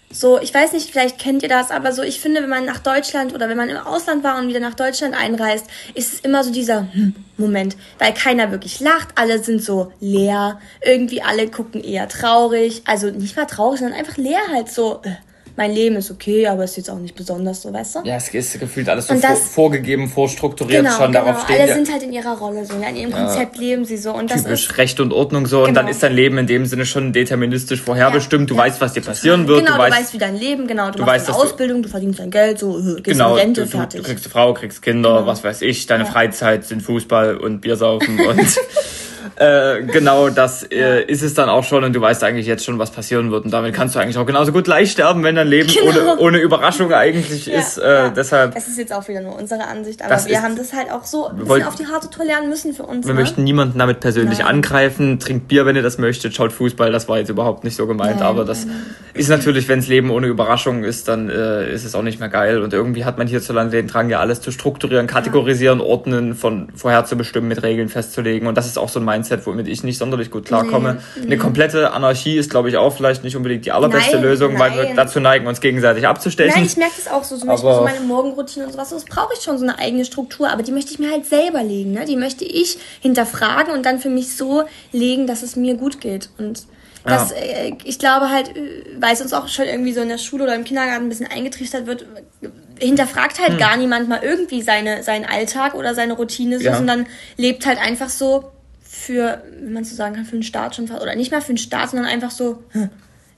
so, 0.10 0.40
ich 0.40 0.54
weiß 0.54 0.72
nicht, 0.74 0.90
vielleicht 0.92 1.20
kennt 1.20 1.44
ihr 1.44 1.50
das, 1.50 1.72
aber 1.72 1.92
so, 1.92 2.04
ich 2.04 2.22
finde, 2.22 2.42
wenn 2.42 2.50
man 2.50 2.64
nach 2.66 2.80
Deutschland 2.80 3.34
oder 3.34 3.50
wenn 3.50 3.58
man 3.58 3.68
im 3.68 3.78
Ausland 3.78 4.24
war 4.24 4.40
und 4.40 4.48
wieder 4.48 4.62
nach 4.62 4.76
Deutschland 4.76 5.14
einreist, 5.14 5.66
ist 5.94 6.14
es 6.14 6.20
immer 6.22 6.44
so 6.46 6.52
dieser 6.52 6.88
hm, 6.94 7.16
Moment, 7.36 7.76
weil 8.00 8.14
keiner 8.14 8.52
wirklich 8.52 8.80
lacht, 8.80 9.10
alle 9.16 9.40
sind 9.44 9.62
so 9.62 9.92
leer, 10.00 10.60
irgendwie 10.82 11.22
alle 11.22 11.50
gucken 11.50 11.84
eher 11.84 12.08
traurig, 12.08 12.84
also 12.86 13.10
nicht 13.10 13.36
mal 13.36 13.46
traurig, 13.46 13.80
sondern 13.80 14.00
einfach 14.00 14.16
leer 14.16 14.42
halt 14.54 14.70
so. 14.70 15.02
Äh 15.04 15.27
mein 15.58 15.74
Leben 15.74 15.96
ist 15.96 16.12
okay, 16.12 16.46
aber 16.46 16.64
es 16.64 16.72
ist 16.72 16.78
jetzt 16.78 16.90
auch 16.92 17.00
nicht 17.00 17.16
besonders 17.16 17.64
so, 17.64 17.74
weißt 17.74 17.96
du? 17.96 18.00
Ja, 18.04 18.16
es 18.16 18.30
ist 18.30 18.60
gefühlt 18.60 18.88
alles 18.88 19.08
so 19.08 19.16
das, 19.16 19.40
vor, 19.40 19.68
vorgegeben, 19.68 20.08
vorstrukturiert 20.08 20.84
genau, 20.84 20.96
schon. 20.96 21.12
Genau. 21.12 21.26
Darauf 21.26 21.44
stehen 21.46 21.62
Alle 21.62 21.74
sind 21.74 21.92
halt 21.92 22.04
in 22.04 22.14
ihrer 22.14 22.38
Rolle 22.38 22.64
so, 22.64 22.76
ja, 22.80 22.90
in 22.90 22.96
ihrem 22.96 23.10
ja, 23.10 23.26
Konzept 23.26 23.58
leben 23.58 23.84
sie 23.84 23.98
so. 23.98 24.14
Und 24.14 24.28
typisch 24.28 24.44
das 24.44 24.62
ist, 24.62 24.78
Recht 24.78 25.00
und 25.00 25.12
Ordnung 25.12 25.48
so. 25.48 25.58
Genau. 25.58 25.68
Und 25.70 25.74
dann 25.74 25.86
genau. 25.88 25.96
ist 25.96 26.04
dein 26.04 26.14
Leben 26.14 26.38
in 26.38 26.46
dem 26.46 26.68
Sinne 26.68 26.86
schon 26.86 27.12
deterministisch 27.12 27.82
vorherbestimmt. 27.82 28.52
Ja, 28.52 28.56
du 28.56 28.62
ja, 28.62 28.68
weißt, 28.68 28.82
was 28.82 28.94
dir 28.94 29.02
passieren 29.02 29.48
wird. 29.48 29.66
Genau, 29.66 29.78
du, 29.78 29.84
du 29.84 29.92
weißt, 29.92 30.14
wie 30.14 30.20
dein 30.20 30.36
Leben, 30.36 30.68
genau. 30.68 30.92
Du, 30.92 31.00
du 31.00 31.06
machst 31.06 31.16
weißt, 31.16 31.30
eine 31.30 31.38
Ausbildung, 31.38 31.82
du 31.82 31.90
verdienst 31.90 32.20
dein 32.20 32.30
Geld, 32.30 32.60
so, 32.60 32.74
gehst 32.74 33.04
genau, 33.04 33.34
in 33.34 33.42
Rente, 33.42 33.62
du, 33.64 33.68
fertig. 33.68 34.02
Du 34.02 34.08
kriegst 34.08 34.26
eine 34.26 34.32
Frau, 34.32 34.54
kriegst 34.54 34.84
Kinder, 34.84 35.16
genau. 35.16 35.26
was 35.26 35.44
weiß 35.44 35.64
ich. 35.64 35.88
Deine 35.88 36.06
Freizeit 36.06 36.66
sind 36.66 36.84
Fußball 36.84 37.36
und 37.38 37.62
Biersaufen 37.62 38.20
und... 38.20 38.40
Äh, 39.36 39.84
genau 39.84 40.30
das 40.30 40.64
äh, 40.64 41.04
ist 41.04 41.22
es 41.22 41.34
dann 41.34 41.50
auch 41.50 41.64
schon 41.64 41.84
und 41.84 41.94
du 41.94 42.02
weißt 42.02 42.24
eigentlich 42.24 42.48
jetzt 42.48 42.66
schon, 42.66 42.80
was 42.80 42.92
passieren 42.92 43.32
wird. 43.32 43.46
Und 43.46 43.52
damit 43.52 43.74
kannst 43.74 43.96
du 43.96 44.00
eigentlich 44.00 44.18
auch 44.18 44.26
genauso 44.26 44.52
gut 44.52 44.68
leicht 44.68 44.94
sterben, 44.94 45.24
wenn 45.24 45.36
dein 45.36 45.48
Leben 45.48 45.70
genau. 45.70 46.14
ohne, 46.14 46.18
ohne 46.18 46.38
Überraschung 46.40 46.94
eigentlich 46.94 47.46
ja, 47.46 47.60
ist. 47.60 47.78
Äh, 47.78 47.94
ja. 47.94 48.10
Deshalb. 48.10 48.56
Es 48.56 48.68
ist 48.68 48.78
jetzt 48.78 48.94
auch 48.94 49.08
wieder 49.08 49.22
nur 49.22 49.36
unsere 49.36 49.66
Ansicht, 49.66 50.02
aber 50.02 50.24
wir 50.26 50.42
haben 50.42 50.56
das 50.56 50.74
halt 50.74 50.92
auch 50.92 51.06
so 51.06 51.28
ein 51.28 51.38
bisschen 51.38 51.64
auf 51.64 51.76
die 51.76 51.88
harte 51.88 52.10
Tour 52.10 52.26
lernen 52.26 52.50
müssen 52.50 52.74
für 52.74 52.84
uns. 52.84 53.06
Wir 53.06 53.14
ne? 53.14 53.20
möchten 53.20 53.44
niemanden 53.44 53.80
damit 53.80 54.00
persönlich 54.00 54.40
Nein. 54.40 54.48
angreifen. 54.48 55.20
Trinkt 55.20 55.48
Bier, 55.48 55.66
wenn 55.66 55.76
ihr 55.76 55.84
das 55.84 55.98
möchtet. 55.98 56.36
Schaut 56.36 56.52
Fußball. 56.52 56.92
Das 56.92 57.08
war 57.08 57.18
jetzt 57.18 57.30
überhaupt 57.30 57.64
nicht 57.64 57.76
so 57.76 57.88
gemeint, 57.88 58.20
Nein. 58.20 58.28
aber 58.28 58.46
das 58.46 58.68
ist 59.14 59.30
natürlich, 59.30 59.68
wenn 59.68 59.80
das 59.80 59.88
Leben 59.88 60.12
ohne 60.12 60.28
Überraschung 60.28 60.84
ist, 60.84 61.08
dann 61.08 61.30
äh, 61.30 61.72
ist 61.72 61.86
es 61.86 61.96
auch 61.96 62.02
nicht 62.02 62.20
mehr 62.20 62.30
geil. 62.30 62.62
Und 62.62 62.74
irgendwie 62.74 63.06
hat 63.06 63.18
man 63.18 63.28
hierzulande 63.28 63.72
den 63.72 63.88
Drang, 63.88 64.10
ja 64.10 64.20
alles 64.20 64.42
zu 64.42 64.52
strukturieren, 64.52 65.08
kategorisieren, 65.08 65.82
ordnen, 65.82 66.36
von 66.36 66.70
vorher 66.76 67.06
zu 67.06 67.18
bestimmen, 67.18 67.48
mit 67.48 67.64
Regeln 67.64 67.90
festzulegen. 67.90 68.48
Und 68.48 68.56
das 68.56 68.68
ist 68.68 68.78
auch 68.78 68.90
so 68.90 69.00
ein 69.00 69.06
Mindset, 69.18 69.46
womit 69.46 69.68
ich 69.68 69.84
nicht 69.84 69.98
sonderlich 69.98 70.32
gut 70.32 70.46
klarkomme. 70.46 71.02
Nee. 71.16 71.26
Eine 71.26 71.38
komplette 71.38 71.92
Anarchie 71.92 72.38
ist, 72.38 72.50
glaube 72.50 72.70
ich, 72.70 72.78
auch 72.78 72.96
vielleicht 72.96 73.24
nicht 73.24 73.36
unbedingt 73.36 73.66
die 73.66 73.72
allerbeste 73.72 74.16
nein, 74.16 74.24
Lösung, 74.24 74.54
nein. 74.54 74.60
weil 74.60 74.88
wir 74.88 74.96
dazu 74.96 75.20
neigen, 75.20 75.48
uns 75.48 75.62
gegenseitig 75.62 76.08
abzustechen. 76.08 76.54
Nein, 76.56 76.66
ich 76.66 76.78
merke 76.78 76.94
das 76.98 77.12
auch 77.12 77.24
so. 77.24 77.38
Zum 77.38 77.48
Beispiel 77.48 77.74
so 77.74 77.82
meine 77.82 78.02
Morgenroutine 78.02 78.66
und 78.66 78.72
sowas. 78.72 78.90
Das 78.90 79.06
brauche 79.06 79.34
ich 79.34 79.44
schon 79.44 79.58
so 79.58 79.64
eine 79.64 79.78
eigene 79.80 80.06
Struktur, 80.06 80.50
aber 80.50 80.64
die 80.64 80.72
möchte 80.72 80.92
ich 80.92 81.00
mir 81.00 81.12
halt 81.12 81.26
selber 81.26 81.64
legen. 81.64 81.92
Ne? 81.92 82.06
Die 82.06 82.16
möchte 82.16 82.46
ich 82.46 82.78
hinterfragen 83.02 83.74
und 83.74 83.86
dann 83.86 84.00
für 84.00 84.10
mich 84.10 84.36
so 84.36 84.64
legen, 84.92 85.28
dass 85.28 85.44
es 85.44 85.56
mir 85.56 85.76
gut 85.76 86.00
geht. 86.00 86.30
Und 86.38 86.66
das, 87.04 87.32
ja. 87.32 87.38
äh, 87.38 87.78
ich 87.84 88.00
glaube 88.00 88.30
halt, 88.30 88.56
äh, 88.56 88.84
weil 89.00 89.14
es 89.14 89.22
uns 89.22 89.34
auch 89.34 89.48
schon 89.48 89.66
irgendwie 89.66 89.94
so 89.94 90.02
in 90.02 90.10
der 90.10 90.18
Schule 90.18 90.44
oder 90.44 90.56
im 90.56 90.64
Kindergarten 90.64 91.06
ein 91.06 91.10
bisschen 91.10 91.28
eingetrichtert 91.28 91.88
wird, 91.88 92.06
hinterfragt 92.80 93.40
halt 93.40 93.52
hm. 93.52 93.58
gar 93.58 93.78
niemand 93.78 94.10
mal 94.10 94.20
irgendwie 94.22 94.62
seine, 94.62 95.04
seinen 95.04 95.26
Alltag 95.26 95.74
oder 95.74 95.96
seine 95.96 96.14
Routine, 96.14 96.62
ja. 96.62 96.76
sondern 96.76 97.08
lebt 97.38 97.66
halt 97.66 97.80
einfach 97.80 98.10
so 98.10 98.52
für, 98.90 99.44
wenn 99.60 99.74
man 99.74 99.84
so 99.84 99.96
sagen 99.96 100.16
kann, 100.16 100.26
für 100.26 100.34
einen 100.34 100.44
Start 100.44 100.76
schon 100.76 100.88
fast, 100.88 101.02
oder 101.02 101.16
nicht 101.16 101.32
mal 101.32 101.42
für 101.42 101.50
einen 101.50 101.58
Start, 101.58 101.90
sondern 101.90 102.08
einfach 102.08 102.32
so, 102.32 102.64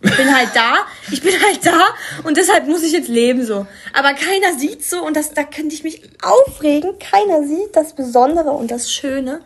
ich 0.02 0.16
bin 0.16 0.34
halt 0.34 0.50
da, 0.54 0.76
ich 1.12 1.22
bin 1.22 1.34
halt 1.34 1.66
da 1.66 1.88
und 2.24 2.38
deshalb 2.38 2.68
muss 2.68 2.84
ich 2.84 2.92
jetzt 2.92 3.10
leben 3.10 3.46
so. 3.46 3.66
Aber 3.94 4.14
keiner 4.14 4.58
sieht 4.58 4.86
so 4.86 5.06
und 5.06 5.16
das, 5.16 5.34
da 5.34 5.44
könnte 5.44 5.76
ich 5.76 5.84
mich 5.84 6.04
aufregen, 6.22 6.94
keiner 7.00 7.46
sieht 7.48 7.76
das 7.76 7.94
Besondere 7.94 8.52
und 8.52 8.72
das 8.72 8.92
Schöne 8.92 9.42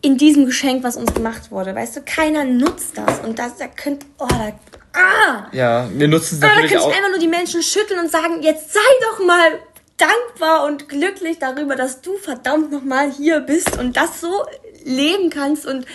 in 0.00 0.18
diesem 0.18 0.46
Geschenk, 0.46 0.82
was 0.82 0.96
uns 0.96 1.14
gemacht 1.14 1.50
wurde. 1.50 1.74
Weißt 1.74 1.96
du, 1.96 2.02
keiner 2.02 2.44
nutzt 2.44 2.98
das 2.98 3.20
und 3.20 3.38
das, 3.38 3.56
da 3.56 3.68
könnt, 3.68 4.04
oh, 4.18 4.26
da, 4.26 4.52
ah! 4.94 5.46
Ja, 5.52 5.88
wir 5.92 6.08
nutzen 6.08 6.36
es 6.36 6.40
natürlich 6.40 6.76
auch. 6.76 6.88
Da 6.88 6.90
könnte 6.90 6.90
ich 6.90 6.96
einfach 6.96 7.10
nur 7.10 7.20
die 7.20 7.28
Menschen 7.28 7.62
schütteln 7.62 8.00
und 8.00 8.10
sagen, 8.10 8.42
jetzt 8.42 8.72
sei 8.72 8.80
doch 9.10 9.24
mal 9.24 9.60
dankbar 10.02 10.66
und 10.66 10.88
glücklich 10.88 11.38
darüber, 11.38 11.76
dass 11.76 12.00
du 12.00 12.16
verdammt 12.16 12.72
nochmal 12.72 13.10
hier 13.10 13.40
bist 13.40 13.78
und 13.78 13.96
das 13.96 14.20
so 14.20 14.44
leben 14.84 15.30
kannst 15.30 15.66
und 15.66 15.86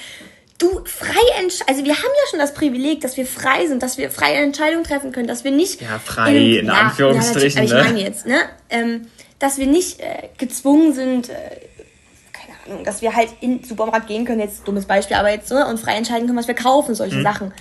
du 0.57 0.83
frei 0.85 1.19
entscheidest. 1.39 1.69
Also 1.69 1.83
wir 1.83 1.93
haben 1.93 2.03
ja 2.03 2.29
schon 2.29 2.39
das 2.39 2.53
Privileg, 2.53 3.01
dass 3.01 3.17
wir 3.17 3.25
frei 3.25 3.67
sind, 3.67 3.83
dass 3.83 3.97
wir 3.97 4.09
freie 4.09 4.37
Entscheidungen 4.37 4.83
treffen 4.83 5.11
können, 5.11 5.27
dass 5.27 5.43
wir 5.43 5.51
nicht. 5.51 5.81
Ja, 5.81 5.99
frei 5.99 6.35
in, 6.35 6.59
in 6.59 6.65
ja, 6.67 6.73
Anführungsstrichen. 6.73 7.67
Ja, 7.67 7.79
ich 7.79 7.85
meine 7.85 8.01
jetzt, 8.01 8.25
ne? 8.25 8.39
Ähm, 8.69 9.07
dass 9.39 9.57
wir 9.57 9.67
nicht 9.67 9.99
äh, 9.99 10.29
gezwungen 10.37 10.93
sind, 10.93 11.29
äh, 11.29 11.33
keine 12.33 12.57
Ahnung, 12.65 12.85
dass 12.85 13.01
wir 13.01 13.15
halt 13.15 13.29
in 13.41 13.59
den 13.59 13.67
Supermarkt 13.67 14.07
gehen 14.07 14.25
können, 14.25 14.39
jetzt 14.39 14.67
dummes 14.67 14.85
Beispiel, 14.85 15.17
aber 15.17 15.31
jetzt, 15.31 15.51
ne? 15.51 15.67
Und 15.67 15.79
frei 15.79 15.95
entscheiden 15.95 16.25
können, 16.25 16.39
was 16.39 16.47
wir 16.47 16.55
kaufen, 16.55 16.95
solche 16.95 17.17
mhm. 17.17 17.23
Sachen. 17.23 17.53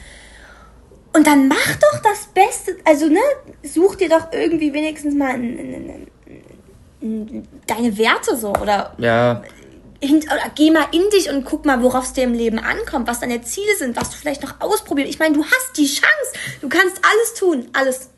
Und 1.12 1.26
dann 1.26 1.48
mach 1.48 1.76
doch 1.76 2.02
das 2.02 2.26
Beste, 2.34 2.76
also 2.84 3.06
ne, 3.06 3.20
such 3.62 3.96
dir 3.96 4.10
doch 4.10 4.32
irgendwie 4.32 4.74
wenigstens 4.74 5.14
mal 5.14 5.30
einen, 5.30 5.58
einen, 5.58 6.06
deine 7.66 7.96
Werte 7.98 8.36
so 8.36 8.50
oder 8.50 8.94
ja. 8.98 9.42
oder 10.02 10.50
geh 10.54 10.70
mal 10.70 10.86
in 10.92 11.08
dich 11.10 11.30
und 11.30 11.44
guck 11.44 11.64
mal, 11.64 11.82
worauf 11.82 12.04
es 12.04 12.12
dir 12.12 12.24
im 12.24 12.34
Leben 12.34 12.58
ankommt, 12.58 13.08
was 13.08 13.20
deine 13.20 13.42
Ziele 13.42 13.74
sind, 13.78 13.96
was 13.96 14.10
du 14.10 14.16
vielleicht 14.16 14.42
noch 14.42 14.60
ausprobierst. 14.60 15.10
Ich 15.10 15.18
meine, 15.18 15.34
du 15.34 15.44
hast 15.44 15.76
die 15.76 15.86
Chance, 15.86 16.32
du 16.60 16.68
kannst 16.68 17.00
alles 17.04 17.34
tun, 17.34 17.68
alles. 17.72 18.10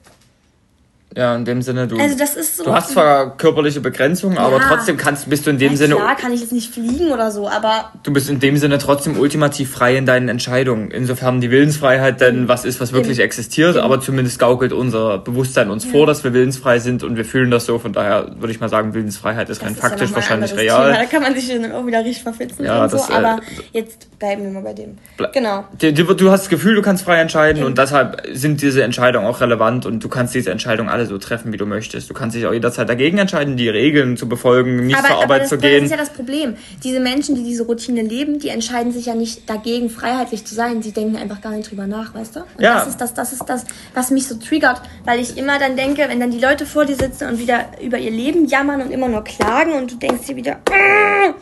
Ja, 1.16 1.34
in 1.34 1.46
dem 1.46 1.62
Sinne, 1.62 1.88
du, 1.88 1.96
also 1.98 2.16
das 2.18 2.36
ist 2.36 2.58
so 2.58 2.64
du 2.64 2.72
hast 2.72 2.90
zwar 2.90 3.36
körperliche 3.38 3.80
Begrenzungen, 3.80 4.36
ja. 4.36 4.42
aber 4.42 4.60
trotzdem 4.60 4.98
kannst, 4.98 5.28
bist 5.30 5.46
du 5.46 5.50
in 5.50 5.58
dem 5.58 5.72
ja, 5.72 5.78
Sinne. 5.78 5.94
Klar, 5.94 6.16
kann 6.16 6.32
ich 6.32 6.42
jetzt 6.42 6.52
nicht 6.52 6.72
fliegen 6.72 7.12
oder 7.12 7.30
so, 7.30 7.48
aber. 7.48 7.92
Du 8.02 8.12
bist 8.12 8.28
in 8.28 8.40
dem 8.40 8.58
Sinne 8.58 8.78
trotzdem 8.78 9.18
ultimativ 9.18 9.70
frei 9.70 9.96
in 9.96 10.04
deinen 10.04 10.28
Entscheidungen. 10.28 10.90
Insofern 10.90 11.40
die 11.40 11.50
Willensfreiheit 11.50 12.20
denn 12.20 12.46
was 12.46 12.66
ist, 12.66 12.80
was 12.80 12.92
wirklich 12.92 13.18
Eben. 13.18 13.26
existiert, 13.26 13.76
Eben. 13.76 13.84
aber 13.84 14.00
zumindest 14.00 14.38
gaukelt 14.38 14.72
unser 14.74 15.18
Bewusstsein 15.18 15.70
uns 15.70 15.86
ja. 15.86 15.92
vor, 15.92 16.06
dass 16.06 16.24
wir 16.24 16.34
willensfrei 16.34 16.78
sind 16.78 17.02
und 17.02 17.16
wir 17.16 17.24
fühlen 17.24 17.50
das 17.50 17.64
so. 17.64 17.78
Von 17.78 17.94
daher 17.94 18.32
würde 18.38 18.52
ich 18.52 18.60
mal 18.60 18.68
sagen, 18.68 18.92
Willensfreiheit 18.92 19.48
ist 19.48 19.62
das 19.62 19.66
rein 19.66 19.74
ist 19.74 19.80
faktisch 19.80 20.14
wahrscheinlich 20.14 20.54
real. 20.54 20.92
Thema. 20.92 21.04
Da 21.04 21.06
kann 21.06 21.22
man 21.22 21.34
sich 21.34 21.48
dann 21.48 21.72
auch 21.72 21.86
wieder 21.86 22.00
richtig 22.00 22.22
verfitzen 22.22 22.64
ja, 22.64 22.84
und 22.84 22.92
das, 22.92 23.06
so, 23.06 23.12
aber 23.14 23.40
äh, 23.72 23.78
jetzt 23.78 24.18
bleiben 24.18 24.44
wir 24.44 24.50
mal 24.50 24.62
bei 24.62 24.74
dem. 24.74 24.98
Genau. 25.32 25.64
Du, 25.80 25.92
du, 25.92 26.30
hast 26.30 26.42
das 26.42 26.48
Gefühl, 26.48 26.74
du 26.74 26.82
kannst 26.82 27.04
frei 27.04 27.20
entscheiden 27.20 27.64
und 27.64 27.78
deshalb 27.78 28.22
sind 28.32 28.60
diese 28.60 28.82
Entscheidungen 28.82 29.26
auch 29.26 29.40
relevant 29.40 29.86
und 29.86 30.04
du 30.04 30.08
kannst 30.08 30.34
diese 30.34 30.50
Entscheidungen 30.50 30.88
alle 30.98 31.06
so 31.06 31.18
treffen, 31.18 31.52
wie 31.52 31.56
du 31.56 31.66
möchtest. 31.66 32.10
Du 32.10 32.14
kannst 32.14 32.34
dich 32.36 32.44
auch 32.46 32.52
jederzeit 32.52 32.88
dagegen 32.88 33.18
entscheiden, 33.18 33.56
die 33.56 33.68
Regeln 33.68 34.16
zu 34.16 34.28
befolgen, 34.28 34.86
nicht 34.86 34.98
aber, 34.98 35.08
zur 35.08 35.22
Arbeit 35.22 35.42
das, 35.42 35.48
zu 35.50 35.58
gehen. 35.58 35.82
Das 35.82 35.84
ist 35.84 35.90
ja 35.90 35.96
das 35.96 36.10
Problem. 36.10 36.56
Diese 36.82 36.98
Menschen, 36.98 37.36
die 37.36 37.44
diese 37.44 37.64
Routine 37.64 38.02
leben, 38.02 38.40
die 38.40 38.48
entscheiden 38.48 38.92
sich 38.92 39.06
ja 39.06 39.14
nicht 39.14 39.48
dagegen, 39.48 39.90
freiheitlich 39.90 40.44
zu 40.44 40.54
sein. 40.54 40.82
Sie 40.82 40.92
denken 40.92 41.16
einfach 41.16 41.40
gar 41.40 41.52
nicht 41.52 41.70
drüber 41.70 41.86
nach, 41.86 42.14
weißt 42.14 42.36
du? 42.36 42.40
Und 42.40 42.46
ja. 42.58 42.74
das 42.74 42.88
ist 42.88 43.00
das, 43.00 43.14
das 43.14 43.32
ist 43.32 43.44
das, 43.46 43.64
was 43.94 44.10
mich 44.10 44.26
so 44.26 44.34
triggert, 44.34 44.82
weil 45.04 45.20
ich 45.20 45.38
immer 45.38 45.58
dann 45.58 45.76
denke, 45.76 46.04
wenn 46.08 46.18
dann 46.18 46.32
die 46.32 46.40
Leute 46.40 46.66
vor 46.66 46.84
dir 46.84 46.96
sitzen 46.96 47.28
und 47.28 47.38
wieder 47.38 47.66
über 47.80 47.98
ihr 47.98 48.10
Leben 48.10 48.46
jammern 48.46 48.82
und 48.82 48.90
immer 48.90 49.08
nur 49.08 49.22
klagen 49.22 49.72
und 49.72 49.92
du 49.92 49.96
denkst 49.96 50.26
dir 50.26 50.36
wieder, 50.36 50.52
äh, 50.70 51.32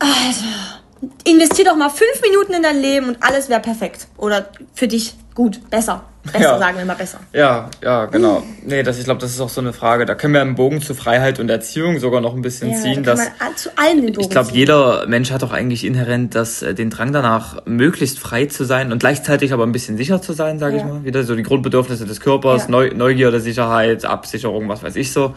Alter, 0.00 0.82
investier 1.24 1.66
doch 1.66 1.76
mal 1.76 1.88
fünf 1.88 2.20
Minuten 2.22 2.54
in 2.54 2.62
dein 2.62 2.80
Leben 2.80 3.08
und 3.08 3.18
alles 3.22 3.48
wäre 3.48 3.60
perfekt. 3.60 4.08
Oder 4.16 4.48
für 4.74 4.88
dich 4.88 5.14
gut, 5.34 5.70
besser. 5.70 6.04
Besser 6.24 6.40
ja. 6.40 6.58
sagen 6.58 6.78
wir 6.78 6.84
mal 6.86 6.96
besser. 6.96 7.20
Ja, 7.32 7.68
ja, 7.82 8.06
genau. 8.06 8.42
Nee, 8.64 8.82
das, 8.82 8.98
ich 8.98 9.04
glaube, 9.04 9.20
das 9.20 9.30
ist 9.30 9.40
auch 9.40 9.50
so 9.50 9.60
eine 9.60 9.74
Frage. 9.74 10.06
Da 10.06 10.14
können 10.14 10.32
wir 10.32 10.40
einen 10.40 10.54
Bogen 10.54 10.80
zu 10.80 10.94
Freiheit 10.94 11.38
und 11.38 11.50
Erziehung 11.50 11.98
sogar 11.98 12.22
noch 12.22 12.34
ein 12.34 12.40
bisschen 12.40 12.70
ja, 12.70 12.76
ziehen. 12.76 13.02
Da 13.02 13.14
dass, 13.14 13.30
zu 13.56 13.76
allem 13.76 14.02
den 14.02 14.14
Bogen 14.14 14.20
ich 14.20 14.30
glaube, 14.30 14.50
jeder 14.52 15.06
Mensch 15.06 15.30
hat 15.30 15.42
doch 15.42 15.52
eigentlich 15.52 15.84
inhärent 15.84 16.34
das, 16.34 16.62
äh, 16.62 16.74
den 16.74 16.88
Drang 16.88 17.12
danach, 17.12 17.66
möglichst 17.66 18.18
frei 18.18 18.46
zu 18.46 18.64
sein 18.64 18.90
und 18.90 19.00
gleichzeitig 19.00 19.52
aber 19.52 19.64
ein 19.64 19.72
bisschen 19.72 19.98
sicher 19.98 20.22
zu 20.22 20.32
sein, 20.32 20.58
sage 20.58 20.76
ja. 20.76 20.82
ich 20.82 20.88
mal. 20.88 21.04
Wieder 21.04 21.24
so 21.24 21.36
die 21.36 21.42
Grundbedürfnisse 21.42 22.06
des 22.06 22.20
Körpers, 22.20 22.68
Neu 22.68 22.90
Neugierde, 22.94 23.40
Sicherheit, 23.40 24.06
Absicherung, 24.06 24.68
was 24.68 24.82
weiß 24.82 24.96
ich 24.96 25.12
so. 25.12 25.34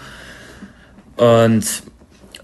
Und 1.18 1.66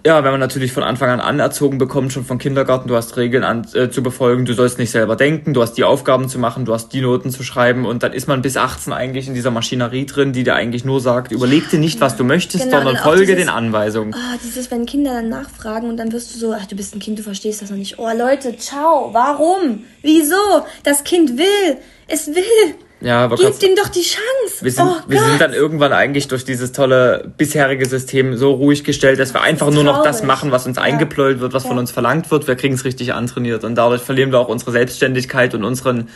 ja, 0.06 0.24
wenn 0.24 0.32
man 0.32 0.40
natürlich 0.40 0.74
von 0.74 0.84
Anfang 0.84 1.10
an 1.10 1.22
anerzogen 1.22 1.78
bekommt, 1.78 2.12
schon 2.12 2.26
von 2.26 2.38
Kindergarten, 2.38 2.90
du 2.90 2.96
hast 2.96 3.16
Regeln 3.16 3.46
an, 3.46 3.66
äh, 3.74 3.90
zu 3.90 4.04
befolgen, 4.04 4.44
du 4.44 4.54
sollst 4.54 4.78
nicht 4.78 4.92
selber 4.92 5.16
denken, 5.16 5.54
du 5.54 5.62
hast 5.62 5.76
die 5.76 5.86
Aufgaben 5.86 6.28
zu 6.28 6.40
machen, 6.40 6.66
du 6.66 6.74
hast 6.74 6.90
die 6.90 7.00
Noten 7.00 7.32
zu 7.32 7.44
schreiben 7.44 7.86
und 7.86 8.04
dann 8.04 8.12
ist 8.12 8.28
man 8.28 8.42
bis 8.42 8.58
18 8.58 8.92
eigentlich 8.92 9.30
in 9.30 9.34
dieser 9.34 9.52
Maschinerie 9.52 10.06
drin, 10.06 10.34
die 10.34 10.44
dir 10.44 10.56
eigentlich 10.56 10.84
nur 10.84 11.00
sagt, 11.00 11.32
überleg 11.32 11.70
dir 11.70 11.80
nicht, 11.80 12.02
was 12.02 12.18
du 12.18 12.26
möchtest, 12.26 12.66
genau, 12.66 12.78
sondern 12.78 12.98
folge 12.98 13.28
dieses, 13.28 13.38
den 13.38 13.50
Anweisungen. 13.50 14.14
Oh, 14.14 14.38
dieses, 14.44 14.70
wenn 14.72 14.86
Kinder 14.86 15.14
dann 15.14 15.30
nachfragen 15.30 15.88
und 15.88 15.96
dann 15.96 16.12
wirst 16.12 16.36
du 16.36 16.40
so, 16.40 16.54
ach, 16.54 16.66
du 16.66 16.76
bist 16.76 16.94
ein 16.94 17.00
Kind, 17.00 17.20
du 17.20 17.24
verstehst 17.24 17.62
das 17.62 17.70
noch 17.70 17.78
nicht. 17.78 17.98
Oh, 17.98 18.10
Leute, 18.18 18.58
ciao, 18.58 19.14
warum? 19.14 19.86
Wieso? 20.02 20.36
Das 20.84 21.06
Kind 21.06 21.38
will, 21.38 21.78
es 22.08 22.28
will. 22.28 22.76
Ja, 23.04 23.26
aber 23.26 23.36
Gib 23.36 23.62
ihm 23.62 23.76
doch 23.76 23.90
die 23.90 24.02
Chance. 24.02 24.62
Wir 24.62 24.72
sind, 24.72 24.86
oh 24.86 24.96
wir 25.08 25.22
sind 25.22 25.42
dann 25.42 25.54
irgendwann 25.54 25.92
eigentlich 25.92 26.30
durch 26.30 26.46
dieses 26.46 26.72
tolle 26.72 27.30
bisherige 27.38 27.86
System 27.86 28.38
so 28.38 28.54
ruhig 28.54 28.86
gestellt, 28.86 29.20
dass 29.20 29.34
wir 29.34 29.42
einfach 29.42 29.70
nur 29.72 29.84
noch 29.84 30.04
das 30.04 30.24
machen, 30.24 30.52
was 30.52 30.66
uns 30.66 30.78
ja. 30.78 30.84
eingepläut 30.84 31.42
wird, 31.42 31.52
was 31.52 31.64
ja. 31.64 31.70
von 31.70 31.80
uns 31.80 31.92
verlangt 31.92 32.32
wird. 32.32 32.48
Wir 32.48 32.56
kriegen 32.56 32.76
es 32.76 32.86
richtig 32.86 33.14
antrainiert 33.14 33.66
und 33.66 33.76
dadurch 33.76 34.02
verlieren 34.02 34.32
wir 34.32 34.40
auch 34.40 34.48
unsere 34.48 34.72
Selbstständigkeit 34.72 35.54
und 35.54 35.66
unseren. 35.66 36.08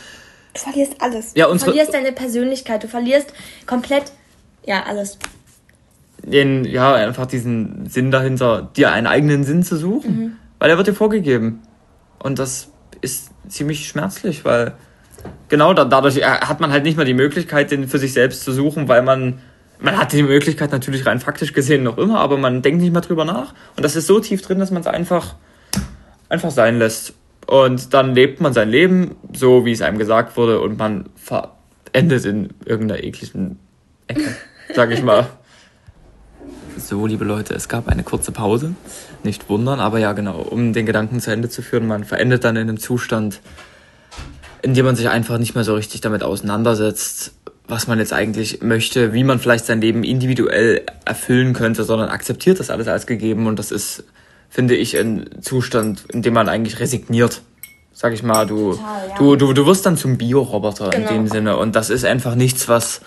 Du 0.54 0.60
verlierst 0.60 0.94
alles. 1.00 1.32
Ja, 1.34 1.46
unsere, 1.48 1.72
du 1.72 1.76
verlierst 1.76 1.94
deine 1.94 2.12
Persönlichkeit. 2.12 2.82
Du 2.82 2.88
verlierst 2.88 3.34
komplett, 3.66 4.04
ja, 4.64 4.84
alles. 4.84 5.18
Den, 6.24 6.64
ja, 6.64 6.94
einfach 6.94 7.26
diesen 7.26 7.86
Sinn 7.86 8.10
dahinter, 8.10 8.70
dir 8.74 8.92
einen 8.92 9.06
eigenen 9.06 9.44
Sinn 9.44 9.62
zu 9.62 9.76
suchen. 9.76 10.18
Mhm. 10.18 10.36
Weil 10.58 10.70
er 10.70 10.78
wird 10.78 10.86
dir 10.86 10.94
vorgegeben. 10.94 11.60
Und 12.18 12.38
das 12.38 12.68
ist 13.02 13.28
ziemlich 13.46 13.86
schmerzlich, 13.86 14.46
weil 14.46 14.72
genau, 15.48 15.72
dadurch 15.74 16.16
hat 16.24 16.60
man 16.60 16.72
halt 16.72 16.84
nicht 16.84 16.96
mehr 16.96 17.06
die 17.06 17.14
Möglichkeit, 17.14 17.70
den 17.70 17.88
für 17.88 17.98
sich 17.98 18.12
selbst 18.12 18.44
zu 18.44 18.52
suchen, 18.52 18.88
weil 18.88 19.02
man, 19.02 19.40
man 19.80 19.96
hat 19.96 20.12
die 20.12 20.22
Möglichkeit 20.22 20.72
natürlich 20.72 21.06
rein 21.06 21.20
faktisch 21.20 21.52
gesehen 21.52 21.82
noch 21.82 21.98
immer, 21.98 22.20
aber 22.20 22.36
man 22.36 22.62
denkt 22.62 22.80
nicht 22.80 22.92
mehr 22.92 23.02
drüber 23.02 23.24
nach. 23.24 23.54
Und 23.76 23.84
das 23.84 23.96
ist 23.96 24.06
so 24.06 24.20
tief 24.20 24.42
drin, 24.42 24.58
dass 24.58 24.70
man 24.70 24.80
es 24.80 24.86
einfach, 24.86 25.34
einfach 26.28 26.50
sein 26.50 26.78
lässt. 26.78 27.14
Und 27.46 27.94
dann 27.94 28.14
lebt 28.14 28.40
man 28.40 28.52
sein 28.52 28.68
Leben, 28.68 29.16
so 29.32 29.64
wie 29.64 29.72
es 29.72 29.80
einem 29.80 29.98
gesagt 29.98 30.36
wurde, 30.36 30.60
und 30.60 30.78
man 30.78 31.08
endet 31.92 32.26
in 32.26 32.50
irgendeiner 32.66 33.02
ekligen 33.02 33.58
Ecke, 34.06 34.34
sag 34.74 34.90
ich 34.90 35.02
mal. 35.02 35.28
So, 36.76 37.06
liebe 37.06 37.24
Leute, 37.24 37.54
es 37.54 37.68
gab 37.68 37.88
eine 37.88 38.02
kurze 38.02 38.32
Pause. 38.32 38.74
Nicht 39.24 39.48
wundern, 39.48 39.80
aber 39.80 39.98
ja, 39.98 40.12
genau, 40.12 40.38
um 40.38 40.72
den 40.72 40.86
Gedanken 40.86 41.20
zu 41.20 41.32
Ende 41.32 41.48
zu 41.48 41.60
führen, 41.62 41.86
man 41.86 42.04
verendet 42.04 42.44
dann 42.44 42.56
in 42.56 42.68
einem 42.68 42.78
Zustand, 42.78 43.40
indem 44.62 44.86
man 44.86 44.96
sich 44.96 45.08
einfach 45.08 45.38
nicht 45.38 45.54
mehr 45.54 45.64
so 45.64 45.74
richtig 45.74 46.00
damit 46.00 46.22
auseinandersetzt, 46.22 47.32
was 47.66 47.86
man 47.86 47.98
jetzt 47.98 48.12
eigentlich 48.12 48.62
möchte, 48.62 49.12
wie 49.12 49.24
man 49.24 49.38
vielleicht 49.38 49.66
sein 49.66 49.80
Leben 49.80 50.02
individuell 50.02 50.82
erfüllen 51.04 51.52
könnte, 51.52 51.84
sondern 51.84 52.08
akzeptiert 52.08 52.58
das 52.58 52.70
alles 52.70 52.88
als 52.88 53.06
gegeben 53.06 53.46
und 53.46 53.58
das 53.58 53.70
ist, 53.70 54.04
finde 54.48 54.74
ich, 54.74 54.98
ein 54.98 55.28
Zustand, 55.42 56.04
in 56.12 56.22
dem 56.22 56.34
man 56.34 56.48
eigentlich 56.48 56.80
resigniert. 56.80 57.42
Sag 57.92 58.14
ich 58.14 58.22
mal, 58.22 58.46
du, 58.46 58.72
Total, 58.72 59.08
ja. 59.08 59.14
du, 59.18 59.36
du, 59.36 59.52
du 59.52 59.66
wirst 59.66 59.84
dann 59.84 59.96
zum 59.96 60.18
Bioroboter 60.18 60.90
genau. 60.90 61.08
in 61.08 61.14
dem 61.14 61.26
Sinne 61.26 61.56
und 61.56 61.74
das 61.74 61.90
ist 61.90 62.04
einfach 62.04 62.36
nichts, 62.36 62.68
was 62.68 63.00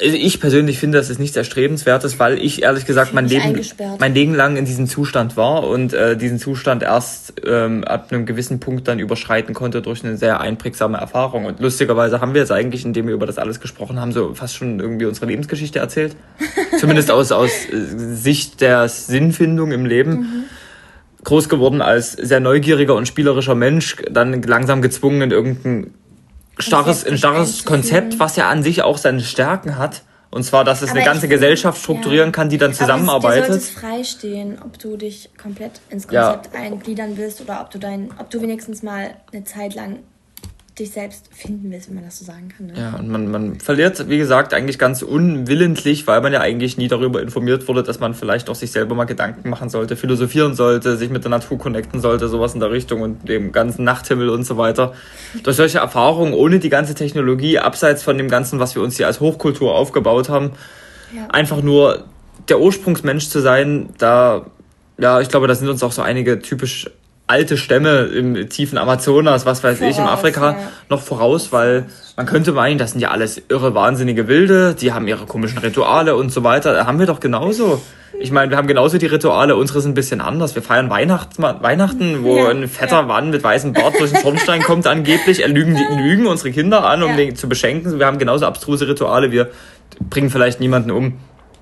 also 0.00 0.16
ich 0.16 0.40
persönlich 0.40 0.78
finde, 0.78 0.98
das 0.98 1.10
ist 1.10 1.18
nichts 1.18 1.36
Erstrebenswertes, 1.36 2.18
weil 2.18 2.38
ich 2.38 2.62
ehrlich 2.62 2.86
gesagt 2.86 3.12
mein 3.12 3.28
Leben, 3.28 3.60
mein 3.98 4.14
Leben 4.14 4.34
lang 4.34 4.56
in 4.56 4.64
diesem 4.64 4.86
Zustand 4.86 5.36
war 5.36 5.68
und 5.68 5.92
äh, 5.92 6.16
diesen 6.16 6.38
Zustand 6.38 6.82
erst 6.82 7.34
ähm, 7.46 7.84
ab 7.84 8.08
einem 8.10 8.24
gewissen 8.24 8.58
Punkt 8.58 8.88
dann 8.88 8.98
überschreiten 8.98 9.54
konnte 9.54 9.82
durch 9.82 10.02
eine 10.02 10.16
sehr 10.16 10.40
einprägsame 10.40 10.96
Erfahrung. 10.96 11.44
Und 11.44 11.60
lustigerweise 11.60 12.20
haben 12.20 12.32
wir 12.32 12.40
jetzt 12.40 12.52
eigentlich, 12.52 12.84
indem 12.84 13.06
wir 13.06 13.14
über 13.14 13.26
das 13.26 13.38
alles 13.38 13.60
gesprochen 13.60 14.00
haben, 14.00 14.12
so 14.12 14.34
fast 14.34 14.56
schon 14.56 14.80
irgendwie 14.80 15.04
unsere 15.04 15.26
Lebensgeschichte 15.26 15.78
erzählt. 15.78 16.16
Zumindest 16.80 17.10
aus, 17.10 17.30
aus 17.30 17.50
äh, 17.50 17.76
Sicht 18.14 18.60
der 18.60 18.88
Sinnfindung 18.88 19.72
im 19.72 19.84
Leben. 19.84 20.12
Mhm. 20.12 20.44
Groß 21.24 21.48
geworden 21.48 21.82
als 21.82 22.12
sehr 22.12 22.40
neugieriger 22.40 22.96
und 22.96 23.06
spielerischer 23.06 23.54
Mensch, 23.54 23.96
dann 24.10 24.42
langsam 24.42 24.82
gezwungen 24.82 25.22
in 25.22 25.30
irgendein 25.30 25.94
starres, 26.58 27.04
ein 27.06 27.18
starres 27.18 27.64
Konzept, 27.64 28.18
was 28.18 28.36
ja 28.36 28.48
an 28.48 28.62
sich 28.62 28.82
auch 28.82 28.98
seine 28.98 29.20
Stärken 29.20 29.78
hat. 29.78 30.02
Und 30.30 30.44
zwar, 30.44 30.64
dass 30.64 30.80
es 30.80 30.90
aber 30.90 31.00
eine 31.00 31.06
ganze 31.06 31.28
Gesellschaft 31.28 31.78
strukturieren 31.78 32.28
ja. 32.28 32.32
kann, 32.32 32.48
die 32.48 32.56
dann 32.56 32.72
zusammenarbeitet. 32.72 33.44
Aber 33.44 33.54
es, 33.54 33.66
dir 33.66 33.72
sollte 33.74 33.94
es 33.94 34.10
freistehen, 34.10 34.58
ob 34.64 34.78
du 34.78 34.96
dich 34.96 35.28
komplett 35.40 35.80
ins 35.90 36.08
Konzept 36.08 36.54
ja. 36.54 36.60
eingliedern 36.60 37.18
willst 37.18 37.42
oder 37.42 37.60
ob 37.60 37.70
du 37.70 37.78
dein, 37.78 38.10
ob 38.18 38.30
du 38.30 38.40
wenigstens 38.40 38.82
mal 38.82 39.10
eine 39.30 39.44
Zeit 39.44 39.74
lang 39.74 39.98
dich 40.78 40.90
selbst 40.90 41.28
finden 41.34 41.70
willst, 41.70 41.88
wenn 41.88 41.96
man 41.96 42.04
das 42.04 42.18
so 42.18 42.24
sagen 42.24 42.48
kann. 42.48 42.66
Ne? 42.66 42.72
Ja, 42.76 42.96
und 42.96 43.08
man, 43.08 43.30
man 43.30 43.60
verliert, 43.60 44.08
wie 44.08 44.16
gesagt, 44.16 44.54
eigentlich 44.54 44.78
ganz 44.78 45.02
unwillentlich, 45.02 46.06
weil 46.06 46.22
man 46.22 46.32
ja 46.32 46.40
eigentlich 46.40 46.78
nie 46.78 46.88
darüber 46.88 47.20
informiert 47.20 47.68
wurde, 47.68 47.82
dass 47.82 48.00
man 48.00 48.14
vielleicht 48.14 48.48
auch 48.48 48.54
sich 48.54 48.72
selber 48.72 48.94
mal 48.94 49.04
Gedanken 49.04 49.50
machen 49.50 49.68
sollte, 49.68 49.96
philosophieren 49.96 50.54
sollte, 50.54 50.96
sich 50.96 51.10
mit 51.10 51.24
der 51.24 51.30
Natur 51.30 51.58
connecten 51.58 52.00
sollte, 52.00 52.28
sowas 52.28 52.54
in 52.54 52.60
der 52.60 52.70
Richtung 52.70 53.02
und 53.02 53.28
dem 53.28 53.52
ganzen 53.52 53.84
Nachthimmel 53.84 54.30
und 54.30 54.44
so 54.44 54.56
weiter. 54.56 54.94
Durch 55.42 55.56
solche 55.56 55.78
Erfahrungen, 55.78 56.32
ohne 56.32 56.58
die 56.58 56.70
ganze 56.70 56.94
Technologie, 56.94 57.58
abseits 57.58 58.02
von 58.02 58.16
dem 58.16 58.28
Ganzen, 58.28 58.58
was 58.58 58.74
wir 58.74 58.82
uns 58.82 58.96
hier 58.96 59.06
als 59.06 59.20
Hochkultur 59.20 59.74
aufgebaut 59.74 60.30
haben, 60.30 60.52
ja. 61.14 61.26
einfach 61.28 61.60
nur 61.60 62.04
der 62.48 62.60
Ursprungsmensch 62.60 63.28
zu 63.28 63.40
sein, 63.40 63.90
da, 63.98 64.46
ja, 64.98 65.20
ich 65.20 65.28
glaube, 65.28 65.48
da 65.48 65.54
sind 65.54 65.68
uns 65.68 65.82
auch 65.82 65.92
so 65.92 66.00
einige 66.00 66.38
typisch 66.40 66.88
alte 67.32 67.56
Stämme 67.56 68.02
im 68.02 68.50
tiefen 68.50 68.76
Amazonas, 68.76 69.46
was 69.46 69.64
weiß 69.64 69.78
voraus, 69.78 69.90
ich, 69.90 69.98
im 69.98 70.06
Afrika 70.06 70.50
ja. 70.52 70.58
noch 70.90 71.00
voraus, 71.00 71.50
weil 71.50 71.86
man 72.14 72.26
könnte 72.26 72.52
meinen, 72.52 72.76
das 72.76 72.90
sind 72.90 73.00
ja 73.00 73.10
alles 73.10 73.40
irre, 73.48 73.74
wahnsinnige 73.74 74.28
Wilde, 74.28 74.74
die 74.78 74.92
haben 74.92 75.08
ihre 75.08 75.24
komischen 75.24 75.58
Rituale 75.58 76.14
und 76.14 76.30
so 76.30 76.44
weiter. 76.44 76.74
Da 76.74 76.84
haben 76.84 76.98
wir 76.98 77.06
doch 77.06 77.20
genauso. 77.20 77.80
Ich 78.20 78.30
meine, 78.30 78.50
wir 78.50 78.58
haben 78.58 78.66
genauso 78.66 78.98
die 78.98 79.06
Rituale, 79.06 79.56
unsere 79.56 79.80
sind 79.80 79.92
ein 79.92 79.94
bisschen 79.94 80.20
anders. 80.20 80.54
Wir 80.54 80.60
feiern 80.60 80.90
Weihnachts 80.90 81.40
Weihnachten, 81.40 82.22
wo 82.22 82.36
ja, 82.36 82.50
ein 82.50 82.68
fetter 82.68 82.96
ja. 82.96 83.02
Mann 83.02 83.30
mit 83.30 83.42
weißem 83.42 83.72
Bart 83.72 83.98
durch 83.98 84.12
den 84.12 84.20
Schornstein 84.20 84.62
kommt 84.64 84.86
angeblich. 84.86 85.40
Er 85.40 85.48
lügen, 85.48 85.78
lügen 86.04 86.26
unsere 86.26 86.52
Kinder 86.52 86.84
an, 86.84 87.02
um 87.02 87.12
ja. 87.12 87.16
den 87.16 87.34
zu 87.34 87.48
beschenken. 87.48 87.98
Wir 87.98 88.04
haben 88.04 88.18
genauso 88.18 88.44
abstruse 88.44 88.86
Rituale. 88.86 89.32
Wir 89.32 89.48
bringen 90.10 90.28
vielleicht 90.28 90.60
niemanden 90.60 90.90
um 90.90 91.14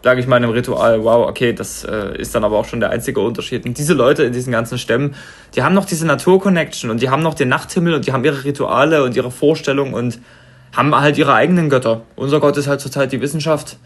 sage 0.03 0.21
ich 0.21 0.27
mal, 0.27 0.37
einem 0.37 0.51
Ritual, 0.51 1.05
wow, 1.05 1.29
okay, 1.29 1.53
das 1.53 1.85
äh, 1.85 2.17
ist 2.17 2.35
dann 2.35 2.45
aber 2.45 2.57
auch 2.57 2.65
schon 2.65 2.81
der 2.81 2.91
einzige 2.91 3.21
Unterschied. 3.21 3.67
Und 3.67 3.77
diese 3.77 3.95
Leute 3.95 4.23
in 4.25 4.33
diesen 4.33 4.53
ganzen 4.53 4.79
Stämmen, 4.79 5.15
die 5.55 5.63
haben 5.63 5.75
noch 5.75 5.85
diese 5.85 6.07
Natur-Connection 6.07 6.91
und 6.91 7.03
die 7.03 7.11
haben 7.11 7.23
noch 7.23 7.35
den 7.35 7.49
Nachthimmel 7.49 7.95
und 7.95 8.07
die 8.07 8.13
haben 8.13 8.25
ihre 8.25 8.45
Rituale 8.45 9.05
und 9.05 9.17
ihre 9.17 9.31
Vorstellungen 9.31 9.95
und 9.95 10.19
haben 10.75 10.95
halt 10.95 11.19
ihre 11.19 11.35
eigenen 11.35 11.69
Götter. 11.69 12.03
Unser 12.17 12.41
Gott 12.41 12.57
ist 12.57 12.69
halt 12.69 12.81
zurzeit 12.81 13.13
die 13.13 13.21
Wissenschaft. 13.21 13.77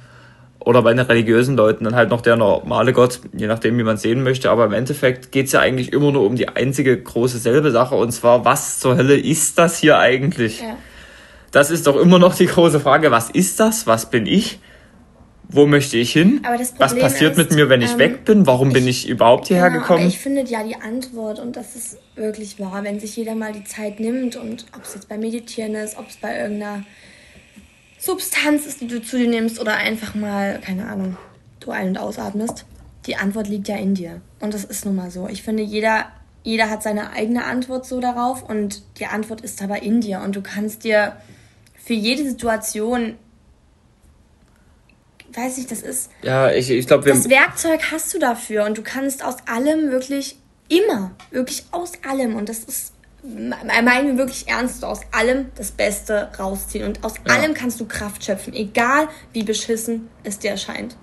Oder 0.60 0.80
bei 0.80 0.94
den 0.94 1.04
religiösen 1.04 1.56
Leuten 1.56 1.84
dann 1.84 1.94
halt 1.94 2.08
noch 2.08 2.22
der 2.22 2.36
normale 2.36 2.94
Gott, 2.94 3.20
je 3.34 3.46
nachdem, 3.46 3.76
wie 3.76 3.82
man 3.82 3.98
sehen 3.98 4.22
möchte. 4.22 4.50
Aber 4.50 4.64
im 4.64 4.72
Endeffekt 4.72 5.30
geht's 5.30 5.52
ja 5.52 5.60
eigentlich 5.60 5.92
immer 5.92 6.10
nur 6.10 6.24
um 6.24 6.36
die 6.36 6.48
einzige 6.48 6.96
große 6.96 7.36
selbe 7.36 7.70
Sache. 7.70 7.96
Und 7.96 8.12
zwar, 8.12 8.46
was 8.46 8.80
zur 8.80 8.96
Hölle 8.96 9.18
ist 9.18 9.58
das 9.58 9.78
hier 9.78 9.98
eigentlich? 9.98 10.60
Ja. 10.60 10.76
Das 11.50 11.70
ist 11.70 11.86
doch 11.86 11.96
immer 11.96 12.18
noch 12.18 12.34
die 12.34 12.46
große 12.46 12.80
Frage, 12.80 13.10
was 13.10 13.28
ist 13.28 13.60
das? 13.60 13.86
Was 13.86 14.08
bin 14.08 14.24
ich? 14.26 14.58
Wo 15.48 15.66
möchte 15.66 15.96
ich 15.96 16.12
hin? 16.12 16.40
Was 16.78 16.94
passiert 16.94 17.32
ist, 17.32 17.38
mit 17.38 17.52
mir, 17.52 17.68
wenn 17.68 17.82
ich 17.82 17.92
ähm, 17.92 17.98
weg 17.98 18.24
bin? 18.24 18.46
Warum 18.46 18.68
ich, 18.68 18.74
bin 18.74 18.88
ich 18.88 19.08
überhaupt 19.08 19.48
hierher 19.48 19.70
genau, 19.70 19.82
gekommen? 19.82 20.06
ich 20.06 20.18
finde 20.18 20.42
ja 20.42 20.62
die 20.62 20.76
Antwort 20.76 21.38
und 21.38 21.56
das 21.56 21.76
ist 21.76 21.98
wirklich 22.16 22.58
wahr, 22.58 22.82
wenn 22.82 23.00
sich 23.00 23.16
jeder 23.16 23.34
mal 23.34 23.52
die 23.52 23.64
Zeit 23.64 24.00
nimmt 24.00 24.36
und 24.36 24.66
ob 24.76 24.84
es 24.84 24.94
jetzt 24.94 25.08
bei 25.08 25.18
Meditieren 25.18 25.74
ist, 25.74 25.98
ob 25.98 26.08
es 26.08 26.16
bei 26.16 26.38
irgendeiner 26.38 26.84
Substanz 27.98 28.66
ist, 28.66 28.80
die 28.80 28.86
du 28.86 29.02
zu 29.02 29.16
dir 29.16 29.28
nimmst 29.28 29.60
oder 29.60 29.76
einfach 29.76 30.14
mal, 30.14 30.60
keine 30.60 30.88
Ahnung, 30.88 31.16
du 31.60 31.70
ein- 31.70 31.88
und 31.88 31.98
ausatmest. 31.98 32.66
Die 33.06 33.16
Antwort 33.16 33.48
liegt 33.48 33.68
ja 33.68 33.76
in 33.76 33.94
dir. 33.94 34.20
Und 34.40 34.54
das 34.54 34.64
ist 34.64 34.84
nun 34.84 34.96
mal 34.96 35.10
so. 35.10 35.28
Ich 35.28 35.42
finde, 35.42 35.62
jeder, 35.62 36.06
jeder 36.42 36.70
hat 36.70 36.82
seine 36.82 37.12
eigene 37.12 37.44
Antwort 37.44 37.86
so 37.86 38.00
darauf 38.00 38.42
und 38.42 38.82
die 38.98 39.06
Antwort 39.06 39.40
ist 39.40 39.62
aber 39.62 39.82
in 39.82 40.00
dir. 40.00 40.20
Und 40.20 40.36
du 40.36 40.42
kannst 40.42 40.84
dir 40.84 41.16
für 41.76 41.94
jede 41.94 42.24
Situation 42.24 43.14
weiß 45.36 45.58
ich, 45.58 45.66
das 45.66 45.82
ist. 45.82 46.10
Ja, 46.22 46.50
ich, 46.50 46.70
ich 46.70 46.86
glaube, 46.86 47.08
Das 47.08 47.28
Werkzeug 47.28 47.80
hast 47.90 48.14
du 48.14 48.18
dafür 48.18 48.64
und 48.64 48.78
du 48.78 48.82
kannst 48.82 49.24
aus 49.24 49.36
allem 49.46 49.90
wirklich 49.90 50.38
immer, 50.68 51.12
wirklich 51.30 51.64
aus 51.70 51.92
allem 52.08 52.36
und 52.36 52.48
das 52.48 52.60
ist 52.60 52.94
meinen 53.24 54.06
wir 54.06 54.18
wirklich 54.18 54.48
ernst, 54.48 54.84
aus 54.84 55.00
allem 55.10 55.46
das 55.56 55.70
Beste 55.70 56.28
rausziehen. 56.38 56.86
Und 56.86 57.02
aus 57.02 57.14
ja. 57.26 57.34
allem 57.34 57.54
kannst 57.54 57.80
du 57.80 57.86
Kraft 57.86 58.24
schöpfen, 58.24 58.52
egal 58.52 59.08
wie 59.32 59.42
beschissen 59.42 60.08
es 60.24 60.38
dir 60.38 60.50
erscheint. 60.50 60.96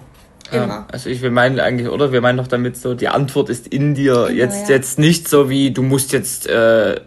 Immer. 0.52 0.68
Ja, 0.68 0.88
also 0.92 1.10
ich, 1.10 1.22
wir 1.22 1.32
meinen 1.32 1.60
eigentlich, 1.60 1.88
oder? 1.88 2.12
Wir 2.12 2.22
meinen 2.22 2.38
doch 2.38 2.48
damit 2.48 2.78
so, 2.78 2.94
die 2.94 3.08
Antwort 3.08 3.50
ist 3.50 3.68
in 3.68 3.96
dir. 3.96 4.26
Genau, 4.28 4.28
jetzt, 4.28 4.70
ja. 4.70 4.76
jetzt 4.76 5.00
nicht 5.00 5.28
so 5.28 5.50
wie, 5.50 5.72
du 5.72 5.82
musst 5.82 6.12
jetzt 6.12 6.46
äh, 6.48 7.00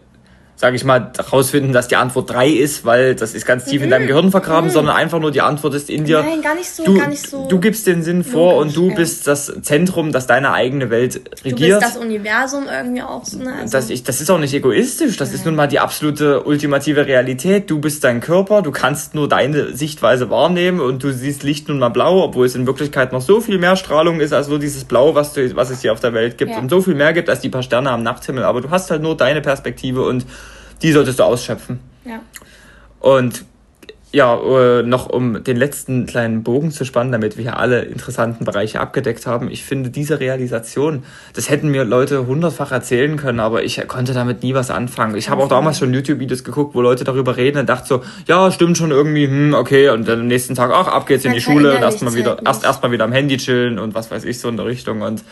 sage 0.57 0.77
ich 0.77 0.85
mal, 0.85 1.11
herausfinden, 1.17 1.73
dass 1.73 1.89
die 1.89 1.97
Antwort 1.97 2.31
drei 2.31 2.49
ist, 2.49 2.85
weil 2.85 3.17
das 3.17 3.35
ist 3.35 3.45
ganz 3.45 3.65
tief 3.65 3.81
mhm. 3.81 3.85
in 3.85 3.91
deinem 3.91 4.07
Gehirn 4.07 4.31
vergraben, 4.31 4.69
mhm. 4.71 4.73
sondern 4.73 4.95
einfach 4.95 5.19
nur 5.19 5.33
die 5.33 5.41
Antwort 5.41 5.75
ist 5.75 5.91
in 5.91 6.05
dir. 6.05 6.23
Nein, 6.23 6.43
gar 6.43 6.55
nicht 6.55 6.71
so, 6.71 6.85
du, 6.85 6.99
gar 6.99 7.09
nicht 7.09 7.29
so. 7.29 7.49
Du 7.49 7.59
gibst 7.59 7.89
den 7.89 8.05
Sinn 8.05 8.23
vor 8.23 8.57
und 8.57 8.77
du 8.77 8.89
ja. 8.91 8.95
bist 8.95 9.27
das 9.27 9.53
Zentrum, 9.63 10.13
das 10.13 10.29
deine 10.29 10.53
eigene 10.53 10.91
Welt 10.91 11.23
regiert. 11.45 11.61
Du 11.61 11.81
bist 11.81 11.97
das 11.97 11.97
Universum 11.97 12.67
irgendwie 12.73 13.03
auch. 13.03 13.25
So, 13.25 13.39
ne? 13.39 13.53
also 13.61 13.73
das, 13.73 13.91
ich, 13.91 14.05
das 14.05 14.21
ist 14.21 14.31
auch 14.31 14.39
nicht 14.39 14.55
egoistisch, 14.55 15.17
das 15.17 15.31
ja. 15.31 15.35
ist 15.35 15.45
nun 15.45 15.57
mal 15.57 15.67
die 15.67 15.81
absolute 15.81 16.45
ultimative 16.45 17.07
Realität. 17.07 17.69
Du 17.69 17.81
bist 17.81 18.05
dein 18.05 18.21
Körper, 18.21 18.63
du 18.63 18.71
kannst 18.71 19.15
nur 19.15 19.29
deine 19.29 19.75
Sichtweise 19.77 20.31
wahrnehmen 20.31 20.81
und 20.81 21.03
du 21.03 21.13
siehst 21.13 21.43
Licht 21.43 21.69
nun 21.69 21.81
mal 21.81 21.89
blau, 21.89 22.23
obwohl 22.23 22.47
es 22.47 22.55
in 22.55 22.67
Wirklichkeit 22.67 23.13
noch 23.13 23.23
so 23.23 23.41
viel 23.41 23.59
mehr 23.59 23.75
Strahlung 23.75 24.21
ist 24.21 24.33
als 24.33 24.47
nur 24.47 24.61
dieses 24.61 24.85
Blau, 24.85 25.17
was, 25.17 25.33
du, 25.33 25.57
was 25.57 25.71
es 25.71 25.83
hier 25.83 25.93
auf 25.93 26.01
der 26.01 26.15
Welt 26.15 26.39
gibt 26.39 26.53
ja. 26.53 26.59
und 26.59 26.71
so 26.71 26.81
viel 26.81 26.95
mehr 26.95 27.13
gibt 27.13 27.29
als 27.29 27.41
die 27.41 27.49
paar 27.49 27.65
Sterne 27.65 27.91
am 27.91 28.05
Nachthimmel. 28.05 28.45
Aber 28.45 28.61
du 28.61 28.71
hast 28.71 28.93
halt 28.93 29.03
nur 29.03 29.17
deine 29.17 29.41
Perspektive 29.41 30.03
und 30.07 30.25
die 30.85 30.93
solltest 30.93 31.18
du 31.18 31.24
ausschöpfen. 31.24 31.80
Ja. 32.05 32.20
Und 33.01 33.45
ja, 34.12 34.37
äh, 34.37 34.82
noch 34.85 35.09
um 35.09 35.43
den 35.43 35.57
letzten 35.57 36.07
kleinen 36.07 36.45
Bogen 36.45 36.70
zu 36.70 36.85
spannen, 36.85 37.11
damit 37.11 37.37
wir 37.37 37.43
hier 37.43 37.59
alle 37.59 37.82
interessanten 37.82 38.45
Bereiche 38.45 38.78
abgedeckt 38.78 39.26
haben. 39.26 39.51
Ich 39.51 39.64
finde 39.64 39.91
diese 39.91 40.20
Realisation, 40.20 41.03
das 41.32 41.51
hätten 41.51 41.68
mir 41.68 41.82
Leute 41.82 42.28
hundertfach 42.28 42.70
erzählen 42.70 43.16
können, 43.16 43.41
aber 43.41 43.64
ich 43.64 43.82
konnte 43.89 44.14
damit 44.14 44.45
nie 44.45 44.55
was 44.55 44.70
anfangen. 44.70 45.16
Ich 45.16 45.30
habe 45.30 45.43
auch 45.43 45.49
damals 45.49 45.80
schon 45.80 45.93
YouTube-Videos 45.93 46.45
geguckt, 46.45 46.76
wo 46.76 46.80
Leute 46.80 47.03
darüber 47.03 47.37
reden 47.37 47.59
und 47.59 47.68
dachte 47.68 47.89
so, 47.89 48.03
ja, 48.28 48.53
stimmt 48.53 48.78
schon 48.78 48.93
irgendwie, 48.93 49.26
hm, 49.26 49.55
okay, 49.55 49.89
und 49.89 50.07
dann 50.07 50.20
am 50.20 50.26
nächsten 50.28 50.55
Tag, 50.55 50.70
ach, 50.72 50.87
ab 50.87 51.07
geht's 51.07 51.24
in 51.24 51.32
die 51.32 51.41
Schule, 51.41 51.76
erstmal 51.80 52.14
wieder, 52.14 52.39
erst 52.45 52.62
erstmal 52.62 52.93
wieder 52.93 53.05
am 53.05 53.12
Handy 53.12 53.37
chillen 53.39 53.80
und 53.80 53.95
was 53.95 54.12
weiß 54.12 54.24
ich 54.24 54.39
so 54.39 54.49
in 54.49 54.57
der 54.57 54.66
Richtung 54.66 55.03
und 55.03 55.24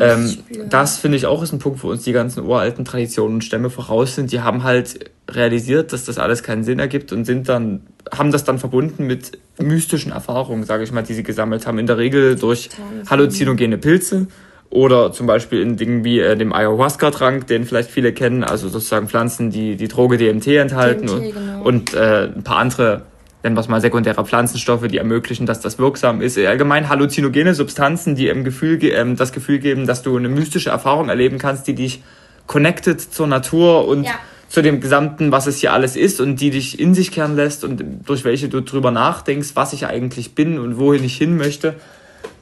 ähm, 0.00 0.38
das 0.68 0.98
finde 0.98 1.16
ich 1.16 1.26
auch 1.26 1.42
ist 1.42 1.52
ein 1.52 1.58
Punkt, 1.58 1.82
wo 1.82 1.90
uns 1.90 2.04
die 2.04 2.12
ganzen 2.12 2.44
uralten 2.44 2.84
Traditionen 2.84 3.36
und 3.36 3.44
Stämme 3.44 3.70
voraus 3.70 4.14
sind. 4.14 4.32
Die 4.32 4.40
haben 4.40 4.64
halt 4.64 5.10
realisiert, 5.30 5.92
dass 5.92 6.04
das 6.04 6.18
alles 6.18 6.42
keinen 6.42 6.64
Sinn 6.64 6.78
ergibt 6.78 7.12
und 7.12 7.24
sind 7.24 7.48
dann, 7.48 7.82
haben 8.12 8.32
das 8.32 8.44
dann 8.44 8.58
verbunden 8.58 9.06
mit 9.06 9.38
mystischen 9.58 10.12
Erfahrungen, 10.12 10.64
sage 10.64 10.84
ich 10.84 10.92
mal, 10.92 11.02
die 11.02 11.14
sie 11.14 11.22
gesammelt 11.22 11.66
haben. 11.66 11.78
In 11.78 11.86
der 11.86 11.98
Regel 11.98 12.36
durch 12.36 12.70
halluzinogene 13.08 13.78
Pilze 13.78 14.28
oder 14.70 15.12
zum 15.12 15.26
Beispiel 15.26 15.62
in 15.62 15.76
Dingen 15.76 16.04
wie 16.04 16.20
äh, 16.20 16.36
dem 16.36 16.52
Ayahuasca-Trank, 16.52 17.46
den 17.46 17.64
vielleicht 17.64 17.90
viele 17.90 18.12
kennen, 18.12 18.44
also 18.44 18.68
sozusagen 18.68 19.08
Pflanzen, 19.08 19.50
die 19.50 19.76
die 19.76 19.88
Droge 19.88 20.18
DMT 20.18 20.48
enthalten 20.48 21.06
DMT, 21.06 21.14
und, 21.14 21.34
genau. 21.34 21.62
und 21.62 21.94
äh, 21.94 22.24
ein 22.34 22.42
paar 22.42 22.58
andere 22.58 23.02
nennen 23.46 23.56
wir 23.56 23.60
es 23.60 23.68
mal 23.68 23.80
sekundäre 23.80 24.24
Pflanzenstoffe, 24.24 24.88
die 24.88 24.98
ermöglichen, 24.98 25.46
dass 25.46 25.60
das 25.60 25.78
wirksam 25.78 26.20
ist. 26.20 26.36
Allgemein 26.36 26.88
halluzinogene 26.88 27.54
Substanzen, 27.54 28.16
die 28.16 28.26
im 28.26 28.42
Gefühl, 28.42 28.82
ähm, 28.82 29.14
das 29.14 29.32
Gefühl 29.32 29.60
geben, 29.60 29.86
dass 29.86 30.02
du 30.02 30.16
eine 30.16 30.28
mystische 30.28 30.70
Erfahrung 30.70 31.08
erleben 31.08 31.38
kannst, 31.38 31.68
die 31.68 31.74
dich 31.76 32.02
connected 32.48 33.00
zur 33.00 33.28
Natur 33.28 33.86
und 33.86 34.02
ja. 34.02 34.12
zu 34.48 34.62
dem 34.62 34.80
Gesamten, 34.80 35.30
was 35.30 35.46
es 35.46 35.58
hier 35.58 35.72
alles 35.72 35.94
ist 35.94 36.20
und 36.20 36.40
die 36.40 36.50
dich 36.50 36.80
in 36.80 36.92
sich 36.92 37.12
kehren 37.12 37.36
lässt 37.36 37.62
und 37.62 37.84
durch 38.04 38.24
welche 38.24 38.48
du 38.48 38.62
drüber 38.62 38.90
nachdenkst, 38.90 39.50
was 39.54 39.72
ich 39.72 39.86
eigentlich 39.86 40.34
bin 40.34 40.58
und 40.58 40.76
wohin 40.76 41.04
ich 41.04 41.16
hin 41.16 41.36
möchte 41.36 41.76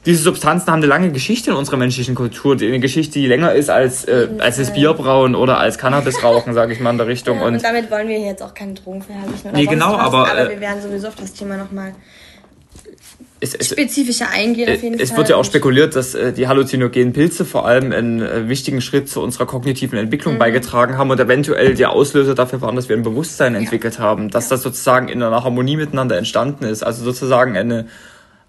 diese 0.05 0.21
Substanzen 0.21 0.67
haben 0.67 0.79
eine 0.79 0.85
lange 0.85 1.11
Geschichte 1.11 1.51
in 1.51 1.55
unserer 1.57 1.77
menschlichen 1.77 2.15
Kultur, 2.15 2.55
eine 2.59 2.79
Geschichte, 2.79 3.19
die 3.19 3.27
länger 3.27 3.53
ist 3.53 3.69
als, 3.69 4.05
äh, 4.05 4.29
als 4.39 4.57
das 4.57 4.73
Bierbrauen 4.73 5.35
oder 5.35 5.59
als 5.59 5.77
Cannabisrauchen, 5.77 6.53
sage 6.53 6.73
ich 6.73 6.79
mal 6.79 6.91
in 6.91 6.97
der 6.97 7.07
Richtung. 7.07 7.37
Ja, 7.37 7.45
und, 7.45 7.55
und, 7.55 7.63
damit 7.63 7.89
wollen 7.89 8.07
wir 8.07 8.19
jetzt 8.19 8.43
auch 8.43 8.53
keine 8.53 8.73
Drogen 8.73 9.01
verherrlichen. 9.01 9.51
Nee, 9.53 9.65
genau, 9.65 9.95
aber, 9.95 10.29
aber 10.29 10.49
wir 10.49 10.59
werden 10.59 10.81
sowieso 10.81 11.07
auf 11.07 11.15
das 11.15 11.33
Thema 11.33 11.57
nochmal 11.57 11.93
spezifischer 13.43 14.29
eingehen 14.29 14.73
auf 14.73 14.81
jeden 14.81 14.99
es 14.99 15.09
Fall. 15.09 15.19
wird 15.19 15.29
ja 15.29 15.35
auch 15.35 15.45
spekuliert, 15.45 15.95
dass 15.95 16.15
äh, 16.15 16.33
die 16.33 16.47
halluzinogenen 16.47 17.13
Pilze 17.13 17.45
vor 17.45 17.67
allem 17.67 17.91
einen 17.91 18.21
äh, 18.21 18.47
wichtigen 18.47 18.81
Schritt 18.81 19.09
zu 19.09 19.21
unserer 19.21 19.45
kognitiven 19.45 19.99
Entwicklung 19.99 20.35
mhm. 20.35 20.39
beigetragen 20.39 20.97
haben 20.97 21.09
und 21.11 21.19
eventuell 21.19 21.75
der 21.75 21.91
Auslöser 21.91 22.33
dafür 22.33 22.61
waren, 22.61 22.75
dass 22.75 22.89
wir 22.89 22.95
ein 22.95 23.03
Bewusstsein 23.03 23.53
ja. 23.53 23.59
entwickelt 23.59 23.99
haben, 23.99 24.29
dass 24.29 24.45
ja. 24.45 24.51
das 24.51 24.63
sozusagen 24.63 25.09
in 25.09 25.21
einer 25.21 25.43
Harmonie 25.43 25.75
miteinander 25.77 26.17
entstanden 26.17 26.63
ist. 26.63 26.83
Also 26.83 27.03
sozusagen 27.03 27.57
eine 27.57 27.87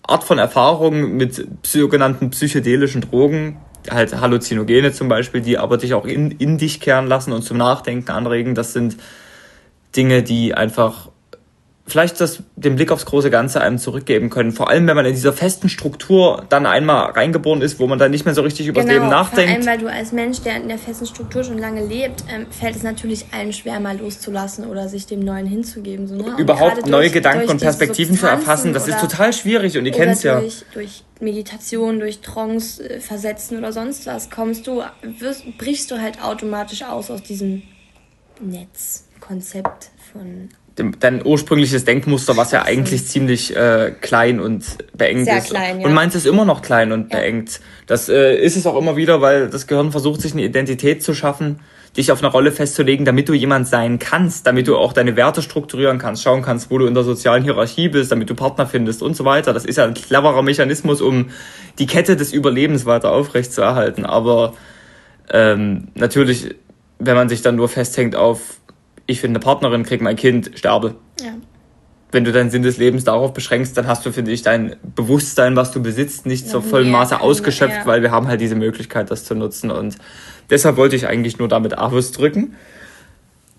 Art 0.07 0.25
von 0.25 0.39
Erfahrung 0.39 1.17
mit 1.17 1.47
sogenannten 1.63 2.31
psychedelischen 2.31 3.03
Drogen, 3.03 3.59
halt 3.91 4.21
Halluzinogene 4.21 4.93
zum 4.93 5.09
Beispiel, 5.09 5.41
die 5.41 5.59
aber 5.59 5.79
dich 5.79 5.95
auch 5.95 6.07
in, 6.07 6.31
in 6.33 6.59
dich 6.59 6.81
kehren 6.81 7.07
lassen 7.07 7.33
und 7.33 7.43
zum 7.43 7.57
Nachdenken 7.57 8.11
anregen. 8.11 8.55
Das 8.55 8.73
sind 8.73 8.97
Dinge, 9.97 10.23
die 10.23 10.55
einfach 10.55 11.11
vielleicht 11.87 12.21
das, 12.21 12.43
den 12.57 12.77
Blick 12.77 12.91
aufs 12.91 13.07
große 13.07 13.31
Ganze 13.31 13.61
einem 13.61 13.79
zurückgeben 13.79 14.29
können. 14.29 14.51
Vor 14.51 14.69
allem, 14.69 14.87
wenn 14.89 14.97
man 14.97 15.07
in 15.07 15.15
dieser 15.15 15.33
festen 15.33 15.69
Struktur 15.69 16.45
dann 16.49 16.67
einmal 16.67 17.13
reingeboren 17.13 17.63
ist, 17.63 17.79
wo 17.79 17.87
man 17.87 17.99
dann 17.99 18.11
nicht 18.11 18.25
mehr 18.25 18.35
so 18.35 18.43
richtig 18.43 18.67
über 18.67 18.81
genau, 18.81 18.93
das 18.93 18.95
Leben 18.95 19.09
nachdenkt. 19.09 19.65
Vor 19.65 19.73
allem, 19.73 19.81
weil 19.81 19.87
du 19.87 19.93
als 19.93 20.13
Mensch, 20.13 20.41
der 20.41 20.57
in 20.57 20.69
der 20.69 20.79
festen 20.79 21.07
Struktur 21.07 21.45
schon 21.45 21.59
lange 21.59 21.87
lebt, 21.87 22.25
ähm, 22.29 22.47
fällt 22.51 22.75
es 22.75 22.83
natürlich 22.83 23.27
allen 23.33 23.53
schwer, 23.53 23.79
mal 23.79 23.97
loszulassen 23.99 24.67
oder 24.67 24.89
sich 24.89 25.07
dem 25.07 25.21
Neuen 25.21 25.47
hinzugeben. 25.47 26.09
So, 26.09 26.17
ne? 26.17 26.35
Überhaupt 26.39 26.79
durch, 26.79 26.87
neue 26.87 27.11
Gedanken 27.11 27.49
und 27.49 27.61
Perspektiven 27.61 28.19
zu 28.19 28.27
erfassen, 28.27 28.73
das 28.73 28.89
ist 28.89 29.01
total 29.01 29.33
schwierig 29.33 29.79
und 29.79 29.87
ihr 29.87 29.93
kennt 29.93 30.13
es 30.13 30.25
ja. 30.25 30.41
Durch, 30.41 30.65
durch 30.75 31.05
Meditation, 31.21 32.01
durch 32.01 32.21
Trance 32.21 32.83
äh, 32.83 33.01
versetzen 33.01 33.59
oder 33.59 33.73
sonst 33.73 34.07
was, 34.07 34.29
kommst 34.29 34.67
du, 34.67 34.83
wirst, 35.19 35.45
brichst 35.57 35.91
du 35.91 36.01
halt 36.01 36.23
automatisch 36.23 36.83
aus 36.83 37.11
aus 37.11 37.23
diesem 37.23 37.63
Netzkonzept 38.41 39.91
von 40.13 40.49
dein 40.77 41.25
ursprüngliches 41.25 41.85
Denkmuster, 41.85 42.37
was 42.37 42.53
ja 42.53 42.63
eigentlich 42.63 43.07
ziemlich 43.07 43.57
äh, 43.57 43.93
klein 44.01 44.41
und 44.41 44.65
beengt 44.97 45.25
Sehr 45.25 45.39
ist. 45.39 45.51
Klein, 45.51 45.81
ja. 45.81 45.87
Und 45.87 45.95
meins 45.95 46.15
ist 46.15 46.27
immer 46.27 46.45
noch 46.45 46.63
klein 46.63 46.93
und 46.93 47.13
ja. 47.13 47.19
beengt. 47.19 47.61
Das 47.87 48.09
äh, 48.09 48.37
ist 48.37 48.57
es 48.57 48.67
auch 48.67 48.77
immer 48.77 48.97
wieder, 48.97 49.21
weil 49.21 49.49
das 49.49 49.67
Gehirn 49.67 49.91
versucht, 49.91 50.21
sich 50.21 50.33
eine 50.33 50.43
Identität 50.43 51.03
zu 51.03 51.15
schaffen, 51.15 51.61
dich 51.97 52.13
auf 52.13 52.23
eine 52.23 52.31
Rolle 52.31 52.53
festzulegen, 52.53 53.07
damit 53.07 53.29
du 53.29 53.33
jemand 53.33 53.69
sein 53.69 53.99
kannst, 53.99 54.47
damit 54.47 54.69
du 54.69 54.77
auch 54.77 54.93
deine 54.93 55.17
Werte 55.17 55.41
strukturieren 55.41 55.99
kannst, 55.99 56.23
schauen 56.23 56.43
kannst, 56.43 56.71
wo 56.71 56.77
du 56.77 56.87
in 56.87 56.93
der 56.93 57.05
sozialen 57.05 57.43
Hierarchie 57.43 57.89
bist, 57.89 58.13
damit 58.13 58.29
du 58.29 58.35
Partner 58.35 58.67
findest 58.67 59.03
und 59.03 59.17
so 59.17 59.25
weiter. 59.25 59.55
Das 59.55 59.65
ist 59.65 59.77
ja 59.77 59.85
ein 59.85 59.95
cleverer 59.95 60.43
Mechanismus, 60.43 61.01
um 61.01 61.31
die 61.79 61.87
Kette 61.87 62.17
des 62.17 62.35
Überlebens 62.35 62.85
weiter 62.85 63.13
aufrechtzuerhalten. 63.13 64.05
Aber 64.05 64.53
ähm, 65.31 65.89
natürlich, 65.95 66.55
wenn 66.99 67.15
man 67.15 67.31
sich 67.31 67.41
dann 67.41 67.57
nur 67.57 67.71
festhängt 67.71 68.15
auf 68.15 68.59
ich 69.07 69.21
finde 69.21 69.39
eine 69.39 69.45
Partnerin, 69.45 69.85
krieg 69.85 70.01
mein 70.01 70.17
Kind, 70.17 70.51
sterbe. 70.55 70.97
Ja. 71.21 71.33
Wenn 72.13 72.25
du 72.25 72.33
deinen 72.33 72.51
Sinn 72.51 72.63
des 72.63 72.77
Lebens 72.77 73.05
darauf 73.05 73.33
beschränkst, 73.33 73.77
dann 73.77 73.87
hast 73.87 74.07
du, 74.07 74.13
finde 74.13 74.31
ich, 74.31 74.43
dein 74.43 74.77
Bewusstsein, 74.95 75.57
was 75.57 75.73
du 75.73 75.83
besitzt, 75.83 76.25
nicht 76.25 76.49
zur 76.49 76.63
vollen 76.63 76.91
Maße 76.91 77.21
ausgeschöpft, 77.21 77.79
ja. 77.79 77.87
weil 77.87 78.03
wir 78.03 78.11
haben 78.11 78.29
halt 78.29 78.41
diese 78.41 78.55
Möglichkeit, 78.55 79.11
das 79.11 79.25
zu 79.25 79.35
nutzen. 79.35 79.71
Und 79.71 79.97
deshalb 80.51 80.77
wollte 80.77 80.97
ich 80.97 81.07
eigentlich 81.07 81.39
nur 81.39 81.49
damit 81.49 81.73
drücken. 81.73 82.55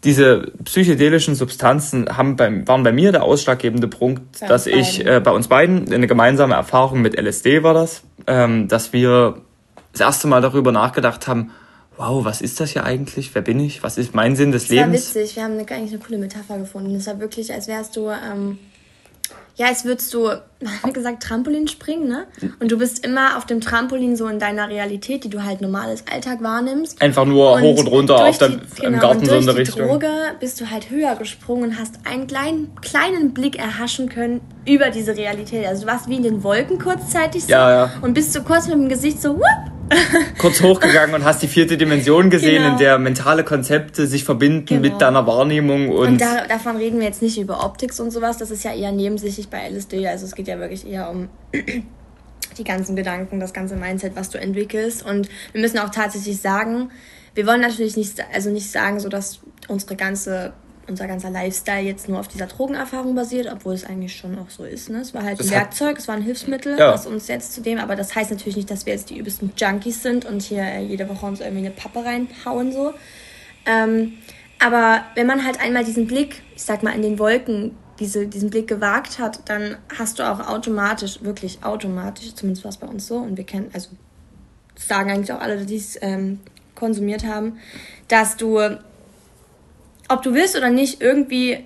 Diese 0.03 0.51
psychedelischen 0.63 1.35
Substanzen 1.35 2.15
haben 2.15 2.35
beim, 2.35 2.67
waren 2.67 2.83
bei 2.83 2.91
mir 2.91 3.11
der 3.11 3.23
ausschlaggebende 3.23 3.87
Punkt, 3.87 4.39
bei 4.39 4.47
dass 4.47 4.67
ich 4.67 5.05
äh, 5.05 5.19
bei 5.19 5.31
uns 5.31 5.47
beiden 5.47 5.91
eine 5.91 6.07
gemeinsame 6.07 6.53
Erfahrung 6.53 7.01
mit 7.01 7.19
LSD 7.19 7.63
war 7.63 7.73
das, 7.73 8.03
ähm, 8.27 8.67
dass 8.67 8.93
wir 8.93 9.41
das 9.91 10.01
erste 10.01 10.27
Mal 10.27 10.41
darüber 10.41 10.71
nachgedacht 10.71 11.27
haben, 11.27 11.51
wow, 11.97 12.23
was 12.23 12.41
ist 12.41 12.59
das 12.59 12.71
hier 12.71 12.83
eigentlich? 12.83 13.33
Wer 13.33 13.41
bin 13.41 13.59
ich? 13.59 13.83
Was 13.83 13.97
ist 13.97 14.13
mein 14.13 14.35
Sinn 14.35 14.51
des 14.51 14.63
das 14.63 14.69
Lebens? 14.69 15.05
Das 15.05 15.15
war 15.15 15.21
witzig. 15.21 15.35
Wir 15.35 15.43
haben 15.43 15.53
eine, 15.53 15.61
eigentlich 15.61 15.93
eine 15.93 15.99
coole 15.99 16.17
Metapher 16.17 16.57
gefunden. 16.57 16.95
Es 16.95 17.07
war 17.07 17.19
wirklich, 17.19 17.51
als 17.53 17.67
wärst 17.67 17.95
du, 17.95 18.09
ähm, 18.09 18.59
ja, 19.55 19.67
als 19.67 19.85
würdest 19.85 20.13
du, 20.13 20.29
wie 20.85 20.93
gesagt, 20.93 21.23
Trampolin 21.23 21.67
springen, 21.67 22.07
ne? 22.07 22.27
Und 22.59 22.71
du 22.71 22.77
bist 22.77 23.03
immer 23.03 23.37
auf 23.37 23.45
dem 23.45 23.59
Trampolin 23.59 24.15
so 24.15 24.27
in 24.27 24.37
deiner 24.37 24.69
Realität, 24.69 25.23
die 25.23 25.29
du 25.29 25.43
halt 25.43 25.61
normales 25.61 26.03
Alltag 26.11 26.43
wahrnimmst. 26.43 27.01
Einfach 27.01 27.25
nur 27.25 27.53
und 27.53 27.61
hoch 27.63 27.79
und 27.79 27.87
runter 27.87 28.25
auf 28.25 28.37
der, 28.37 28.49
die, 28.49 28.59
genau, 28.75 28.87
im 28.87 28.99
Garten 28.99 29.25
so 29.25 29.35
in 29.35 29.45
der 29.47 29.55
Richtung. 29.55 29.87
Durch 29.87 29.99
die 29.99 30.05
Droge 30.05 30.35
bist 30.39 30.61
du 30.61 30.69
halt 30.69 30.91
höher 30.91 31.15
gesprungen 31.15 31.71
und 31.71 31.79
hast 31.79 31.95
einen 32.05 32.27
kleinen, 32.27 32.75
kleinen 32.81 33.33
Blick 33.33 33.57
erhaschen 33.57 34.07
können 34.07 34.41
über 34.67 34.91
diese 34.91 35.17
Realität. 35.17 35.65
Also 35.65 35.81
du 35.81 35.87
warst 35.87 36.07
wie 36.07 36.17
in 36.17 36.23
den 36.23 36.43
Wolken 36.43 36.77
kurzzeitig 36.77 37.45
so 37.45 37.51
ja, 37.51 37.71
ja. 37.71 37.91
und 38.01 38.13
bist 38.13 38.33
so 38.33 38.43
kurz 38.43 38.67
mit 38.67 38.75
dem 38.75 38.89
Gesicht 38.89 39.19
so, 39.19 39.35
whoop, 39.35 39.76
kurz 40.37 40.61
hochgegangen 40.61 41.15
und 41.15 41.23
hast 41.23 41.41
die 41.41 41.47
vierte 41.47 41.77
Dimension 41.77 42.29
gesehen, 42.29 42.63
genau. 42.63 42.73
in 42.73 42.77
der 42.77 42.97
mentale 42.99 43.43
Konzepte 43.43 44.07
sich 44.07 44.23
verbinden 44.23 44.65
genau. 44.65 44.81
mit 44.81 45.01
deiner 45.01 45.25
Wahrnehmung. 45.27 45.89
Und, 45.89 46.07
und 46.07 46.21
da, 46.21 46.45
davon 46.47 46.77
reden 46.77 46.99
wir 46.99 47.05
jetzt 47.05 47.21
nicht 47.21 47.37
über 47.37 47.63
Optik 47.63 47.97
und 47.99 48.11
sowas, 48.11 48.37
das 48.37 48.51
ist 48.51 48.63
ja 48.63 48.73
eher 48.73 48.91
nebensächlich 48.91 49.49
bei 49.49 49.69
LSD. 49.69 50.07
Also 50.07 50.25
es 50.25 50.35
geht 50.35 50.47
ja 50.47 50.59
wirklich 50.59 50.87
eher 50.87 51.09
um 51.09 51.29
die 52.57 52.63
ganzen 52.63 52.95
Gedanken, 52.95 53.39
das 53.39 53.53
ganze 53.53 53.75
Mindset, 53.75 54.15
was 54.15 54.29
du 54.29 54.39
entwickelst. 54.39 55.05
Und 55.05 55.29
wir 55.53 55.61
müssen 55.61 55.79
auch 55.79 55.89
tatsächlich 55.89 56.41
sagen, 56.41 56.91
wir 57.35 57.45
wollen 57.45 57.61
natürlich 57.61 57.95
nicht, 57.97 58.23
also 58.33 58.49
nicht 58.49 58.71
sagen, 58.71 58.99
so 58.99 59.09
dass 59.09 59.39
unsere 59.67 59.95
ganze 59.95 60.53
unser 60.87 61.07
ganzer 61.07 61.29
Lifestyle 61.29 61.81
jetzt 61.81 62.07
nur 62.07 62.19
auf 62.19 62.27
dieser 62.27 62.47
Drogenerfahrung 62.47 63.15
basiert, 63.15 63.47
obwohl 63.51 63.73
es 63.73 63.83
eigentlich 63.85 64.15
schon 64.15 64.37
auch 64.39 64.49
so 64.49 64.63
ist. 64.63 64.89
Ne? 64.89 64.99
Es 64.99 65.13
war 65.13 65.23
halt 65.23 65.39
das 65.39 65.47
ein 65.47 65.53
Werkzeug, 65.53 65.97
es 65.97 66.07
war 66.07 66.15
ein 66.15 66.21
Hilfsmittel, 66.21 66.77
ja. 66.79 66.93
was 66.93 67.05
uns 67.05 67.27
jetzt 67.27 67.53
zu 67.53 67.61
dem, 67.61 67.79
aber 67.79 67.95
das 67.95 68.15
heißt 68.15 68.31
natürlich 68.31 68.55
nicht, 68.55 68.71
dass 68.71 68.85
wir 68.85 68.93
jetzt 68.93 69.09
die 69.09 69.17
übelsten 69.17 69.51
Junkies 69.57 70.01
sind 70.01 70.25
und 70.25 70.41
hier 70.41 70.63
äh, 70.63 70.83
jede 70.83 71.07
Woche 71.09 71.25
uns 71.25 71.39
irgendwie 71.39 71.65
eine 71.65 71.71
Pappe 71.71 72.03
reinhauen 72.03 72.71
so. 72.71 72.93
Ähm, 73.65 74.13
aber 74.59 75.03
wenn 75.15 75.27
man 75.27 75.45
halt 75.45 75.59
einmal 75.59 75.83
diesen 75.83 76.07
Blick, 76.07 76.41
ich 76.55 76.63
sag 76.63 76.83
mal, 76.83 76.91
in 76.91 77.01
den 77.01 77.19
Wolken, 77.19 77.75
diese, 77.99 78.27
diesen 78.27 78.49
Blick 78.49 78.67
gewagt 78.67 79.19
hat, 79.19 79.49
dann 79.49 79.77
hast 79.97 80.19
du 80.19 80.23
auch 80.23 80.47
automatisch, 80.47 81.23
wirklich 81.23 81.63
automatisch, 81.63 82.33
zumindest 82.35 82.63
war 82.63 82.69
es 82.69 82.77
bei 82.77 82.87
uns 82.87 83.07
so, 83.07 83.17
und 83.17 83.37
wir 83.37 83.43
kennen, 83.43 83.69
also 83.73 83.89
sagen 84.75 85.11
eigentlich 85.11 85.31
auch 85.31 85.41
alle, 85.41 85.65
die 85.65 85.75
es 85.75 85.97
ähm, 86.01 86.39
konsumiert 86.75 87.25
haben, 87.25 87.57
dass 88.07 88.37
du 88.37 88.59
ob 90.07 90.21
du 90.23 90.33
willst 90.33 90.55
oder 90.55 90.69
nicht, 90.69 91.01
irgendwie 91.01 91.65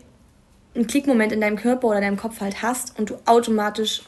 einen 0.76 0.88
Klickmoment 0.88 1.32
in 1.32 1.42
deinem 1.42 1.58
Körper 1.58 1.88
oder 1.88 2.02
deinem 2.02 2.18
Kopf 2.18 2.39
halt 2.42 2.62
hast 2.62 2.98
und 2.98 3.10
du 3.10 3.18
automatisch, 3.26 4.04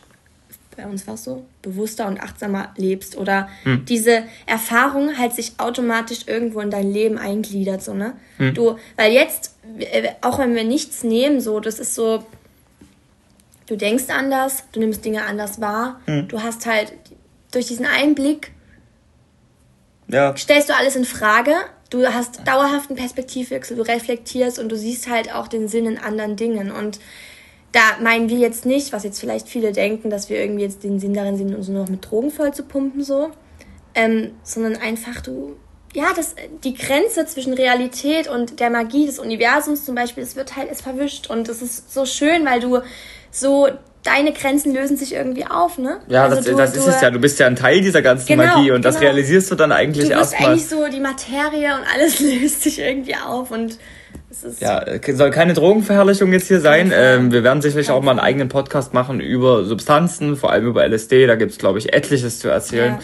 bei 0.76 0.86
uns 0.86 1.06
war 1.08 1.16
es 1.16 1.24
so, 1.24 1.46
bewusster 1.62 2.08
und 2.08 2.22
achtsamer 2.22 2.74
lebst 2.78 3.18
oder 3.18 3.50
hm. 3.64 3.86
diese 3.86 4.24
Erfahrung 4.46 5.18
halt 5.18 5.34
sich 5.34 5.54
automatisch 5.58 6.22
irgendwo 6.28 6.62
in 6.62 6.72
dein 6.72 6.92
Leben 6.92 7.18
eingliedert, 7.18 7.84
so, 7.84 7.94
ne? 7.94 8.14
Hm. 8.38 8.54
Du, 8.54 8.78
weil 8.96 9.12
jetzt, 9.12 9.56
äh, 9.80 10.10
auch 10.22 10.40
wenn 10.40 10.56
wir 10.56 10.64
nichts 10.64 11.04
nehmen, 11.04 11.42
so, 11.42 11.60
das 11.60 11.80
ist 11.80 11.96
so, 11.96 12.26
du 13.68 13.76
denkst 13.76 14.06
anders, 14.08 14.64
du 14.72 14.80
nimmst 14.80 15.04
Dinge 15.06 15.26
anders 15.26 15.60
wahr, 15.62 16.00
hm. 16.06 16.28
du 16.28 16.42
hast 16.42 16.66
halt 16.66 16.94
durch 17.52 17.68
diesen 17.68 17.86
Einblick 17.86 18.52
ja. 20.08 20.36
stellst 20.36 20.70
du 20.70 20.76
alles 20.76 20.96
in 20.96 21.06
Frage, 21.06 21.54
du 21.94 22.14
hast 22.14 22.48
dauerhaften 22.48 22.96
Perspektivwechsel, 22.96 23.78
du 23.78 23.84
reflektierst 23.84 24.58
und 24.58 24.70
du 24.70 24.78
siehst 24.78 25.10
halt 25.10 25.34
auch 25.34 25.48
den 25.48 25.68
Sinn 25.68 25.86
in 25.86 25.98
anderen 26.00 26.36
Dingen. 26.36 26.72
Und 26.72 27.00
da 27.72 27.82
meinen 28.02 28.30
wir 28.30 28.38
jetzt 28.38 28.66
nicht, 28.66 28.91
was 28.94 29.04
jetzt 29.04 29.20
vielleicht 29.20 29.48
viele 29.48 29.72
denken, 29.72 30.10
dass 30.10 30.30
wir 30.30 30.39
irgendwie 30.39 30.64
jetzt 30.64 30.84
den 30.84 31.00
Sinn 31.00 31.14
darin 31.14 31.38
sehen, 31.38 31.56
uns 31.56 31.68
nur 31.68 31.84
noch 31.84 31.89
mit 31.89 32.10
Drogen 32.10 32.32
voll 32.32 32.54
zu 32.54 32.64
pumpen, 32.64 33.04
so, 33.04 33.30
ähm, 33.94 34.32
sondern 34.44 34.76
einfach 34.76 35.22
du, 35.22 35.56
ja, 35.94 36.08
das, 36.16 36.36
die 36.64 36.74
Grenze 36.74 37.26
zwischen 37.28 37.54
Realität 37.54 38.28
und 38.28 38.60
der 38.60 38.72
Magie 38.72 39.06
des 39.06 39.20
Universums 39.20 39.86
zum 39.86 39.94
Beispiel, 39.94 40.24
es 40.24 40.36
wird 40.36 40.56
halt, 40.56 40.72
es 40.72 40.82
verwischt. 40.82 41.30
Und 41.30 41.48
es 41.48 41.62
ist 41.62 41.94
so 41.94 42.06
schön, 42.06 42.46
weil 42.46 42.60
du 42.60 42.80
so 43.30 43.68
deine 44.04 44.34
Grenzen 44.34 44.74
lösen 44.74 44.97
sich 44.97 45.14
irgendwie 45.14 45.45
auf, 45.45 45.78
ne? 45.78 45.99
Ja, 46.08 46.24
also 46.24 46.36
das, 46.38 46.45
du, 46.45 46.56
das 46.56 46.76
ist 46.76 46.86
du, 46.86 46.91
es 46.91 47.01
ja. 47.01 47.10
Du 47.10 47.20
bist 47.20 47.39
ja 47.39 47.47
ein 47.47 47.56
Teil 47.56 47.82
dieser 47.82 48.01
ganzen 48.01 48.28
genau, 48.28 48.43
Magie 48.43 48.72
und 48.72 48.84
das 48.84 48.95
genau. 48.95 49.08
realisierst 49.08 49.51
du 49.51 49.56
dann 49.56 49.72
eigentlich 49.72 50.10
erstmal. 50.10 50.51
Du 50.51 50.56
bist 50.56 50.72
erst 50.72 50.82
eigentlich 50.82 50.91
so 50.91 50.95
die 50.95 50.99
Materie 50.99 51.74
und 51.76 51.84
alles 51.93 52.20
löst 52.41 52.64
sich 52.64 52.80
irgendwie 52.80 53.16
auf 53.16 53.51
und 53.51 53.78
es 54.30 54.43
ist 54.43 54.62
ja, 54.62 54.84
soll 55.14 55.32
keine 55.32 55.54
Drogenverherrlichung 55.54 56.34
jetzt 56.34 56.47
hier 56.47 56.60
sein. 56.60 56.91
Ähm, 56.93 57.32
wir 57.32 57.43
werden 57.43 57.62
sicherlich 57.62 57.91
auch 57.91 58.01
mal 58.01 58.12
einen 58.12 58.20
eigenen 58.20 58.49
Podcast 58.49 58.93
machen 58.93 59.20
über 59.20 59.64
Substanzen, 59.64 60.36
vor 60.36 60.51
allem 60.51 60.68
über 60.68 60.88
LSD. 60.88 61.28
Da 61.28 61.36
gibt's 61.36 61.58
glaube 61.58 61.80
ich, 61.80 61.93
etliches 61.93 62.39
zu 62.39 62.49
erzählen. 62.49 62.93
Ja. 62.93 62.99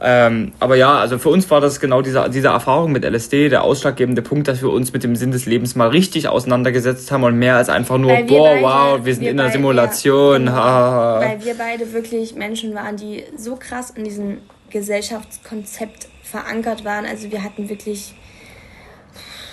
Ähm, 0.00 0.52
aber 0.58 0.76
ja, 0.76 0.98
also 0.98 1.18
für 1.18 1.28
uns 1.28 1.48
war 1.50 1.60
das 1.60 1.78
genau 1.78 2.02
diese, 2.02 2.28
diese 2.28 2.48
Erfahrung 2.48 2.90
mit 2.92 3.04
LSD 3.04 3.48
der 3.48 3.62
ausschlaggebende 3.62 4.22
Punkt, 4.22 4.48
dass 4.48 4.60
wir 4.60 4.70
uns 4.70 4.92
mit 4.92 5.04
dem 5.04 5.14
Sinn 5.14 5.30
des 5.30 5.46
Lebens 5.46 5.76
mal 5.76 5.88
richtig 5.88 6.28
auseinandergesetzt 6.28 7.10
haben 7.12 7.22
und 7.22 7.38
mehr 7.38 7.56
als 7.56 7.68
einfach 7.68 7.96
nur, 7.96 8.12
boah, 8.12 8.50
beide, 8.50 8.62
wow, 8.62 9.04
wir 9.04 9.14
sind 9.14 9.24
wir 9.24 9.30
in 9.30 9.40
einer 9.40 9.50
Simulation. 9.50 10.46
Ja, 10.46 11.20
genau, 11.20 11.30
weil 11.30 11.44
wir 11.44 11.54
beide 11.54 11.92
wirklich 11.92 12.34
Menschen 12.34 12.74
waren, 12.74 12.96
die 12.96 13.24
so 13.36 13.56
krass 13.56 13.90
in 13.90 14.04
diesem 14.04 14.38
Gesellschaftskonzept 14.70 16.08
verankert 16.22 16.84
waren. 16.84 17.06
Also 17.06 17.30
wir 17.30 17.44
hatten 17.44 17.68
wirklich, 17.68 18.14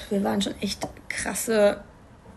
wir 0.10 0.24
waren 0.24 0.42
schon 0.42 0.56
echt 0.60 0.88
krasse 1.08 1.82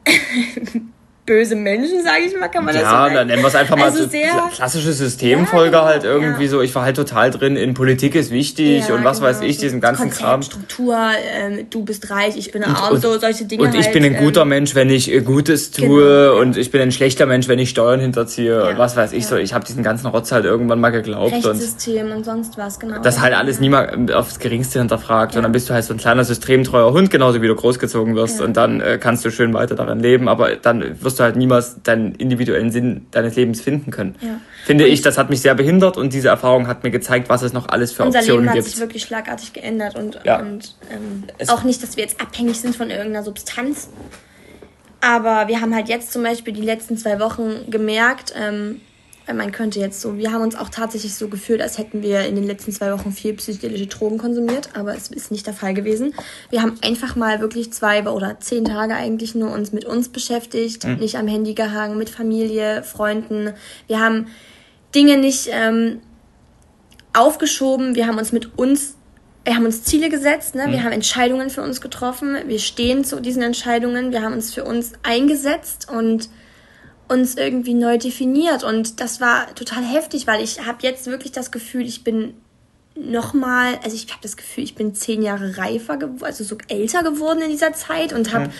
böse 1.26 1.56
Menschen, 1.56 2.02
sage 2.02 2.24
ich 2.26 2.38
mal, 2.38 2.48
kann 2.48 2.64
man 2.64 2.74
ja, 2.74 2.82
das 2.82 2.90
so 2.90 2.96
Ja, 2.96 3.10
dann 3.10 3.26
nennen 3.28 3.42
wir 3.42 3.48
es 3.48 3.54
einfach 3.54 3.76
mal 3.76 3.84
also 3.84 4.04
so 4.04 4.08
sehr, 4.08 4.30
klassische 4.52 4.92
Systemfolger 4.92 5.78
ja, 5.78 5.84
halt 5.84 6.04
irgendwie 6.04 6.44
ja. 6.44 6.50
so. 6.50 6.60
Ich 6.60 6.74
war 6.74 6.84
halt 6.84 6.96
total 6.96 7.30
drin 7.30 7.56
in 7.56 7.72
Politik 7.72 8.14
ist 8.14 8.30
wichtig 8.30 8.90
und 8.90 9.04
was 9.04 9.18
genau. 9.18 9.30
weiß 9.30 9.40
ich, 9.40 9.56
diesen 9.56 9.80
ganzen 9.80 10.02
Konzept, 10.02 10.20
Kram. 10.20 10.42
Struktur, 10.42 10.98
ähm, 11.34 11.66
du 11.70 11.84
bist 11.84 12.10
reich, 12.10 12.36
ich 12.36 12.52
bin 12.52 12.62
arm, 12.62 12.98
so 12.98 13.18
solche 13.18 13.46
Dinge. 13.46 13.62
Und 13.62 13.74
ich 13.74 13.86
halt, 13.86 13.94
bin 13.94 14.04
ein 14.04 14.16
guter 14.16 14.42
ähm, 14.42 14.48
Mensch, 14.48 14.74
wenn 14.74 14.90
ich 14.90 15.10
äh, 15.10 15.20
Gutes 15.20 15.70
tue 15.70 16.04
genau, 16.04 16.40
und 16.40 16.58
ich 16.58 16.70
bin 16.70 16.82
ein 16.82 16.92
schlechter 16.92 17.24
Mensch, 17.24 17.48
wenn 17.48 17.58
ich 17.58 17.70
Steuern 17.70 18.00
hinterziehe 18.00 18.68
und 18.68 18.78
was 18.78 18.96
weiß 18.96 19.12
ich 19.12 19.26
so. 19.26 19.36
Ich 19.36 19.54
habe 19.54 19.64
diesen 19.64 19.82
ganzen 19.82 20.08
Rotz 20.08 20.30
halt 20.30 20.44
irgendwann 20.44 20.80
mal 20.80 20.90
geglaubt. 20.90 21.32
Rechtssystem 21.32 22.06
und, 22.06 22.18
und 22.18 22.24
sonst 22.24 22.58
was, 22.58 22.78
genau. 22.78 23.00
Das 23.02 23.20
halt 23.20 23.34
alles 23.34 23.60
niemand 23.60 24.12
aufs 24.12 24.38
Geringste 24.38 24.78
hinterfragt 24.78 25.36
und 25.36 25.42
dann 25.42 25.52
bist 25.52 25.70
du 25.70 25.74
halt 25.74 25.84
so 25.84 25.94
ein 25.94 25.98
kleiner 25.98 26.24
systemtreuer 26.24 26.92
Hund, 26.92 27.10
genauso 27.10 27.40
wie 27.40 27.48
du 27.48 27.54
großgezogen 27.54 28.14
wirst 28.14 28.42
und 28.42 28.56
dann 28.56 28.80
äh, 28.80 28.98
kannst 29.00 29.24
du 29.24 29.30
schön 29.30 29.54
weiter 29.54 29.74
darin 29.74 30.00
leben, 30.00 30.28
aber 30.28 30.56
dann 30.56 30.84
wirst 31.00 31.13
wirst 31.14 31.20
du 31.20 31.24
halt 31.24 31.36
niemals 31.36 31.82
deinen 31.82 32.14
individuellen 32.16 32.72
Sinn 32.72 33.06
deines 33.12 33.36
Lebens 33.36 33.60
finden 33.60 33.90
können. 33.90 34.16
Ja. 34.20 34.40
Finde 34.64 34.84
und 34.84 34.90
ich, 34.90 35.02
das 35.02 35.16
hat 35.16 35.30
mich 35.30 35.40
sehr 35.40 35.54
behindert 35.54 35.96
und 35.96 36.12
diese 36.12 36.28
Erfahrung 36.28 36.66
hat 36.66 36.82
mir 36.82 36.90
gezeigt, 36.90 37.28
was 37.28 37.42
es 37.42 37.52
noch 37.52 37.68
alles 37.68 37.92
für 37.92 38.04
Optionen 38.04 38.24
gibt. 38.24 38.38
Unser 38.38 38.52
Leben 38.52 38.58
hat 38.58 38.64
sich 38.64 38.80
wirklich 38.80 39.02
schlagartig 39.04 39.52
geändert 39.52 39.96
und, 39.96 40.20
ja. 40.24 40.40
und 40.40 40.74
ähm, 40.90 41.24
auch 41.48 41.62
nicht, 41.62 41.82
dass 41.82 41.96
wir 41.96 42.02
jetzt 42.02 42.20
abhängig 42.20 42.60
sind 42.60 42.74
von 42.74 42.90
irgendeiner 42.90 43.22
Substanz. 43.22 43.88
Aber 45.00 45.48
wir 45.48 45.60
haben 45.60 45.74
halt 45.74 45.88
jetzt 45.88 46.12
zum 46.12 46.22
Beispiel 46.22 46.54
die 46.54 46.62
letzten 46.62 46.96
zwei 46.96 47.20
Wochen 47.20 47.70
gemerkt, 47.70 48.34
ähm, 48.36 48.80
man 49.32 49.52
könnte 49.52 49.80
jetzt 49.80 50.00
so, 50.02 50.18
wir 50.18 50.32
haben 50.32 50.42
uns 50.42 50.54
auch 50.54 50.68
tatsächlich 50.68 51.14
so 51.14 51.28
gefühlt, 51.28 51.62
als 51.62 51.78
hätten 51.78 52.02
wir 52.02 52.26
in 52.26 52.34
den 52.34 52.44
letzten 52.44 52.72
zwei 52.72 52.92
Wochen 52.92 53.10
viel 53.10 53.32
psychedelische 53.34 53.86
Drogen 53.86 54.18
konsumiert, 54.18 54.68
aber 54.74 54.94
es 54.94 55.08
ist 55.08 55.30
nicht 55.30 55.46
der 55.46 55.54
Fall 55.54 55.72
gewesen. 55.72 56.14
Wir 56.50 56.60
haben 56.60 56.74
einfach 56.82 57.16
mal 57.16 57.40
wirklich 57.40 57.72
zwei 57.72 58.06
oder 58.06 58.38
zehn 58.40 58.66
Tage 58.66 58.94
eigentlich 58.94 59.34
nur 59.34 59.50
uns 59.50 59.72
mit 59.72 59.86
uns 59.86 60.10
beschäftigt, 60.10 60.84
mhm. 60.84 60.96
nicht 60.96 61.16
am 61.16 61.26
Handy 61.26 61.54
gehangen, 61.54 61.96
mit 61.96 62.10
Familie, 62.10 62.82
Freunden. 62.82 63.54
Wir 63.86 64.00
haben 64.00 64.26
Dinge 64.94 65.16
nicht 65.16 65.48
ähm, 65.50 66.00
aufgeschoben, 67.14 67.94
wir 67.94 68.06
haben 68.06 68.18
uns 68.18 68.32
mit 68.32 68.58
uns, 68.58 68.96
wir 69.44 69.56
haben 69.56 69.64
uns 69.64 69.84
Ziele 69.84 70.10
gesetzt, 70.10 70.54
ne? 70.54 70.66
Mhm. 70.66 70.72
wir 70.72 70.82
haben 70.82 70.92
Entscheidungen 70.92 71.48
für 71.48 71.62
uns 71.62 71.80
getroffen, 71.80 72.36
wir 72.46 72.58
stehen 72.58 73.04
zu 73.04 73.20
diesen 73.20 73.42
Entscheidungen, 73.42 74.12
wir 74.12 74.20
haben 74.20 74.34
uns 74.34 74.52
für 74.52 74.64
uns 74.64 74.92
eingesetzt 75.02 75.88
und 75.90 76.28
uns 77.08 77.36
irgendwie 77.36 77.74
neu 77.74 77.98
definiert. 77.98 78.64
Und 78.64 79.00
das 79.00 79.20
war 79.20 79.54
total 79.54 79.84
heftig, 79.84 80.26
weil 80.26 80.42
ich 80.42 80.64
habe 80.66 80.78
jetzt 80.82 81.06
wirklich 81.06 81.32
das 81.32 81.50
Gefühl, 81.50 81.86
ich 81.86 82.04
bin 82.04 82.34
nochmal, 82.96 83.78
also 83.82 83.96
ich 83.96 84.08
habe 84.10 84.20
das 84.22 84.36
Gefühl, 84.36 84.64
ich 84.64 84.74
bin 84.74 84.94
zehn 84.94 85.22
Jahre 85.22 85.56
reifer, 85.58 85.98
also 86.20 86.44
so 86.44 86.56
älter 86.68 87.02
geworden 87.02 87.42
in 87.42 87.50
dieser 87.50 87.72
Zeit 87.72 88.12
und 88.12 88.32
habe, 88.32 88.44
ja. 88.44 88.50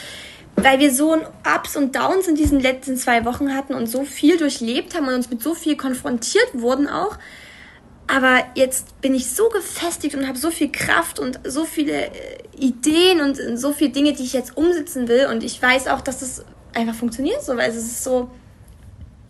weil 0.65 0.79
wir 0.81 0.93
so 0.93 1.15
Ups 1.15 1.77
und 1.77 1.95
Downs 1.95 2.27
in 2.27 2.35
diesen 2.35 2.61
letzten 2.61 2.97
zwei 2.97 3.25
Wochen 3.25 3.55
hatten 3.55 3.75
und 3.75 3.87
so 3.87 4.05
viel 4.05 4.37
durchlebt 4.37 4.97
haben 4.97 5.07
und 5.07 5.15
uns 5.15 5.31
mit 5.31 5.43
so 5.43 5.55
viel 5.55 5.77
konfrontiert 5.77 6.49
wurden 6.55 6.89
auch. 6.89 7.17
Aber 8.07 8.45
jetzt 8.55 9.01
bin 9.01 9.15
ich 9.15 9.31
so 9.31 9.49
gefestigt 9.49 10.15
und 10.15 10.29
habe 10.29 10.37
so 10.37 10.51
viel 10.51 10.71
Kraft 10.71 11.19
und 11.19 11.41
so 11.45 11.65
viele 11.65 12.07
äh, 12.07 12.11
Ideen 12.59 13.21
und 13.21 13.39
so 13.59 13.73
viele 13.73 13.91
Dinge, 13.93 14.13
die 14.13 14.25
ich 14.25 14.35
jetzt 14.35 14.57
umsetzen 14.59 15.09
will. 15.09 15.29
Und 15.31 15.43
ich 15.43 15.61
weiß 15.61 15.89
auch, 15.89 16.03
dass 16.03 16.21
das 16.21 16.45
einfach 16.75 16.95
funktioniert 16.95 17.43
so, 17.43 17.57
weil 17.57 17.71
es 17.71 17.77
ist 17.77 18.05
so 18.05 18.31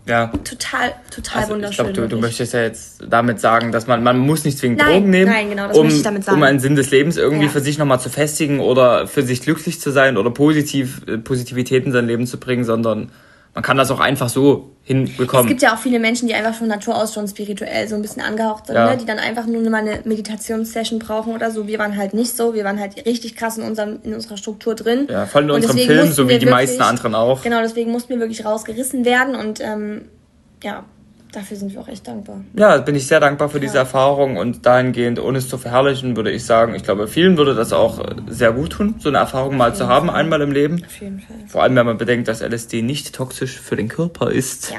ja. 0.06 0.26
total, 0.44 0.94
total 1.10 1.42
also 1.42 1.54
wunderschön. 1.54 1.86
Ich 1.86 1.92
glaube, 1.94 2.08
du, 2.08 2.16
du 2.16 2.20
möchtest 2.20 2.52
ja 2.52 2.62
jetzt 2.62 3.04
damit 3.08 3.40
sagen, 3.40 3.72
dass 3.72 3.86
man, 3.86 4.02
man 4.02 4.18
muss 4.18 4.44
nicht 4.44 4.58
zwingend 4.58 4.80
nein, 4.80 4.92
Drogen 4.92 5.10
nehmen, 5.10 5.30
nein, 5.30 5.50
genau, 5.50 5.68
das 5.68 5.76
um, 5.78 5.84
möchte 5.84 5.98
ich 5.98 6.04
damit 6.04 6.24
sagen. 6.24 6.38
um 6.38 6.42
einen 6.42 6.60
Sinn 6.60 6.76
des 6.76 6.90
Lebens 6.90 7.16
irgendwie 7.16 7.46
ja. 7.46 7.50
für 7.50 7.60
sich 7.60 7.78
nochmal 7.78 8.00
zu 8.00 8.10
festigen 8.10 8.60
oder 8.60 9.06
für 9.06 9.22
sich 9.22 9.40
glücklich 9.42 9.80
zu 9.80 9.90
sein 9.90 10.16
oder 10.16 10.30
positiv, 10.30 11.02
äh, 11.06 11.18
Positivität 11.18 11.86
in 11.86 11.92
sein 11.92 12.06
Leben 12.06 12.26
zu 12.26 12.38
bringen, 12.38 12.64
sondern 12.64 13.10
man 13.54 13.62
kann 13.62 13.76
das 13.76 13.90
auch 13.92 14.00
einfach 14.00 14.28
so 14.28 14.70
hinbekommen. 14.82 15.46
Es 15.46 15.48
gibt 15.48 15.62
ja 15.62 15.74
auch 15.74 15.78
viele 15.78 16.00
Menschen, 16.00 16.26
die 16.26 16.34
einfach 16.34 16.54
von 16.54 16.66
Natur 16.66 16.96
aus 16.96 17.14
schon 17.14 17.28
spirituell 17.28 17.86
so 17.88 17.94
ein 17.94 18.02
bisschen 18.02 18.20
angehaucht 18.20 18.66
sind, 18.66 18.74
ja. 18.74 18.90
ne? 18.90 18.96
die 18.96 19.06
dann 19.06 19.18
einfach 19.18 19.46
nur 19.46 19.62
mal 19.70 19.78
eine 19.78 20.00
Meditationssession 20.04 20.98
brauchen 20.98 21.34
oder 21.34 21.52
so. 21.52 21.68
Wir 21.68 21.78
waren 21.78 21.96
halt 21.96 22.14
nicht 22.14 22.36
so, 22.36 22.52
wir 22.52 22.64
waren 22.64 22.80
halt 22.80 23.06
richtig 23.06 23.36
krass 23.36 23.56
in, 23.56 23.64
unserem, 23.64 24.00
in 24.02 24.12
unserer 24.12 24.36
Struktur 24.36 24.74
drin. 24.74 25.06
Ja, 25.08 25.26
voll 25.26 25.44
in 25.44 25.52
unserem 25.52 25.78
Film, 25.78 26.10
so 26.10 26.24
wie 26.24 26.34
die 26.34 26.46
wirklich, 26.46 26.50
meisten 26.50 26.82
anderen 26.82 27.14
auch. 27.14 27.42
Genau, 27.42 27.62
deswegen 27.62 27.92
mussten 27.92 28.10
wir 28.10 28.18
wirklich 28.18 28.44
rausgerissen 28.44 29.04
werden 29.04 29.36
und 29.36 29.60
ähm, 29.60 30.02
ja, 30.62 30.84
Dafür 31.34 31.56
sind 31.56 31.72
wir 31.72 31.80
auch 31.80 31.88
echt 31.88 32.06
dankbar. 32.06 32.44
Ja, 32.56 32.78
bin 32.78 32.94
ich 32.94 33.08
sehr 33.08 33.18
dankbar 33.18 33.48
für 33.48 33.56
ja. 33.56 33.62
diese 33.62 33.78
Erfahrung 33.78 34.36
und 34.36 34.64
dahingehend, 34.64 35.18
ohne 35.18 35.38
es 35.38 35.48
zu 35.48 35.58
verherrlichen, 35.58 36.14
würde 36.14 36.30
ich 36.30 36.44
sagen, 36.44 36.76
ich 36.76 36.84
glaube, 36.84 37.08
vielen 37.08 37.36
würde 37.36 37.56
das 37.56 37.72
auch 37.72 38.00
sehr 38.28 38.52
gut 38.52 38.70
tun, 38.70 38.94
so 39.00 39.08
eine 39.08 39.18
Erfahrung 39.18 39.56
mal 39.56 39.74
zu 39.74 39.88
haben, 39.88 40.06
Fall. 40.06 40.16
einmal 40.16 40.40
im 40.42 40.52
Leben. 40.52 40.84
Auf 40.84 41.00
jeden 41.00 41.18
Fall. 41.18 41.36
Vor 41.48 41.64
allem, 41.64 41.74
wenn 41.74 41.86
man 41.86 41.98
bedenkt, 41.98 42.28
dass 42.28 42.40
LSD 42.40 42.82
nicht 42.82 43.12
toxisch 43.14 43.58
für 43.58 43.74
den 43.74 43.88
Körper 43.88 44.30
ist, 44.30 44.70
ja. 44.70 44.78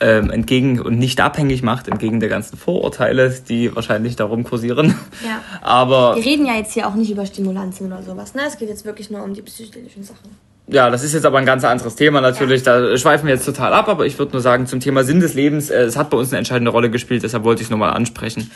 ähm, 0.00 0.30
entgegen 0.30 0.80
und 0.80 0.98
nicht 0.98 1.20
abhängig 1.20 1.62
macht, 1.62 1.86
entgegen 1.86 2.18
der 2.18 2.30
ganzen 2.30 2.56
Vorurteile, 2.56 3.30
die 3.48 3.74
wahrscheinlich 3.76 4.16
darum 4.16 4.44
kursieren. 4.44 4.94
Ja. 5.22 5.42
Aber. 5.60 6.16
Wir 6.16 6.24
reden 6.24 6.46
ja 6.46 6.54
jetzt 6.54 6.72
hier 6.72 6.88
auch 6.88 6.94
nicht 6.94 7.10
über 7.10 7.26
Stimulanzen 7.26 7.86
oder 7.86 8.02
sowas, 8.02 8.34
ne? 8.34 8.42
Es 8.46 8.56
geht 8.56 8.70
jetzt 8.70 8.86
wirklich 8.86 9.10
nur 9.10 9.22
um 9.22 9.34
die 9.34 9.42
psychologischen 9.42 10.02
Sachen 10.02 10.49
ja, 10.70 10.88
das 10.88 11.02
ist 11.02 11.14
jetzt 11.14 11.26
aber 11.26 11.38
ein 11.38 11.46
ganz 11.46 11.64
anderes 11.64 11.96
Thema 11.96 12.20
natürlich. 12.20 12.62
Da 12.62 12.96
schweifen 12.96 13.26
wir 13.26 13.34
jetzt 13.34 13.44
total 13.44 13.72
ab, 13.72 13.88
aber 13.88 14.06
ich 14.06 14.18
würde 14.18 14.32
nur 14.32 14.40
sagen, 14.40 14.66
zum 14.66 14.80
Thema 14.80 15.04
Sinn 15.04 15.20
des 15.20 15.34
Lebens, 15.34 15.70
äh, 15.70 15.82
es 15.82 15.96
hat 15.96 16.10
bei 16.10 16.16
uns 16.16 16.30
eine 16.30 16.38
entscheidende 16.38 16.70
Rolle 16.70 16.90
gespielt, 16.90 17.22
deshalb 17.22 17.44
wollte 17.44 17.62
ich 17.62 17.66
es 17.66 17.70
nochmal 17.70 17.92
ansprechen. 17.92 18.50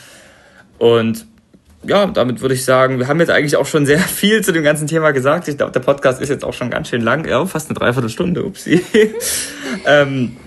Und 0.77 1.25
ja, 1.83 2.05
damit 2.07 2.41
würde 2.41 2.55
ich 2.55 2.65
sagen, 2.65 2.99
wir 2.99 3.07
haben 3.07 3.19
jetzt 3.19 3.29
eigentlich 3.29 3.57
auch 3.57 3.65
schon 3.65 3.85
sehr 3.85 3.99
viel 3.99 4.43
zu 4.43 4.53
dem 4.53 4.63
ganzen 4.63 4.87
Thema 4.87 5.11
gesagt. 5.11 5.47
Ich 5.47 5.57
glaube, 5.57 5.73
der 5.73 5.81
Podcast 5.81 6.21
ist 6.21 6.29
jetzt 6.29 6.45
auch 6.45 6.53
schon 6.53 6.69
ganz 6.69 6.89
schön 6.89 7.01
lang. 7.01 7.27
Ja, 7.27 7.45
fast 7.45 7.69
eine 7.69 7.77
Dreiviertelstunde, 7.77 8.43
upsie. 8.43 8.81
ähm, 9.85 10.37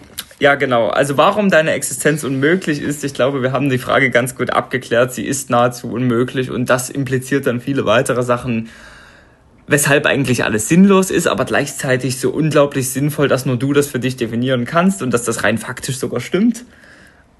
ja, 0.40 0.54
genau. 0.54 0.88
Also 0.88 1.16
warum 1.16 1.50
deine 1.50 1.72
Existenz 1.72 2.24
unmöglich 2.24 2.80
ist, 2.80 3.04
ich 3.04 3.12
glaube, 3.12 3.42
wir 3.42 3.52
haben 3.52 3.68
die 3.68 3.78
Frage 3.78 4.10
ganz 4.10 4.36
gut 4.36 4.50
abgeklärt. 4.50 5.12
Sie 5.12 5.26
ist 5.26 5.50
nahezu 5.50 5.90
unmöglich 5.90 6.50
und 6.50 6.70
das 6.70 6.90
impliziert 6.90 7.46
dann 7.46 7.60
viele 7.60 7.84
weitere 7.84 8.22
Sachen 8.22 8.68
weshalb 9.68 10.06
eigentlich 10.06 10.44
alles 10.44 10.68
sinnlos 10.68 11.10
ist, 11.10 11.28
aber 11.28 11.44
gleichzeitig 11.44 12.18
so 12.18 12.30
unglaublich 12.30 12.90
sinnvoll, 12.90 13.28
dass 13.28 13.46
nur 13.46 13.56
du 13.56 13.72
das 13.72 13.86
für 13.86 14.00
dich 14.00 14.16
definieren 14.16 14.64
kannst 14.64 15.02
und 15.02 15.12
dass 15.12 15.24
das 15.24 15.44
rein 15.44 15.58
faktisch 15.58 15.98
sogar 15.98 16.20
stimmt. 16.20 16.64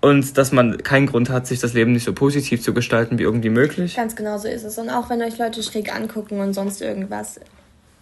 Und 0.01 0.39
dass 0.39 0.53
man 0.53 0.79
keinen 0.79 1.07
Grund 1.07 1.29
hat, 1.29 1.49
sich 1.49 1.59
das 1.59 1.72
Leben 1.74 1.93
nicht 1.93 2.05
so 2.05 2.12
positiv 2.12 2.62
zu 2.62 2.72
gestalten 2.72 3.18
wie 3.18 3.24
irgendwie 3.24 3.51
möglich. 3.51 3.97
Ganz 3.97 4.14
genau 4.14 4.39
so 4.39 4.47
ist 4.47 4.62
es. 4.62 4.79
Und 4.79 4.91
auch 4.91 5.11
wenn 5.11 5.20
euch 5.22 5.39
Leute 5.39 5.61
schräg 5.61 5.93
angucken 5.93 6.39
und 6.39 6.55
sonst 6.55 6.81
irgendwas, 6.81 7.41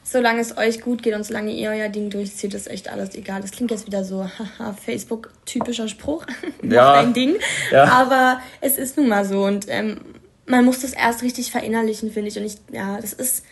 solange 0.02 0.42
es 0.42 0.58
euch 0.58 0.82
gut 0.82 1.02
geht 1.02 1.14
und 1.14 1.24
solange 1.24 1.52
ihr 1.52 1.70
euer 1.70 1.88
Ding 1.88 2.10
durchzieht, 2.10 2.52
ist 2.52 2.68
echt 2.68 2.90
alles 2.90 3.14
egal. 3.14 3.40
Das 3.40 3.50
klingt 3.50 3.70
jetzt 3.70 3.86
wieder 3.86 4.04
so, 4.04 4.24
haha, 4.24 4.74
Facebook-typischer 4.74 5.88
Spruch. 5.88 6.26
Ja. 6.62 6.92
Macht 6.92 7.06
ein 7.06 7.14
Ding. 7.14 7.36
Ja. 7.70 7.84
Aber 7.84 8.40
es 8.60 8.76
ist 8.76 8.96
nun 8.96 9.08
mal 9.08 9.24
so 9.24 9.44
und 9.44 9.66
ähm, 9.68 9.98
man 10.46 10.64
muss 10.64 10.80
das 10.80 10.92
erst 10.92 11.22
richtig 11.22 11.50
verinnerlichen, 11.50 12.10
finde 12.10 12.28
ich. 12.28 12.38
Und 12.38 12.44
ich, 12.44 12.56
ja, 12.72 12.98
das 13.00 13.12
ist. 13.12 13.44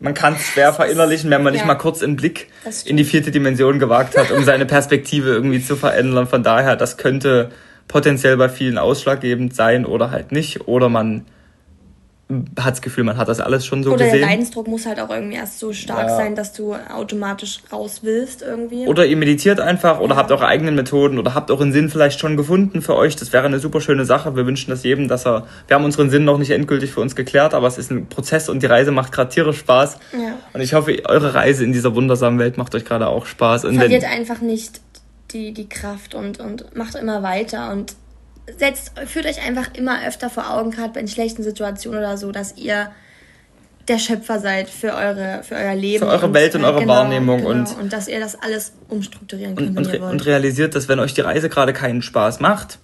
Man 0.00 0.14
kann 0.14 0.34
es 0.34 0.46
schwer 0.46 0.72
verinnerlichen, 0.72 1.30
wenn 1.30 1.42
man 1.42 1.54
ja. 1.54 1.60
nicht 1.60 1.66
mal 1.66 1.76
kurz 1.76 2.02
einen 2.02 2.16
Blick 2.16 2.48
in 2.84 2.96
die 2.96 3.04
vierte 3.04 3.30
Dimension 3.30 3.78
gewagt 3.78 4.16
hat, 4.16 4.30
um 4.30 4.44
seine 4.44 4.66
Perspektive 4.66 5.30
irgendwie 5.30 5.62
zu 5.62 5.76
verändern. 5.76 6.26
Von 6.26 6.42
daher, 6.42 6.76
das 6.76 6.96
könnte 6.96 7.50
potenziell 7.88 8.36
bei 8.36 8.48
vielen 8.48 8.78
ausschlaggebend 8.78 9.54
sein 9.54 9.86
oder 9.86 10.10
halt 10.10 10.32
nicht. 10.32 10.68
Oder 10.68 10.88
man 10.88 11.26
hat 12.58 12.72
das 12.72 12.82
Gefühl, 12.82 13.04
man 13.04 13.18
hat 13.18 13.28
das 13.28 13.38
alles 13.38 13.66
schon 13.66 13.82
so 13.82 13.92
Oder 13.92 14.06
gesehen. 14.06 14.20
der 14.20 14.28
Leidensdruck 14.28 14.66
muss 14.66 14.86
halt 14.86 14.98
auch 14.98 15.10
irgendwie 15.10 15.36
erst 15.36 15.58
so 15.58 15.74
stark 15.74 16.08
ja. 16.08 16.16
sein, 16.16 16.34
dass 16.34 16.54
du 16.54 16.74
automatisch 16.74 17.60
raus 17.70 18.00
willst 18.02 18.40
irgendwie. 18.40 18.86
Oder 18.86 19.04
ihr 19.04 19.16
meditiert 19.16 19.60
einfach 19.60 20.00
oder 20.00 20.14
ja. 20.14 20.16
habt 20.16 20.30
eure 20.30 20.46
eigenen 20.46 20.74
Methoden 20.74 21.18
oder 21.18 21.34
habt 21.34 21.50
euren 21.50 21.72
Sinn 21.72 21.90
vielleicht 21.90 22.18
schon 22.18 22.38
gefunden 22.38 22.80
für 22.80 22.96
euch. 22.96 23.16
Das 23.16 23.34
wäre 23.34 23.44
eine 23.44 23.58
super 23.58 23.82
schöne 23.82 24.06
Sache. 24.06 24.36
Wir 24.36 24.46
wünschen 24.46 24.70
das 24.70 24.84
jedem, 24.84 25.06
dass 25.06 25.26
er. 25.26 25.46
Wir 25.68 25.76
haben 25.76 25.84
unseren 25.84 26.08
Sinn 26.08 26.24
noch 26.24 26.38
nicht 26.38 26.50
endgültig 26.50 26.92
für 26.92 27.00
uns 27.00 27.14
geklärt, 27.14 27.52
aber 27.52 27.66
es 27.66 27.76
ist 27.76 27.90
ein 27.90 28.06
Prozess 28.06 28.48
und 28.48 28.62
die 28.62 28.66
Reise 28.66 28.90
macht 28.90 29.12
gerade 29.12 29.28
tierisch 29.28 29.58
Spaß. 29.58 29.98
Ja. 30.12 30.34
Und 30.54 30.62
ich 30.62 30.72
hoffe, 30.72 31.02
eure 31.06 31.34
Reise 31.34 31.62
in 31.62 31.72
dieser 31.72 31.94
wundersamen 31.94 32.38
Welt 32.38 32.56
macht 32.56 32.74
euch 32.74 32.86
gerade 32.86 33.08
auch 33.08 33.26
Spaß. 33.26 33.66
Und 33.66 33.76
Verliert 33.76 34.04
einfach 34.04 34.40
nicht 34.40 34.80
die, 35.32 35.52
die 35.52 35.68
Kraft 35.68 36.14
und, 36.14 36.40
und 36.40 36.74
macht 36.74 36.94
immer 36.94 37.22
weiter 37.22 37.70
und 37.70 37.94
setzt, 38.58 38.92
führt 39.06 39.26
euch 39.26 39.46
einfach 39.46 39.74
immer 39.74 40.06
öfter 40.06 40.30
vor 40.30 40.50
Augen, 40.50 40.70
gerade 40.70 40.98
in 41.00 41.08
schlechten 41.08 41.42
Situationen 41.42 41.98
oder 41.98 42.16
so, 42.16 42.32
dass 42.32 42.56
ihr 42.56 42.90
der 43.88 43.98
Schöpfer 43.98 44.38
seid 44.38 44.70
für 44.70 44.94
eure 44.94 45.42
für 45.42 45.56
euer 45.56 45.74
Leben 45.74 46.06
für 46.06 46.10
eure 46.10 46.32
Welt 46.32 46.54
und, 46.54 46.64
eure 46.64 46.80
genau, 46.80 46.94
Wahrnehmung 46.94 47.38
genau, 47.38 47.50
und 47.50 47.78
und 47.78 47.92
dass 47.92 48.08
ihr 48.08 48.18
das 48.18 48.34
alles 48.34 48.72
umstrukturieren 48.88 49.54
könnt 49.56 49.76
und, 49.76 49.86
und, 49.86 50.00
und 50.00 50.26
realisiert, 50.26 50.74
dass 50.74 50.88
wenn 50.88 51.00
euch 51.00 51.12
die 51.12 51.20
Reise 51.20 51.50
gerade 51.50 51.74
keinen 51.74 52.00
Spaß 52.00 52.40
macht, 52.40 52.78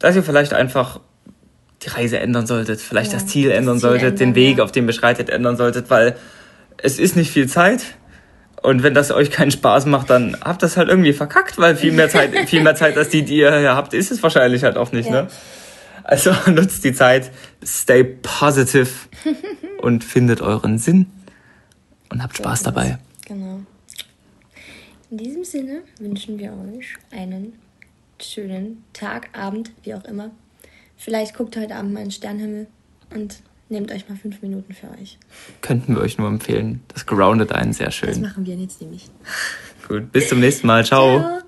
dass 0.00 0.16
ihr 0.16 0.24
vielleicht 0.24 0.52
einfach 0.52 1.00
die 1.82 1.88
Reise 1.88 2.18
ändern 2.18 2.46
solltet, 2.46 2.80
vielleicht 2.80 3.12
ja, 3.12 3.18
das 3.18 3.28
Ziel 3.28 3.50
ändern 3.50 3.76
das 3.76 3.82
Ziel 3.82 3.90
solltet, 3.90 4.08
ändern, 4.08 4.18
den 4.18 4.34
Weg, 4.34 4.58
ja. 4.58 4.64
auf 4.64 4.72
dem 4.72 4.86
beschreitet, 4.86 5.30
ändern 5.30 5.56
solltet, 5.56 5.90
weil 5.90 6.16
es 6.78 6.98
ist 6.98 7.14
nicht 7.16 7.30
viel 7.30 7.48
Zeit 7.48 7.84
und 8.62 8.82
wenn 8.82 8.94
das 8.94 9.10
euch 9.10 9.30
keinen 9.30 9.50
Spaß 9.50 9.86
macht, 9.86 10.10
dann 10.10 10.36
habt 10.40 10.62
das 10.62 10.76
halt 10.76 10.88
irgendwie 10.88 11.12
verkackt, 11.12 11.58
weil 11.58 11.76
viel 11.76 11.92
mehr 11.92 12.08
Zeit, 12.08 12.36
viel 12.48 12.62
mehr 12.62 12.74
Zeit 12.74 12.96
als 12.96 13.08
die, 13.08 13.22
die 13.22 13.36
ihr 13.36 13.58
hier 13.58 13.74
habt, 13.74 13.94
ist 13.94 14.10
es 14.10 14.22
wahrscheinlich 14.22 14.64
halt 14.64 14.76
auch 14.76 14.92
nicht, 14.92 15.06
ja. 15.06 15.22
ne? 15.22 15.28
Also 16.04 16.32
nutzt 16.50 16.84
die 16.84 16.92
Zeit, 16.92 17.30
stay 17.64 18.04
positive 18.04 18.88
und 19.82 20.04
findet 20.04 20.40
euren 20.40 20.78
Sinn 20.78 21.06
und 22.10 22.22
habt 22.22 22.36
Spaß 22.36 22.64
dabei. 22.64 22.98
Genau. 23.26 23.60
In 25.10 25.18
diesem 25.18 25.44
Sinne 25.44 25.82
wünschen 25.98 26.38
wir 26.38 26.52
euch 26.52 26.94
einen 27.10 27.54
schönen 28.20 28.84
Tag, 28.92 29.28
Abend, 29.32 29.72
wie 29.82 29.94
auch 29.94 30.04
immer. 30.04 30.30
Vielleicht 30.96 31.34
guckt 31.34 31.56
heute 31.56 31.74
Abend 31.74 31.92
mal 31.92 32.00
in 32.00 32.06
den 32.06 32.12
Sternhimmel 32.12 32.66
und 33.14 33.40
Nehmt 33.70 33.92
euch 33.92 34.08
mal 34.08 34.16
fünf 34.16 34.42
Minuten 34.42 34.74
für 34.74 34.90
euch. 35.00 35.16
Könnten 35.60 35.94
wir 35.94 36.02
euch 36.02 36.18
nur 36.18 36.26
empfehlen. 36.26 36.82
Das 36.88 37.06
groundet 37.06 37.52
einen 37.52 37.72
sehr 37.72 37.92
schön. 37.92 38.08
Das 38.08 38.18
machen 38.18 38.44
wir 38.44 38.56
jetzt 38.56 38.80
nämlich. 38.80 39.08
Gut, 39.86 40.10
bis 40.10 40.28
zum 40.28 40.40
nächsten 40.40 40.66
Mal. 40.66 40.84
Ciao. 40.84 41.20
Ciao. 41.20 41.40